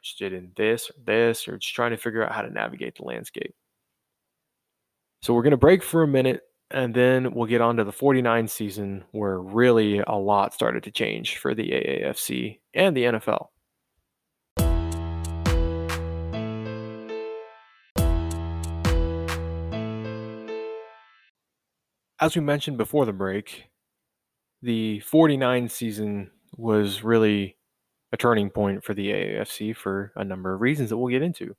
interested 0.00 0.32
in 0.32 0.52
this 0.56 0.90
or 0.90 0.94
this, 1.04 1.48
or 1.48 1.58
just 1.58 1.74
trying 1.74 1.90
to 1.90 1.96
figure 1.96 2.24
out 2.24 2.32
how 2.32 2.42
to 2.42 2.50
navigate 2.50 2.96
the 2.96 3.04
landscape. 3.04 3.54
So 5.22 5.34
we're 5.34 5.42
going 5.42 5.50
to 5.52 5.56
break 5.56 5.82
for 5.82 6.02
a 6.02 6.08
minute 6.08 6.42
and 6.70 6.94
then 6.94 7.32
we'll 7.32 7.46
get 7.46 7.60
on 7.60 7.76
to 7.76 7.84
the 7.84 7.92
49 7.92 8.48
season 8.48 9.04
where 9.12 9.40
really 9.40 10.00
a 10.06 10.16
lot 10.16 10.54
started 10.54 10.82
to 10.84 10.90
change 10.90 11.38
for 11.38 11.54
the 11.54 11.70
AAFC 11.70 12.58
and 12.74 12.96
the 12.96 13.04
NFL. 13.04 13.48
as 22.20 22.34
we 22.34 22.40
mentioned 22.40 22.78
before 22.78 23.04
the 23.04 23.12
break, 23.12 23.66
the 24.62 25.00
49 25.00 25.68
season 25.68 26.30
was 26.56 27.04
really 27.04 27.56
a 28.12 28.16
turning 28.16 28.50
point 28.50 28.84
for 28.84 28.94
the 28.94 29.10
AAFC 29.10 29.76
for 29.76 30.12
a 30.16 30.24
number 30.24 30.54
of 30.54 30.60
reasons 30.60 30.90
that 30.90 30.96
we'll 30.96 31.10
get 31.10 31.22
into. 31.22 31.54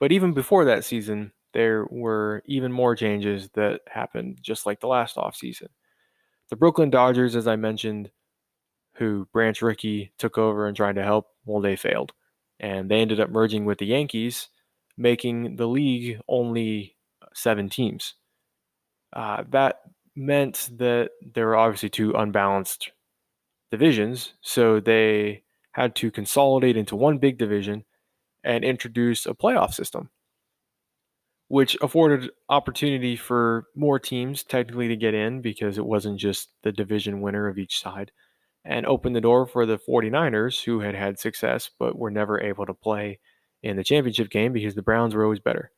But 0.00 0.12
even 0.12 0.32
before 0.32 0.64
that 0.64 0.84
season, 0.84 1.32
there 1.56 1.86
were 1.90 2.42
even 2.44 2.70
more 2.70 2.94
changes 2.94 3.48
that 3.54 3.80
happened 3.88 4.36
just 4.42 4.66
like 4.66 4.78
the 4.80 4.86
last 4.86 5.16
offseason. 5.16 5.68
The 6.50 6.56
Brooklyn 6.56 6.90
Dodgers, 6.90 7.34
as 7.34 7.48
I 7.48 7.56
mentioned, 7.56 8.10
who 8.96 9.26
Branch 9.32 9.62
Rickey 9.62 10.12
took 10.18 10.36
over 10.36 10.66
and 10.66 10.76
tried 10.76 10.96
to 10.96 11.02
help, 11.02 11.28
well, 11.46 11.62
they 11.62 11.74
failed. 11.74 12.12
And 12.60 12.90
they 12.90 13.00
ended 13.00 13.20
up 13.20 13.30
merging 13.30 13.64
with 13.64 13.78
the 13.78 13.86
Yankees, 13.86 14.48
making 14.98 15.56
the 15.56 15.66
league 15.66 16.20
only 16.28 16.94
seven 17.32 17.70
teams. 17.70 18.12
Uh, 19.14 19.44
that 19.48 19.80
meant 20.14 20.68
that 20.76 21.12
there 21.22 21.46
were 21.46 21.56
obviously 21.56 21.88
two 21.88 22.12
unbalanced 22.12 22.90
divisions, 23.70 24.34
so 24.42 24.78
they 24.78 25.42
had 25.72 25.94
to 25.94 26.10
consolidate 26.10 26.76
into 26.76 26.96
one 26.96 27.16
big 27.16 27.38
division 27.38 27.86
and 28.44 28.62
introduce 28.62 29.24
a 29.24 29.32
playoff 29.32 29.72
system, 29.72 30.10
which 31.48 31.76
afforded 31.80 32.30
opportunity 32.48 33.16
for 33.16 33.66
more 33.74 33.98
teams 33.98 34.42
technically 34.42 34.88
to 34.88 34.96
get 34.96 35.14
in 35.14 35.40
because 35.40 35.78
it 35.78 35.86
wasn't 35.86 36.18
just 36.18 36.48
the 36.62 36.72
division 36.72 37.20
winner 37.20 37.46
of 37.48 37.58
each 37.58 37.80
side, 37.80 38.10
and 38.64 38.84
opened 38.86 39.14
the 39.14 39.20
door 39.20 39.46
for 39.46 39.64
the 39.64 39.78
49ers, 39.78 40.64
who 40.64 40.80
had 40.80 40.94
had 40.94 41.18
success 41.18 41.70
but 41.78 41.98
were 41.98 42.10
never 42.10 42.40
able 42.40 42.66
to 42.66 42.74
play 42.74 43.20
in 43.62 43.76
the 43.76 43.84
championship 43.84 44.30
game 44.30 44.52
because 44.52 44.74
the 44.74 44.82
Browns 44.82 45.14
were 45.14 45.24
always 45.24 45.40
better. 45.40 45.70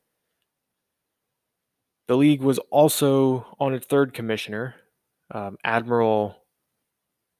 The 2.07 2.17
league 2.17 2.41
was 2.41 2.57
also 2.71 3.45
on 3.59 3.73
its 3.75 3.85
third 3.85 4.13
commissioner, 4.13 4.75
um, 5.31 5.57
Admiral, 5.63 6.35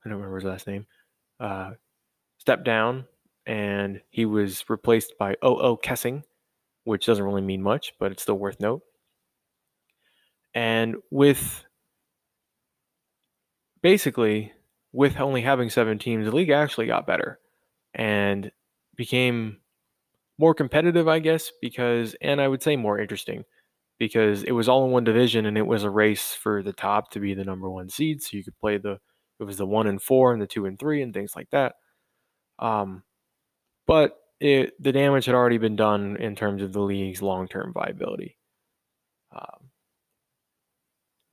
I 0.06 0.10
don't 0.10 0.20
remember 0.20 0.36
his 0.36 0.46
last 0.46 0.68
name, 0.68 0.86
uh, 1.40 1.72
stepped 2.38 2.66
down 2.66 3.06
and 3.48 4.02
he 4.12 4.26
was 4.26 4.64
replaced 4.70 5.14
by 5.18 5.36
O.O. 5.42 5.76
Kessing, 5.76 6.24
which 6.90 7.06
doesn't 7.06 7.24
really 7.24 7.42
mean 7.42 7.62
much, 7.62 7.94
but 8.00 8.12
it's 8.12 8.24
still 8.24 8.38
worth 8.38 8.60
note. 8.60 8.82
And 10.56 10.96
with 11.12 11.64
basically, 13.84 14.52
with 14.92 15.20
only 15.20 15.42
having 15.42 15.70
seven 15.70 16.00
teams, 16.00 16.26
the 16.26 16.36
league 16.36 16.50
actually 16.50 16.88
got 16.88 17.06
better 17.06 17.40
and 17.94 18.52
became 18.96 19.58
more 20.40 20.56
competitive, 20.56 21.08
I 21.08 21.20
guess, 21.20 21.52
because, 21.62 22.16
and 22.22 22.42
I 22.42 22.48
would 22.48 22.64
say 22.64 22.76
more 22.76 23.00
interesting 23.00 23.44
because 24.00 24.44
it 24.44 24.54
was 24.54 24.68
all 24.68 24.86
in 24.86 24.92
one 24.92 25.04
division 25.04 25.46
and 25.46 25.58
it 25.58 25.68
was 25.68 25.84
a 25.84 25.90
race 25.90 26.34
for 26.34 26.64
the 26.64 26.74
top 26.74 27.12
to 27.12 27.20
be 27.20 27.36
the 27.36 27.44
number 27.44 27.70
one 27.70 27.90
seed. 27.90 28.24
So 28.24 28.36
you 28.36 28.44
could 28.44 28.58
play 28.58 28.78
the, 28.78 28.98
it 29.40 29.44
was 29.44 29.58
the 29.58 29.68
one 29.68 29.86
and 29.86 30.02
four 30.02 30.34
and 30.34 30.42
the 30.42 30.48
two 30.48 30.66
and 30.66 30.80
three 30.80 31.04
and 31.04 31.14
things 31.14 31.34
like 31.36 31.50
that. 31.52 31.76
Um, 32.58 33.04
but 33.86 34.19
it, 34.40 34.82
the 34.82 34.92
damage 34.92 35.26
had 35.26 35.36
already 35.36 35.58
been 35.58 35.76
done 35.76 36.18
in 36.18 36.36
terms 36.36 36.62
of 36.62 36.74
the 36.74 36.82
league's 36.82 37.22
long 37.22 37.48
term 37.48 37.74
viability. 37.74 38.38
Um, 39.32 39.70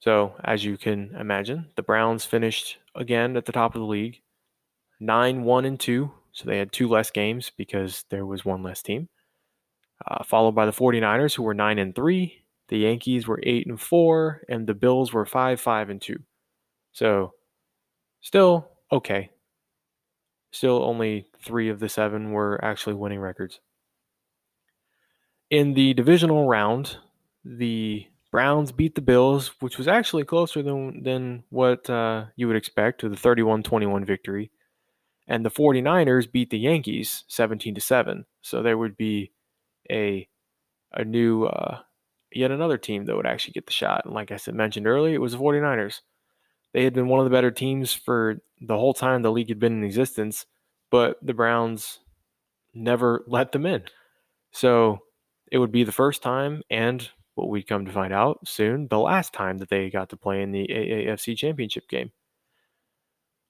so, 0.01 0.35
as 0.45 0.65
you 0.65 0.77
can 0.77 1.15
imagine, 1.19 1.67
the 1.77 1.83
Browns 1.83 2.25
finished 2.25 2.79
again 2.95 3.37
at 3.37 3.45
the 3.45 3.53
top 3.53 3.75
of 3.75 3.81
the 3.81 3.87
league, 3.87 4.21
9 5.01 5.43
1 5.43 5.65
and 5.65 5.81
2. 5.81 6.11
So 6.33 6.45
they 6.45 6.59
had 6.59 6.71
two 6.71 6.89
less 6.89 7.11
games 7.11 7.51
because 7.57 8.05
there 8.11 8.27
was 8.27 8.45
one 8.45 8.63
less 8.63 8.83
team. 8.83 9.09
Uh, 10.07 10.23
followed 10.23 10.53
by 10.53 10.67
the 10.67 10.73
49ers, 10.73 11.35
who 11.35 11.43
were 11.43 11.55
9 11.55 11.79
and 11.79 11.95
3. 11.95 12.43
The 12.69 12.79
Yankees 12.79 13.27
were 13.27 13.41
8 13.43 13.67
and 13.67 13.81
4. 13.81 14.43
And 14.49 14.67
the 14.67 14.75
Bills 14.75 15.13
were 15.13 15.27
5 15.27 15.61
5 15.61 15.91
and 15.91 16.01
2. 16.01 16.17
So, 16.93 17.33
still 18.21 18.69
okay. 18.93 19.31
Still, 20.57 20.83
only 20.83 21.27
three 21.39 21.69
of 21.69 21.81
the 21.81 21.89
seven 21.91 22.33
were 22.33 22.59
actually 22.65 22.95
winning 22.95 23.21
records. 23.21 23.61
In 25.51 25.75
the 25.75 25.93
divisional 25.93 26.49
round, 26.49 26.97
the 27.45 28.07
Browns 28.33 28.73
beat 28.73 28.95
the 28.95 29.03
Bills, 29.03 29.49
which 29.61 29.77
was 29.77 29.87
actually 29.87 30.25
closer 30.25 30.63
than 30.63 31.03
than 31.03 31.45
what 31.51 31.91
uh, 31.91 32.25
you 32.37 32.47
would 32.49 32.57
expect 32.57 33.03
with 33.03 33.13
a 33.13 33.17
31-21 33.17 34.07
victory. 34.07 34.51
And 35.29 35.45
the 35.45 35.51
49ers 35.51 36.33
beat 36.33 36.49
the 36.49 36.59
Yankees 36.59 37.25
17 37.29 37.75
to 37.75 37.81
7. 37.83 38.25
So 38.41 38.63
there 38.63 38.79
would 38.79 38.97
be 38.97 39.33
a 39.91 40.27
a 40.95 41.05
new 41.05 41.45
uh, 41.45 41.81
yet 42.33 42.51
another 42.51 42.79
team 42.79 43.05
that 43.05 43.15
would 43.15 43.27
actually 43.27 43.53
get 43.53 43.67
the 43.67 43.73
shot. 43.73 44.07
And 44.07 44.15
like 44.15 44.33
I 44.33 44.39
said 44.39 44.55
mentioned 44.55 44.87
earlier, 44.87 45.17
it 45.17 45.21
was 45.21 45.33
the 45.33 45.39
49ers. 45.39 46.01
They 46.73 46.85
had 46.85 46.95
been 46.95 47.09
one 47.09 47.21
of 47.21 47.25
the 47.25 47.37
better 47.37 47.51
teams 47.51 47.93
for 47.93 48.39
the 48.61 48.77
whole 48.77 48.95
time 48.95 49.23
the 49.23 49.33
league 49.33 49.49
had 49.49 49.61
been 49.61 49.75
in 49.75 49.85
existence, 49.85 50.47
but 50.91 51.19
the 51.23 51.35
Browns 51.35 52.01
never 52.75 53.25
let 53.29 53.53
them 53.53 53.67
in. 53.67 53.85
So 54.53 55.01
it 55.51 55.59
would 55.59 55.73
be 55.73 55.85
the 55.85 55.93
first 55.93 56.23
time 56.23 56.63
and 56.71 57.09
what 57.35 57.51
we'd 57.51 57.69
come 57.69 57.85
to 57.85 57.93
find 57.93 58.13
out 58.13 58.49
soon, 58.49 58.89
the 58.89 58.99
last 58.99 59.33
time 59.33 59.59
that 59.59 59.69
they 59.69 59.91
got 59.91 60.09
to 60.09 60.17
play 60.17 60.43
in 60.43 60.53
the 60.53 60.67
AAFC 60.67 61.37
Championship 61.37 61.87
game. 61.89 62.11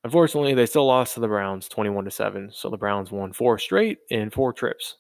Unfortunately, 0.03 0.55
they 0.55 0.67
still 0.67 0.87
lost 0.87 1.15
to 1.15 1.21
the 1.21 1.29
Browns 1.29 1.69
21 1.69 2.05
to 2.05 2.11
7, 2.11 2.51
so 2.53 2.69
the 2.69 2.77
Browns 2.77 3.11
won 3.11 3.33
four 3.33 3.59
straight 3.59 3.99
in 4.11 4.31
four 4.31 4.53
trips. 4.53 4.97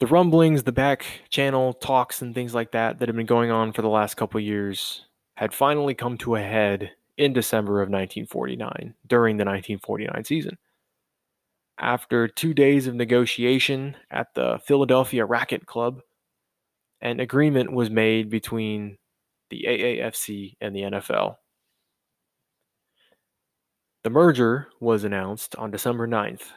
The 0.00 0.06
rumblings, 0.06 0.62
the 0.62 0.72
back 0.72 1.04
channel 1.28 1.74
talks 1.74 2.22
and 2.22 2.34
things 2.34 2.54
like 2.54 2.72
that 2.72 2.98
that 2.98 3.08
have 3.08 3.16
been 3.16 3.26
going 3.26 3.50
on 3.50 3.72
for 3.72 3.82
the 3.82 3.88
last 3.88 4.16
couple 4.16 4.40
years 4.40 5.06
had 5.40 5.52
finally 5.52 5.94
come 5.94 6.16
to 6.18 6.36
a 6.36 6.42
head 6.42 6.92
in 7.16 7.32
December 7.32 7.82
of 7.82 7.88
1949 7.88 8.94
during 9.08 9.36
the 9.36 9.44
1949 9.44 10.24
season 10.24 10.56
after 11.80 12.28
two 12.28 12.52
days 12.52 12.86
of 12.86 12.94
negotiation 12.94 13.96
at 14.10 14.34
the 14.34 14.60
Philadelphia 14.64 15.24
Racquet 15.24 15.66
Club, 15.66 16.02
an 17.00 17.20
agreement 17.20 17.72
was 17.72 17.90
made 17.90 18.28
between 18.28 18.98
the 19.48 19.64
AAFC 19.66 20.56
and 20.60 20.76
the 20.76 20.82
NFL. 20.82 21.36
The 24.04 24.10
merger 24.10 24.68
was 24.78 25.04
announced 25.04 25.56
on 25.56 25.70
December 25.70 26.06
9th, 26.06 26.52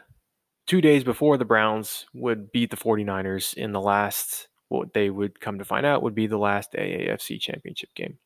two 0.67 0.81
days 0.81 1.03
before 1.03 1.38
the 1.38 1.45
Browns 1.45 2.05
would 2.13 2.51
beat 2.51 2.69
the 2.69 2.77
49ers 2.77 3.53
in 3.53 3.71
the 3.71 3.81
last, 3.81 4.49
what 4.69 4.93
they 4.93 5.09
would 5.09 5.39
come 5.39 5.57
to 5.57 5.65
find 5.65 5.86
out 5.86 6.03
would 6.03 6.15
be 6.15 6.27
the 6.27 6.38
last 6.38 6.73
AAFC 6.73 7.39
championship 7.39 7.93
game. 7.95 8.17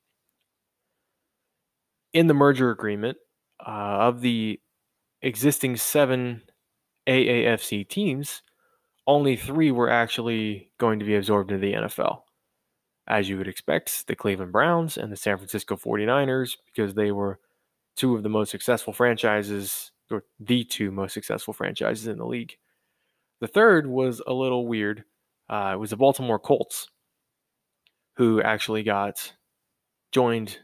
In 2.14 2.28
the 2.28 2.34
merger 2.34 2.72
agreement, 2.72 3.18
uh, 3.60 3.70
of 3.70 4.22
the 4.22 4.60
existing 5.22 5.78
seven 5.78 6.44
AAFC 7.08 7.88
teams, 7.88 8.42
only 9.06 9.36
three 9.36 9.72
were 9.72 9.90
actually 9.90 10.72
going 10.78 11.00
to 11.00 11.06
be 11.06 11.16
absorbed 11.16 11.52
into 11.52 11.66
the 11.66 11.74
NFL. 11.74 12.22
As 13.08 13.30
you 13.30 13.38
would 13.38 13.48
expect, 13.48 14.08
the 14.08 14.16
Cleveland 14.16 14.52
Browns 14.52 14.98
and 14.98 15.12
the 15.12 15.16
San 15.16 15.38
Francisco 15.38 15.78
49ers, 15.78 16.58
because 16.66 16.94
they 16.94 17.12
were 17.12 17.40
two 17.96 18.16
of 18.16 18.24
the 18.24 18.30
most 18.30 18.52
successful 18.52 18.92
franchises, 18.92 19.92
or 20.12 20.24
the 20.40 20.64
two 20.66 20.92
most 20.92 21.14
successful 21.14 21.54
franchises 21.54 22.08
in 22.08 22.18
the 22.18 22.26
league. 22.26 22.58
The 23.40 23.48
third 23.48 23.88
was 23.88 24.22
a 24.28 24.34
little 24.34 24.68
weird. 24.68 25.06
Uh, 25.50 25.72
it 25.74 25.80
was 25.80 25.92
the 25.92 25.98
Baltimore 25.98 26.40
Colts, 26.40 26.90
who 28.18 28.42
actually 28.42 28.84
got 28.84 29.34
joined, 30.12 30.60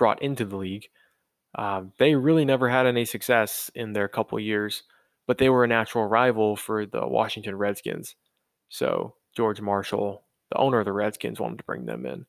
brought 0.00 0.20
into 0.20 0.44
the 0.44 0.56
league. 0.56 0.88
Uh, 1.54 1.82
they 1.98 2.16
really 2.16 2.44
never 2.44 2.68
had 2.68 2.86
any 2.86 3.04
success 3.04 3.70
in 3.76 3.92
their 3.92 4.08
couple 4.08 4.40
years 4.40 4.82
but 5.30 5.38
they 5.38 5.48
were 5.48 5.62
a 5.62 5.68
natural 5.68 6.06
rival 6.06 6.56
for 6.56 6.86
the 6.86 7.06
Washington 7.06 7.54
Redskins. 7.54 8.16
So 8.68 9.14
George 9.36 9.60
Marshall, 9.60 10.24
the 10.50 10.58
owner 10.58 10.80
of 10.80 10.86
the 10.86 10.92
Redskins, 10.92 11.38
wanted 11.38 11.58
to 11.58 11.64
bring 11.64 11.86
them 11.86 12.04
in. 12.04 12.26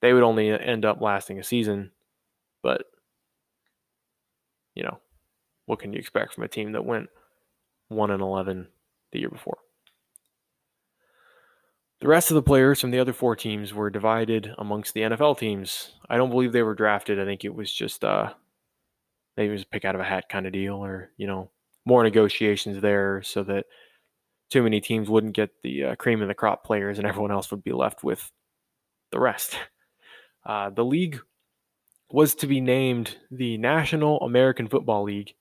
They 0.00 0.12
would 0.12 0.22
only 0.22 0.50
end 0.50 0.84
up 0.84 1.00
lasting 1.00 1.40
a 1.40 1.42
season, 1.42 1.90
but 2.62 2.84
you 4.76 4.84
know, 4.84 5.00
what 5.66 5.80
can 5.80 5.92
you 5.92 5.98
expect 5.98 6.34
from 6.34 6.44
a 6.44 6.48
team 6.48 6.70
that 6.72 6.84
went 6.84 7.08
1 7.88 8.12
and 8.12 8.22
11 8.22 8.68
the 9.10 9.18
year 9.18 9.30
before? 9.30 9.58
The 12.00 12.08
rest 12.08 12.30
of 12.30 12.34
the 12.34 12.42
players 12.42 12.80
from 12.80 12.90
the 12.90 12.98
other 12.98 13.12
four 13.12 13.36
teams 13.36 13.72
were 13.72 13.88
divided 13.90 14.52
amongst 14.58 14.94
the 14.94 15.02
NFL 15.02 15.38
teams. 15.38 15.92
I 16.08 16.16
don't 16.16 16.30
believe 16.30 16.52
they 16.52 16.62
were 16.62 16.74
drafted. 16.74 17.18
I 17.18 17.24
think 17.24 17.44
it 17.44 17.54
was 17.54 17.72
just 17.72 18.04
uh 18.04 18.32
maybe 19.36 19.48
it 19.48 19.52
was 19.52 19.62
a 19.62 19.66
pick 19.66 19.84
out 19.84 19.94
of 19.94 20.00
a 20.00 20.04
hat 20.04 20.28
kind 20.28 20.46
of 20.46 20.52
deal 20.52 20.76
or, 20.76 21.10
you 21.16 21.26
know, 21.26 21.50
more 21.86 22.02
negotiations 22.02 22.80
there 22.80 23.22
so 23.22 23.42
that 23.44 23.66
too 24.50 24.62
many 24.62 24.80
teams 24.80 25.08
wouldn't 25.08 25.34
get 25.34 25.50
the 25.62 25.84
uh, 25.84 25.94
cream 25.96 26.22
of 26.22 26.28
the 26.28 26.34
crop 26.34 26.64
players 26.64 26.98
and 26.98 27.06
everyone 27.08 27.32
else 27.32 27.50
would 27.50 27.64
be 27.64 27.72
left 27.72 28.04
with 28.04 28.30
the 29.10 29.20
rest. 29.20 29.56
Uh, 30.46 30.70
the 30.70 30.84
league 30.84 31.20
was 32.10 32.34
to 32.36 32.46
be 32.46 32.60
named 32.60 33.16
the 33.30 33.56
National 33.58 34.20
American 34.20 34.68
Football 34.68 35.04
League. 35.04 35.34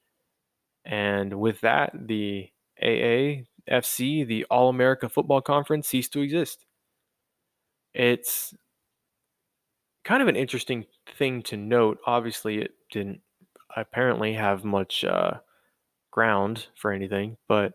And 0.86 1.40
with 1.40 1.62
that, 1.62 1.92
the 1.94 2.50
AAFC, 3.70 4.28
the 4.28 4.46
All 4.46 4.70
America 4.70 5.10
Football 5.10 5.42
Conference, 5.42 5.88
ceased 5.88 6.14
to 6.14 6.22
exist. 6.22 6.66
It's 7.94 8.54
kind 10.04 10.22
of 10.22 10.28
an 10.28 10.36
interesting 10.36 10.86
thing 11.18 11.42
to 11.44 11.58
note. 11.58 12.00
Obviously, 12.06 12.60
it 12.60 12.72
didn't 12.92 13.22
apparently 13.76 14.34
have 14.34 14.64
much 14.64 15.04
uh, 15.04 15.34
ground 16.12 16.68
for 16.76 16.92
anything, 16.92 17.38
but 17.48 17.74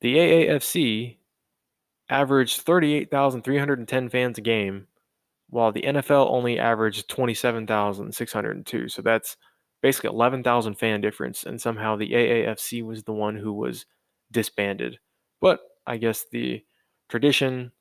the 0.00 0.16
AAFC 0.16 1.18
averaged 2.08 2.60
38,310 2.62 4.08
fans 4.08 4.38
a 4.38 4.40
game, 4.40 4.86
while 5.48 5.72
the 5.72 5.82
NFL 5.82 6.30
only 6.30 6.58
averaged 6.58 7.08
27,602. 7.08 8.88
So 8.88 9.02
that's 9.02 9.36
basically 9.82 10.10
11,000 10.10 10.74
fan 10.74 11.00
difference, 11.00 11.44
and 11.44 11.60
somehow 11.60 11.96
the 11.96 12.10
AAFC 12.10 12.84
was 12.84 13.04
the 13.04 13.12
one 13.12 13.36
who 13.36 13.52
was 13.52 13.86
disbanded. 14.30 14.98
But 15.40 15.60
I 15.86 15.96
guess 15.96 16.26
the 16.30 16.62
tradition, 17.08 17.72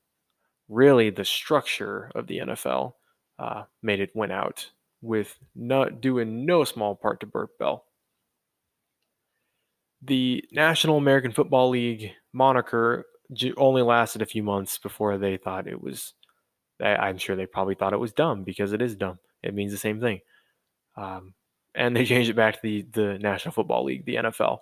really 0.67 1.09
the 1.09 1.25
structure 1.25 2.11
of 2.15 2.27
the 2.27 2.39
NFL, 2.39 2.93
uh, 3.37 3.63
made 3.81 3.99
it 3.99 4.15
went 4.15 4.31
out 4.31 4.69
with 5.01 5.37
not 5.55 6.01
doing 6.01 6.45
no 6.45 6.63
small 6.63 6.95
part 6.95 7.19
to 7.21 7.25
Bert 7.25 7.57
Bell 7.57 7.85
the 10.01 10.43
National 10.51 10.97
American 10.97 11.31
Football 11.31 11.69
League 11.69 12.13
moniker 12.33 13.05
only 13.57 13.81
lasted 13.81 14.21
a 14.21 14.27
few 14.27 14.43
months 14.43 14.77
before 14.77 15.17
they 15.17 15.37
thought 15.37 15.67
it 15.67 15.81
was. 15.81 16.13
I'm 16.81 17.17
sure 17.17 17.35
they 17.35 17.45
probably 17.45 17.75
thought 17.75 17.93
it 17.93 17.99
was 17.99 18.13
dumb 18.13 18.43
because 18.43 18.71
it 18.71 18.81
is 18.81 18.95
dumb. 18.95 19.19
It 19.43 19.53
means 19.53 19.71
the 19.71 19.77
same 19.77 19.99
thing. 19.99 20.21
Um, 20.95 21.33
and 21.75 21.95
they 21.95 22.05
changed 22.05 22.29
it 22.29 22.35
back 22.35 22.55
to 22.55 22.59
the, 22.63 22.87
the 22.91 23.19
National 23.19 23.51
Football 23.51 23.85
League, 23.85 24.05
the 24.05 24.15
NFL. 24.15 24.59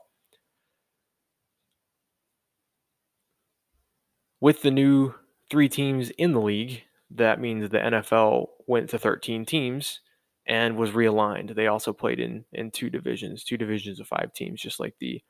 With 4.39 4.61
the 4.61 4.71
new 4.71 5.13
three 5.49 5.69
teams 5.69 6.09
in 6.11 6.33
the 6.33 6.41
league, 6.41 6.83
that 7.11 7.39
means 7.39 7.69
the 7.69 7.79
NFL 7.79 8.47
went 8.67 8.89
to 8.89 8.99
13 8.99 9.45
teams 9.45 10.01
and 10.45 10.77
was 10.77 10.91
realigned. 10.91 11.55
They 11.55 11.67
also 11.67 11.93
played 11.93 12.19
in 12.19 12.45
in 12.53 12.71
two 12.71 12.89
divisions, 12.89 13.43
two 13.43 13.57
divisions 13.57 13.99
of 13.99 14.07
five 14.07 14.33
teams, 14.33 14.61
just 14.61 14.79
like 14.79 14.95
the 14.99 15.21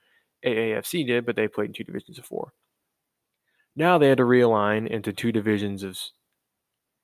AAFC 0.46 1.06
did, 1.08 1.26
but 1.26 1.36
they 1.36 1.48
played 1.48 1.70
in 1.70 1.74
two 1.74 1.84
divisions 1.84 2.20
of 2.20 2.26
four. 2.26 2.54
Now 3.76 3.98
they 3.98 4.10
had 4.10 4.18
to 4.18 4.24
realign 4.24 4.88
into 4.88 5.14
two 5.14 5.32
divisions 5.32 5.84
of 5.84 6.00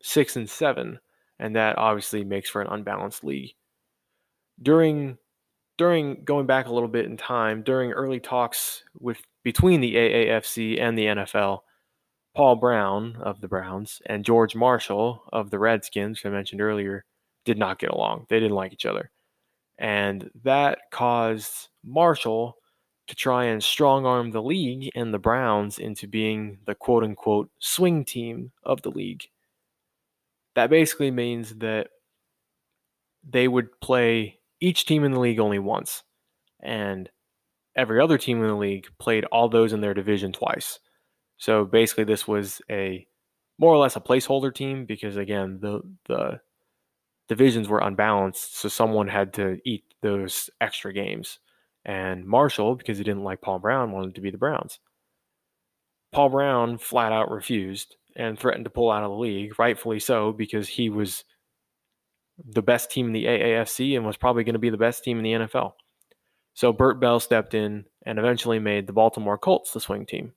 six 0.02 0.36
and 0.36 0.50
seven, 0.50 1.00
and 1.40 1.56
that 1.56 1.78
obviously 1.78 2.24
makes 2.24 2.50
for 2.50 2.62
an 2.62 2.68
unbalanced 2.72 3.24
league. 3.24 3.54
During 4.62 5.18
during 5.78 6.24
going 6.24 6.46
back 6.46 6.68
a 6.68 6.74
little 6.74 6.90
bit 6.90 7.06
in 7.06 7.18
time, 7.18 7.64
during 7.64 7.92
early 7.92 8.20
talks 8.20 8.84
with 9.00 9.22
between 9.44 9.82
the 9.82 9.96
AAFC 9.96 10.80
and 10.80 10.98
the 10.98 11.06
NFL, 11.06 11.60
Paul 12.36 12.56
Brown 12.56 13.18
of 13.22 13.42
the 13.42 13.48
Browns 13.48 14.02
and 14.08 14.26
George 14.26 14.56
Marshall 14.56 15.24
of 15.32 15.52
the 15.52 15.60
Redskins, 15.60 16.22
I 16.26 16.30
mentioned 16.30 16.62
earlier, 16.62 17.06
did 17.46 17.58
not 17.58 17.80
get 17.80 17.92
along. 17.92 18.26
They 18.30 18.40
didn't 18.40 18.56
like 18.56 18.74
each 18.74 18.86
other. 18.86 19.12
And 19.78 20.32
that 20.44 20.80
caused 20.92 21.70
Marshall 21.84 22.58
to 23.08 23.16
try 23.16 23.46
and 23.46 23.64
strong 23.64 24.06
arm 24.06 24.32
the 24.32 24.42
league 24.42 24.90
and 24.96 25.14
the 25.14 25.20
Browns 25.20 25.78
into 25.78 26.08
being 26.08 26.60
the 26.66 26.76
quote 26.76 27.04
unquote 27.04 27.50
swing 27.60 28.06
team 28.06 28.52
of 28.64 28.82
the 28.82 28.92
league. 28.92 29.26
That 30.56 30.70
basically 30.70 31.12
means 31.12 31.56
that 31.56 31.90
they 33.28 33.48
would 33.48 33.80
play 33.82 34.40
each 34.60 34.86
team 34.86 35.04
in 35.04 35.12
the 35.12 35.20
league 35.20 35.40
only 35.40 35.60
once, 35.60 36.04
and 36.62 37.10
every 37.76 38.00
other 38.00 38.18
team 38.18 38.42
in 38.42 38.48
the 38.48 38.56
league 38.56 38.88
played 39.00 39.26
all 39.26 39.50
those 39.50 39.74
in 39.74 39.82
their 39.82 39.94
division 39.94 40.32
twice. 40.32 40.80
So 41.38 41.66
basically, 41.66 42.04
this 42.06 42.28
was 42.28 42.62
a 42.70 43.08
more 43.58 43.74
or 43.74 43.78
less 43.78 43.96
a 43.96 44.02
placeholder 44.02 44.54
team 44.54 44.86
because 44.86 45.18
again, 45.18 45.60
the 45.62 45.82
the 46.08 46.42
divisions 47.28 47.68
were 47.68 47.80
unbalanced, 47.80 48.58
so 48.58 48.70
someone 48.70 49.08
had 49.08 49.34
to 49.34 49.58
eat 49.66 49.84
those 50.02 50.50
extra 50.62 50.94
games. 50.94 51.40
And 51.86 52.26
Marshall, 52.26 52.76
because 52.76 52.98
he 52.98 53.04
didn't 53.04 53.24
like 53.24 53.42
Paul 53.42 53.60
Brown, 53.60 53.92
wanted 53.92 54.16
to 54.16 54.22
be 54.22 54.32
the 54.32 54.38
Browns. 54.38 54.80
Paul 56.12 56.30
Brown 56.30 56.78
flat 56.78 57.12
out 57.12 57.32
refused 57.32 57.98
and 58.16 58.38
threatened 58.38 58.66
to 58.66 58.72
pull 58.72 58.92
out 58.92 59.04
of 59.04 59.10
the 59.10 59.18
league, 59.18 59.58
rightfully 59.60 60.00
so, 60.00 60.32
because 60.32 60.68
he 60.68 60.90
was 60.90 61.26
the 62.46 62.62
best 62.62 62.92
team 62.92 63.08
in 63.08 63.14
the 63.14 63.26
AAFC 63.26 63.96
and 63.96 64.06
was 64.06 64.18
probably 64.18 64.44
going 64.44 64.54
to 64.54 64.60
be 64.60 64.70
the 64.70 64.78
best 64.78 65.04
team 65.04 65.18
in 65.18 65.24
the 65.24 65.48
NFL. 65.48 65.74
So 66.54 66.72
Bert 66.72 67.00
Bell 67.00 67.20
stepped 67.20 67.54
in 67.54 67.86
and 68.06 68.20
eventually 68.20 68.60
made 68.60 68.88
the 68.88 68.94
Baltimore 68.94 69.38
Colts 69.38 69.72
the 69.72 69.80
swing 69.80 70.06
team. 70.06 70.34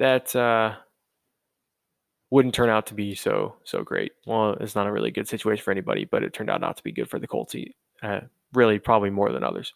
That 0.00 0.34
uh, 0.34 0.76
wouldn't 2.30 2.54
turn 2.54 2.70
out 2.70 2.86
to 2.86 2.94
be 2.94 3.14
so 3.14 3.56
so 3.64 3.84
great. 3.84 4.12
Well, 4.26 4.54
it's 4.54 4.74
not 4.74 4.86
a 4.86 4.92
really 4.92 5.10
good 5.10 5.28
situation 5.28 5.62
for 5.62 5.70
anybody, 5.70 6.06
but 6.06 6.22
it 6.22 6.32
turned 6.32 6.50
out 6.50 6.60
not 6.60 6.76
to 6.78 6.82
be 6.82 6.90
good 6.90 7.08
for 7.08 7.18
the 7.18 7.28
Colts. 7.28 7.54
Uh, 8.02 8.20
really, 8.54 8.78
probably 8.78 9.10
more 9.10 9.30
than 9.30 9.44
others. 9.44 9.74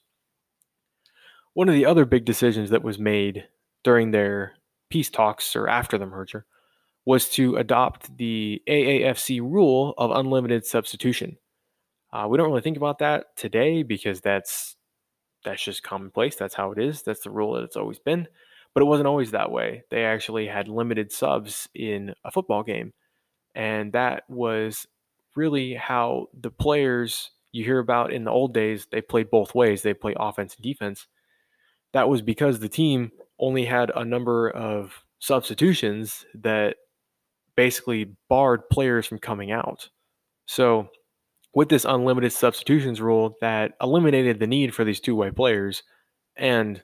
One 1.53 1.69
of 1.69 1.75
the 1.75 1.87
other 1.87 2.07
big 2.07 2.25
decisions 2.25 2.71
that 2.71 2.83
was 2.83 2.99
made 2.99 3.45
during 3.85 4.11
their 4.11 4.55
peace 4.91 5.11
talks 5.11 5.55
or 5.55 5.69
after 5.69 5.99
the 5.99 6.07
merger 6.07 6.47
was 7.05 7.29
to 7.29 7.57
adopt 7.57 8.17
the 8.17 8.63
AAFC 8.67 9.41
rule 9.41 9.95
of 9.99 10.11
unlimited 10.11 10.65
substitution. 10.65 11.37
Uh, 12.13 12.27
we 12.29 12.39
don't 12.39 12.49
really 12.49 12.63
think 12.63 12.79
about 12.79 12.99
that 13.01 13.37
today 13.37 13.83
because 13.83 14.21
that's 14.21 14.77
that's 15.45 15.63
just 15.63 15.83
commonplace. 15.83 16.37
That's 16.37 16.55
how 16.55 16.73
it 16.73 16.79
is. 16.79 17.03
That's 17.03 17.21
the 17.21 17.31
rule 17.31 17.53
that 17.55 17.65
it's 17.65 17.77
always 17.77 17.99
been. 17.99 18.27
But 18.75 18.83
it 18.83 18.87
wasn't 18.87 19.07
always 19.07 19.31
that 19.31 19.53
way. 19.53 19.85
They 19.91 20.05
actually 20.05 20.49
had 20.49 20.69
limited 20.69 21.13
subs 21.13 21.69
in 21.75 22.13
a 22.25 22.31
football 22.33 22.65
game, 22.65 22.93
and 23.55 23.93
that 23.93 24.25
was 24.29 24.87
really 25.37 25.75
how 25.75 26.27
the 26.39 26.51
players 26.51 27.31
you 27.53 27.65
hear 27.65 27.79
about 27.79 28.13
in 28.13 28.25
the 28.25 28.31
old 28.33 28.53
days 28.53 28.87
they 28.91 29.01
played 29.01 29.31
both 29.31 29.55
ways. 29.55 29.83
They 29.83 29.95
play 29.95 30.15
offense 30.19 30.57
and 30.57 30.63
defense. 30.63 31.07
That 31.93 32.09
was 32.09 32.21
because 32.21 32.59
the 32.59 32.69
team 32.69 33.13
only 33.39 33.65
had 33.65 33.93
a 33.95 34.05
number 34.05 34.51
of 34.51 35.05
substitutions 35.21 36.27
that 36.35 36.77
basically 37.57 38.17
barred 38.29 38.69
players 38.69 39.07
from 39.07 39.19
coming 39.19 39.53
out. 39.53 39.89
So, 40.47 40.89
with 41.55 41.69
this 41.69 41.85
unlimited 41.85 42.33
substitutions 42.33 43.01
rule, 43.01 43.37
that 43.41 43.73
eliminated 43.81 44.41
the 44.41 44.49
need 44.49 44.75
for 44.75 44.83
these 44.83 44.99
two 44.99 45.15
way 45.15 45.31
players, 45.31 45.85
and 46.37 46.83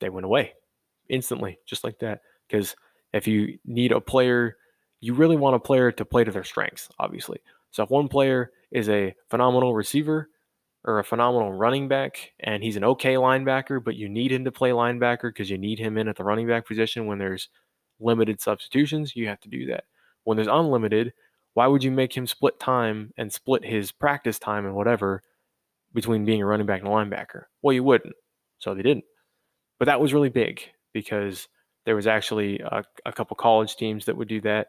they 0.00 0.08
went 0.08 0.26
away 0.26 0.54
instantly, 1.10 1.58
just 1.66 1.84
like 1.84 1.98
that. 2.00 2.20
Because 2.48 2.74
if 3.12 3.26
you 3.26 3.58
need 3.64 3.92
a 3.92 4.00
player, 4.00 4.56
you 5.00 5.14
really 5.14 5.36
want 5.36 5.56
a 5.56 5.60
player 5.60 5.92
to 5.92 6.04
play 6.04 6.24
to 6.24 6.30
their 6.30 6.44
strengths, 6.44 6.88
obviously. 6.98 7.40
So, 7.70 7.82
if 7.82 7.90
one 7.90 8.08
player 8.08 8.50
is 8.70 8.88
a 8.88 9.14
phenomenal 9.28 9.74
receiver 9.74 10.28
or 10.84 10.98
a 10.98 11.04
phenomenal 11.04 11.52
running 11.52 11.88
back 11.88 12.32
and 12.40 12.62
he's 12.62 12.76
an 12.76 12.84
okay 12.84 13.14
linebacker, 13.14 13.82
but 13.82 13.96
you 13.96 14.08
need 14.08 14.32
him 14.32 14.44
to 14.44 14.52
play 14.52 14.70
linebacker 14.70 15.28
because 15.30 15.50
you 15.50 15.58
need 15.58 15.78
him 15.78 15.98
in 15.98 16.08
at 16.08 16.16
the 16.16 16.24
running 16.24 16.48
back 16.48 16.66
position 16.66 17.06
when 17.06 17.18
there's 17.18 17.48
limited 18.00 18.40
substitutions, 18.40 19.14
you 19.14 19.28
have 19.28 19.40
to 19.40 19.48
do 19.48 19.66
that 19.66 19.84
when 20.24 20.36
there's 20.36 20.48
unlimited, 20.48 21.12
why 21.54 21.66
would 21.66 21.82
you 21.82 21.90
make 21.90 22.16
him 22.16 22.26
split 22.26 22.58
time 22.60 23.12
and 23.16 23.32
split 23.32 23.64
his 23.64 23.92
practice 23.92 24.38
time 24.38 24.66
and 24.66 24.74
whatever 24.74 25.22
between 25.92 26.24
being 26.24 26.42
a 26.42 26.46
running 26.46 26.66
back 26.66 26.80
and 26.80 26.88
a 26.88 26.92
linebacker? 26.92 27.44
Well, 27.62 27.72
you 27.72 27.82
wouldn't. 27.82 28.14
So 28.58 28.74
they 28.74 28.82
didn't. 28.82 29.04
But 29.78 29.86
that 29.86 30.00
was 30.00 30.14
really 30.14 30.28
big 30.28 30.62
because 30.92 31.48
there 31.84 31.96
was 31.96 32.06
actually 32.06 32.60
a, 32.60 32.84
a 33.06 33.12
couple 33.12 33.36
college 33.36 33.76
teams 33.76 34.04
that 34.04 34.16
would 34.16 34.28
do 34.28 34.40
that. 34.42 34.68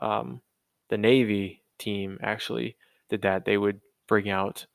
Um, 0.00 0.40
the 0.88 0.98
Navy 0.98 1.62
team 1.78 2.18
actually 2.22 2.76
did 3.08 3.22
that. 3.22 3.44
They 3.44 3.56
would 3.58 3.80
bring 4.08 4.30
out 4.30 4.66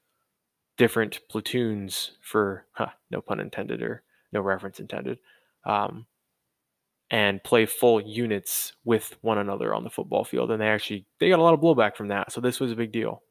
different 0.77 1.19
platoons 1.29 2.11
for, 2.21 2.65
huh, 2.73 2.89
no 3.09 3.21
pun 3.21 3.39
intended 3.39 3.81
or 3.81 4.03
no 4.31 4.41
reference 4.41 4.79
intended, 4.79 5.19
um, 5.65 6.05
and 7.09 7.43
play 7.43 7.65
full 7.65 7.99
units 8.01 8.73
with 8.85 9.17
one 9.21 9.37
another 9.37 9.73
on 9.75 9.83
the 9.83 9.89
football 9.89 10.23
field. 10.23 10.49
And 10.49 10.61
they 10.61 10.67
actually 10.67 11.05
they 11.19 11.29
got 11.29 11.39
a 11.39 11.43
lot 11.43 11.53
of 11.53 11.59
blowback 11.59 11.95
from 11.95 12.07
that. 12.07 12.31
So 12.31 12.39
this 12.41 12.59
was 12.59 12.71
a 12.71 12.75
big 12.75 12.91
deal. 12.91 13.21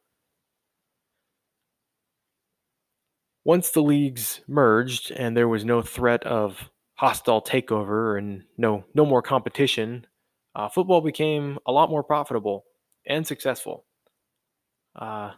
Once 3.42 3.70
the 3.70 3.82
leagues 3.82 4.42
merged 4.46 5.10
and 5.10 5.34
there 5.34 5.48
was 5.48 5.64
no 5.64 5.80
threat 5.80 6.22
of 6.24 6.70
hostile 7.00 7.40
takeover 7.40 8.18
and 8.18 8.42
no 8.58 8.84
no 8.94 9.06
more 9.06 9.22
competition, 9.22 10.06
uh, 10.54 10.68
football 10.68 11.00
became 11.00 11.58
a 11.66 11.72
lot 11.72 11.88
more 11.88 12.04
profitable 12.04 12.66
and 13.06 13.26
successful. 13.26 13.86
Uh, 14.94 15.30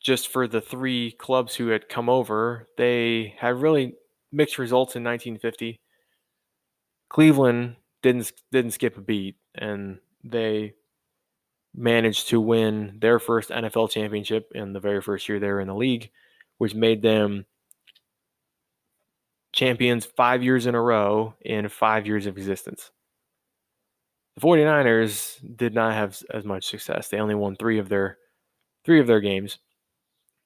just 0.00 0.28
for 0.28 0.46
the 0.46 0.60
three 0.60 1.10
clubs 1.10 1.56
who 1.56 1.66
had 1.66 1.88
come 1.88 2.08
over, 2.08 2.68
they 2.78 3.34
had 3.38 3.60
really 3.60 3.94
mixed 4.30 4.56
results 4.56 4.94
in 4.94 5.02
1950. 5.02 5.80
Cleveland 7.08 7.74
didn't 8.00 8.32
didn't 8.52 8.70
skip 8.70 8.96
a 8.96 9.00
beat, 9.00 9.34
and 9.56 9.98
they 10.22 10.74
managed 11.74 12.28
to 12.28 12.40
win 12.40 12.98
their 13.00 13.18
first 13.18 13.50
NFL 13.50 13.90
championship 13.90 14.52
in 14.54 14.74
the 14.74 14.80
very 14.80 15.02
first 15.02 15.28
year 15.28 15.40
they 15.40 15.48
were 15.48 15.60
in 15.60 15.66
the 15.66 15.74
league, 15.74 16.08
which 16.58 16.76
made 16.76 17.02
them 17.02 17.46
champions 19.52 20.06
five 20.06 20.42
years 20.42 20.66
in 20.66 20.74
a 20.74 20.80
row 20.80 21.34
in 21.40 21.68
five 21.68 22.06
years 22.06 22.26
of 22.26 22.36
existence. 22.36 22.90
The 24.36 24.42
49ers 24.42 25.56
did 25.56 25.74
not 25.74 25.94
have 25.94 26.22
as 26.32 26.44
much 26.44 26.66
success. 26.66 27.08
They 27.08 27.18
only 27.18 27.34
won 27.34 27.56
three 27.56 27.78
of 27.78 27.88
their 27.88 28.18
three 28.84 29.00
of 29.00 29.06
their 29.06 29.20
games. 29.20 29.58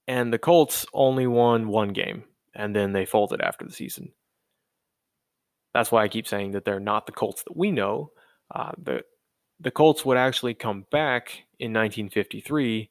And 0.06 0.32
the 0.32 0.38
Colts 0.38 0.84
only 0.92 1.26
won 1.26 1.68
one 1.68 1.90
game, 1.90 2.24
and 2.54 2.76
then 2.76 2.92
they 2.92 3.06
folded 3.06 3.40
after 3.40 3.64
the 3.64 3.72
season. 3.72 4.12
That's 5.72 5.90
why 5.90 6.02
I 6.02 6.08
keep 6.08 6.26
saying 6.26 6.52
that 6.52 6.64
they're 6.64 6.78
not 6.80 7.06
the 7.06 7.12
Colts 7.12 7.42
that 7.44 7.56
we 7.56 7.70
know. 7.70 8.12
Uh, 8.54 8.72
the 8.76 9.02
the 9.60 9.70
Colts 9.70 10.04
would 10.04 10.16
actually 10.16 10.54
come 10.54 10.84
back 10.90 11.44
in 11.58 11.72
1953 11.72 12.90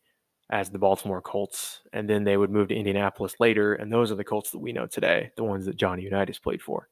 as 0.51 0.69
the 0.69 0.79
Baltimore 0.79 1.21
Colts, 1.21 1.81
and 1.93 2.09
then 2.09 2.23
they 2.23 2.37
would 2.37 2.51
move 2.51 2.67
to 2.69 2.75
Indianapolis 2.75 3.35
later, 3.39 3.73
and 3.73 3.91
those 3.91 4.11
are 4.11 4.15
the 4.15 4.23
Colts 4.23 4.51
that 4.51 4.59
we 4.59 4.73
know 4.73 4.85
today, 4.87 5.31
the 5.35 5.43
ones 5.43 5.65
that 5.65 5.77
Johnny 5.77 6.03
Unitas 6.03 6.39
played 6.39 6.61
for. 6.61 6.89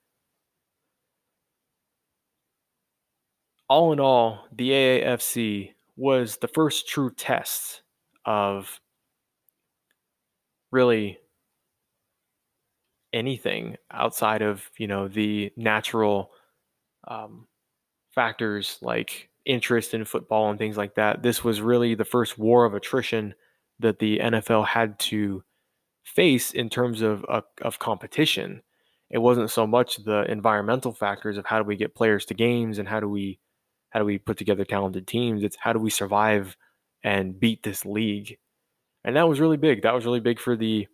All 3.69 3.93
in 3.93 3.99
all, 3.99 4.47
the 4.51 4.69
AAFC 4.71 5.73
was 5.95 6.37
the 6.37 6.47
first 6.47 6.87
true 6.87 7.11
test 7.11 7.83
of 8.25 8.79
really 10.71 11.19
anything 13.13 13.75
outside 13.91 14.41
of 14.41 14.69
you 14.77 14.87
know 14.87 15.07
the 15.07 15.51
natural 15.57 16.31
um, 17.07 17.47
factors 18.15 18.77
like 18.81 19.29
interest 19.45 19.93
in 19.93 20.05
football 20.05 20.49
and 20.49 20.59
things 20.59 20.77
like 20.77 20.95
that. 20.95 21.23
This 21.23 21.43
was 21.43 21.61
really 21.61 21.95
the 21.95 22.05
first 22.05 22.37
war 22.37 22.65
of 22.65 22.73
attrition 22.73 23.33
that 23.79 23.99
the 23.99 24.19
NFL 24.19 24.67
had 24.67 24.99
to 24.99 25.43
face 26.03 26.51
in 26.51 26.69
terms 26.69 27.01
of 27.01 27.25
uh, 27.27 27.41
of 27.61 27.79
competition. 27.79 28.61
It 29.09 29.19
wasn't 29.19 29.51
so 29.51 29.67
much 29.67 29.97
the 29.97 30.23
environmental 30.31 30.93
factors 30.93 31.37
of 31.37 31.45
how 31.45 31.59
do 31.59 31.65
we 31.65 31.75
get 31.75 31.95
players 31.95 32.25
to 32.27 32.33
games 32.33 32.79
and 32.79 32.87
how 32.87 32.99
do 32.99 33.09
we 33.09 33.39
how 33.89 33.99
do 33.99 34.05
we 34.05 34.17
put 34.17 34.37
together 34.37 34.63
talented 34.63 35.07
teams. 35.07 35.43
It's 35.43 35.57
how 35.59 35.73
do 35.73 35.79
we 35.79 35.89
survive 35.89 36.55
and 37.03 37.39
beat 37.39 37.63
this 37.63 37.85
league. 37.85 38.37
And 39.03 39.15
that 39.15 39.27
was 39.27 39.39
really 39.39 39.57
big. 39.57 39.81
That 39.81 39.93
was 39.95 40.05
really 40.05 40.19
big 40.19 40.39
for 40.39 40.55
the 40.55 40.87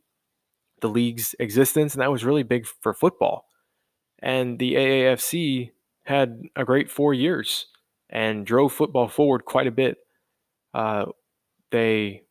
the 0.80 0.90
league's 0.90 1.36
existence, 1.40 1.94
and 1.94 2.02
that 2.02 2.12
was 2.12 2.24
really 2.24 2.44
big 2.44 2.66
for 2.66 2.94
football. 2.94 3.46
And 4.20 4.60
the 4.60 4.76
AAFC 4.76 5.72
had 6.06 6.44
a 6.56 6.64
great 6.64 6.90
four 6.90 7.14
years 7.14 7.66
and 8.10 8.46
drove 8.46 8.74
football 8.74 9.08
forward 9.08 9.46
quite 9.46 9.68
a 9.68 9.72
bit. 9.72 9.98
Uh, 10.74 11.06
they, 11.72 12.24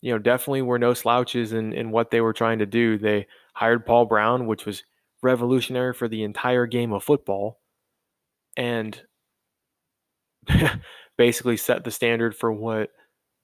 you 0.00 0.12
know, 0.12 0.18
definitely 0.18 0.62
were 0.62 0.78
no 0.78 0.94
slouches 0.94 1.52
in, 1.52 1.72
in 1.72 1.90
what 1.90 2.10
they 2.10 2.20
were 2.20 2.32
trying 2.32 2.58
to 2.60 2.66
do. 2.66 2.98
They 2.98 3.26
hired 3.54 3.86
Paul 3.86 4.06
Brown, 4.06 4.46
which 4.46 4.66
was 4.66 4.84
revolutionary 5.22 5.92
for 5.92 6.08
the 6.08 6.22
entire 6.22 6.66
game 6.66 6.92
of 6.92 7.04
football 7.04 7.60
and 8.56 9.00
basically 11.18 11.56
set 11.56 11.84
the 11.84 11.90
standard 11.90 12.34
for 12.34 12.52
what 12.52 12.90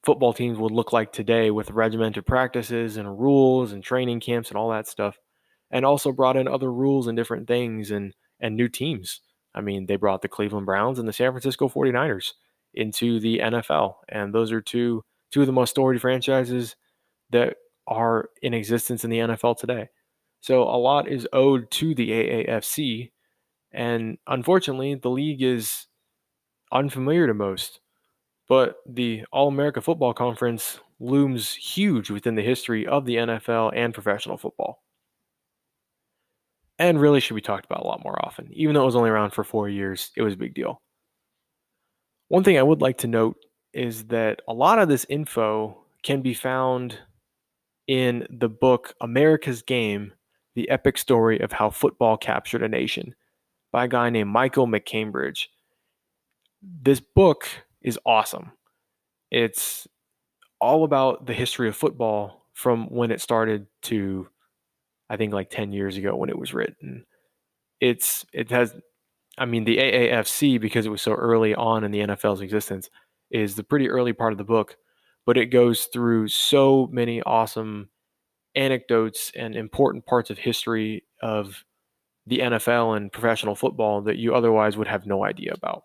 football 0.05 0.33
teams 0.33 0.59
would 0.59 0.72
look 0.72 0.93
like 0.93 1.12
today 1.12 1.51
with 1.51 1.70
regimented 1.70 2.24
practices 2.24 2.97
and 2.97 3.20
rules 3.20 3.72
and 3.72 3.83
training 3.83 4.20
camps 4.20 4.51
and 4.51 4.57
all 4.57 4.70
that 4.70 4.87
stuff 4.87 5.18
and 5.70 5.85
also 5.85 6.12
brought 6.12 6.37
in 6.37 6.47
other 6.47 6.72
rules 6.72 7.07
and 7.07 7.16
different 7.16 7.49
things 7.49 7.91
and 7.91 8.14
and 8.41 8.57
new 8.57 8.68
teams 8.68 9.20
i 9.57 9.61
mean 9.61 9.87
they 9.87 9.97
brought 9.97 10.23
the 10.23 10.29
cleveland 10.29 10.67
browns 10.67 10.99
and 10.99 11.09
the 11.09 11.13
san 11.13 11.33
francisco 11.33 11.69
49ers 11.69 12.33
into 12.75 13.19
the 13.21 13.39
nfl 13.39 13.95
and 14.09 14.35
those 14.35 14.53
are 14.53 14.61
two 14.61 15.03
two 15.31 15.41
of 15.41 15.47
the 15.47 15.53
most 15.53 15.71
storied 15.71 16.01
franchises 16.01 16.77
that 17.31 17.57
are 17.87 18.31
in 18.43 18.55
existence 18.55 19.05
in 19.05 19.11
the 19.11 19.19
nfl 19.19 19.57
today 19.57 19.89
so 20.41 20.63
a 20.63 20.79
lot 20.79 21.09
is 21.09 21.27
owed 21.33 21.71
to 21.71 21.95
the 21.95 22.11
aafc 22.11 23.11
and 23.73 24.19
unfortunately 24.27 24.95
the 24.95 25.11
league 25.11 25.43
is 25.43 25.87
unfamiliar 26.73 27.27
to 27.27 27.35
most 27.35 27.81
but 28.49 28.77
the 28.87 29.25
All 29.33 29.49
America 29.49 29.81
Football 29.81 30.15
Conference 30.15 30.81
looms 31.01 31.55
huge 31.55 32.11
within 32.11 32.37
the 32.37 32.43
history 32.43 32.87
of 32.87 33.05
the 33.05 33.17
NFL 33.17 33.73
and 33.75 33.93
professional 33.93 34.37
football. 34.37 34.83
And 36.79 37.01
really 37.01 37.20
should 37.20 37.35
be 37.35 37.41
talked 37.41 37.64
about 37.64 37.83
a 37.83 37.87
lot 37.87 38.05
more 38.05 38.22
often. 38.24 38.51
Even 38.53 38.74
though 38.74 38.83
it 38.83 38.87
was 38.87 38.97
only 38.97 39.11
around 39.11 39.31
for 39.31 39.45
four 39.45 39.68
years, 39.68 40.11
it 40.16 40.22
was 40.22 40.35
a 40.35 40.39
big 40.39 40.55
deal. 40.55 40.83
One 42.29 42.45
thing 42.45 42.59
I 42.59 42.62
would 42.62 42.83
like 42.83 42.99
to 42.99 43.07
note 43.07 43.37
is 43.72 44.05
that 44.07 44.41
a 44.49 44.53
lot 44.53 44.79
of 44.79 44.89
this 44.89 45.07
info 45.09 45.79
can 46.03 46.22
be 46.22 46.35
found 46.35 46.99
in 47.87 48.27
the 48.31 48.49
book 48.49 48.95
America's 49.01 49.62
Game 49.62 50.12
The 50.55 50.68
Epic 50.68 50.99
Story 50.99 51.41
of 51.41 51.53
How 51.53 51.70
Football 51.70 52.16
Captured 52.16 52.62
a 52.62 52.68
Nation 52.68 53.14
by 53.72 53.85
a 53.85 53.89
guy 53.89 54.11
named 54.11 54.31
Michael 54.31 54.66
MacCambridge. 54.66 55.47
This 56.62 57.01
book 57.01 57.49
is 57.83 57.99
awesome. 58.05 58.53
It's 59.31 59.87
all 60.61 60.85
about 60.85 61.27
the 61.27 61.35
history 61.35 61.68
of 61.68 61.77
football 61.77 62.47
from 62.55 62.87
when 62.87 63.11
it 63.11 63.20
started 63.20 63.66
to 63.83 64.29
I 65.09 65.17
think 65.17 65.33
like 65.33 65.51
10 65.51 65.73
years 65.73 65.97
ago 65.97 66.17
when 66.17 66.31
it 66.31 66.39
was 66.39 66.55
written. 66.55 67.05
It's 67.81 68.25
it 68.33 68.51
has 68.51 68.75
I 69.39 69.45
mean 69.45 69.65
the 69.65 69.79
AAFC 69.79 70.61
because 70.61 70.87
it 70.87 70.91
was 70.91 71.03
so 71.03 71.13
early 71.13 71.55
on 71.55 71.85
in 71.85 71.91
the 71.91 72.01
NFL's 72.01 72.41
existence 72.41 72.91
is 73.31 73.55
the 73.57 73.65
pretty 73.65 73.89
early 73.89 74.13
part 74.13 74.33
of 74.33 74.39
the 74.39 74.45
book, 74.45 74.77
but 75.25 75.37
it 75.37 75.47
goes 75.47 75.85
through 75.87 76.29
so 76.29 76.89
many 76.93 77.23
awesome 77.23 77.91
anecdotes 78.55 79.31
and 79.37 79.55
important 79.55 80.07
parts 80.07 80.31
of 80.31 80.39
history 80.39 81.05
of 81.23 81.65
the 82.27 82.39
NFL 82.39 82.97
and 82.97 83.13
professional 83.13 83.55
football 83.55 84.03
that 84.03 84.17
you 84.17 84.35
otherwise 84.35 84.77
would 84.77 84.89
have 84.89 85.07
no 85.07 85.25
idea 85.25 85.53
about. 85.55 85.85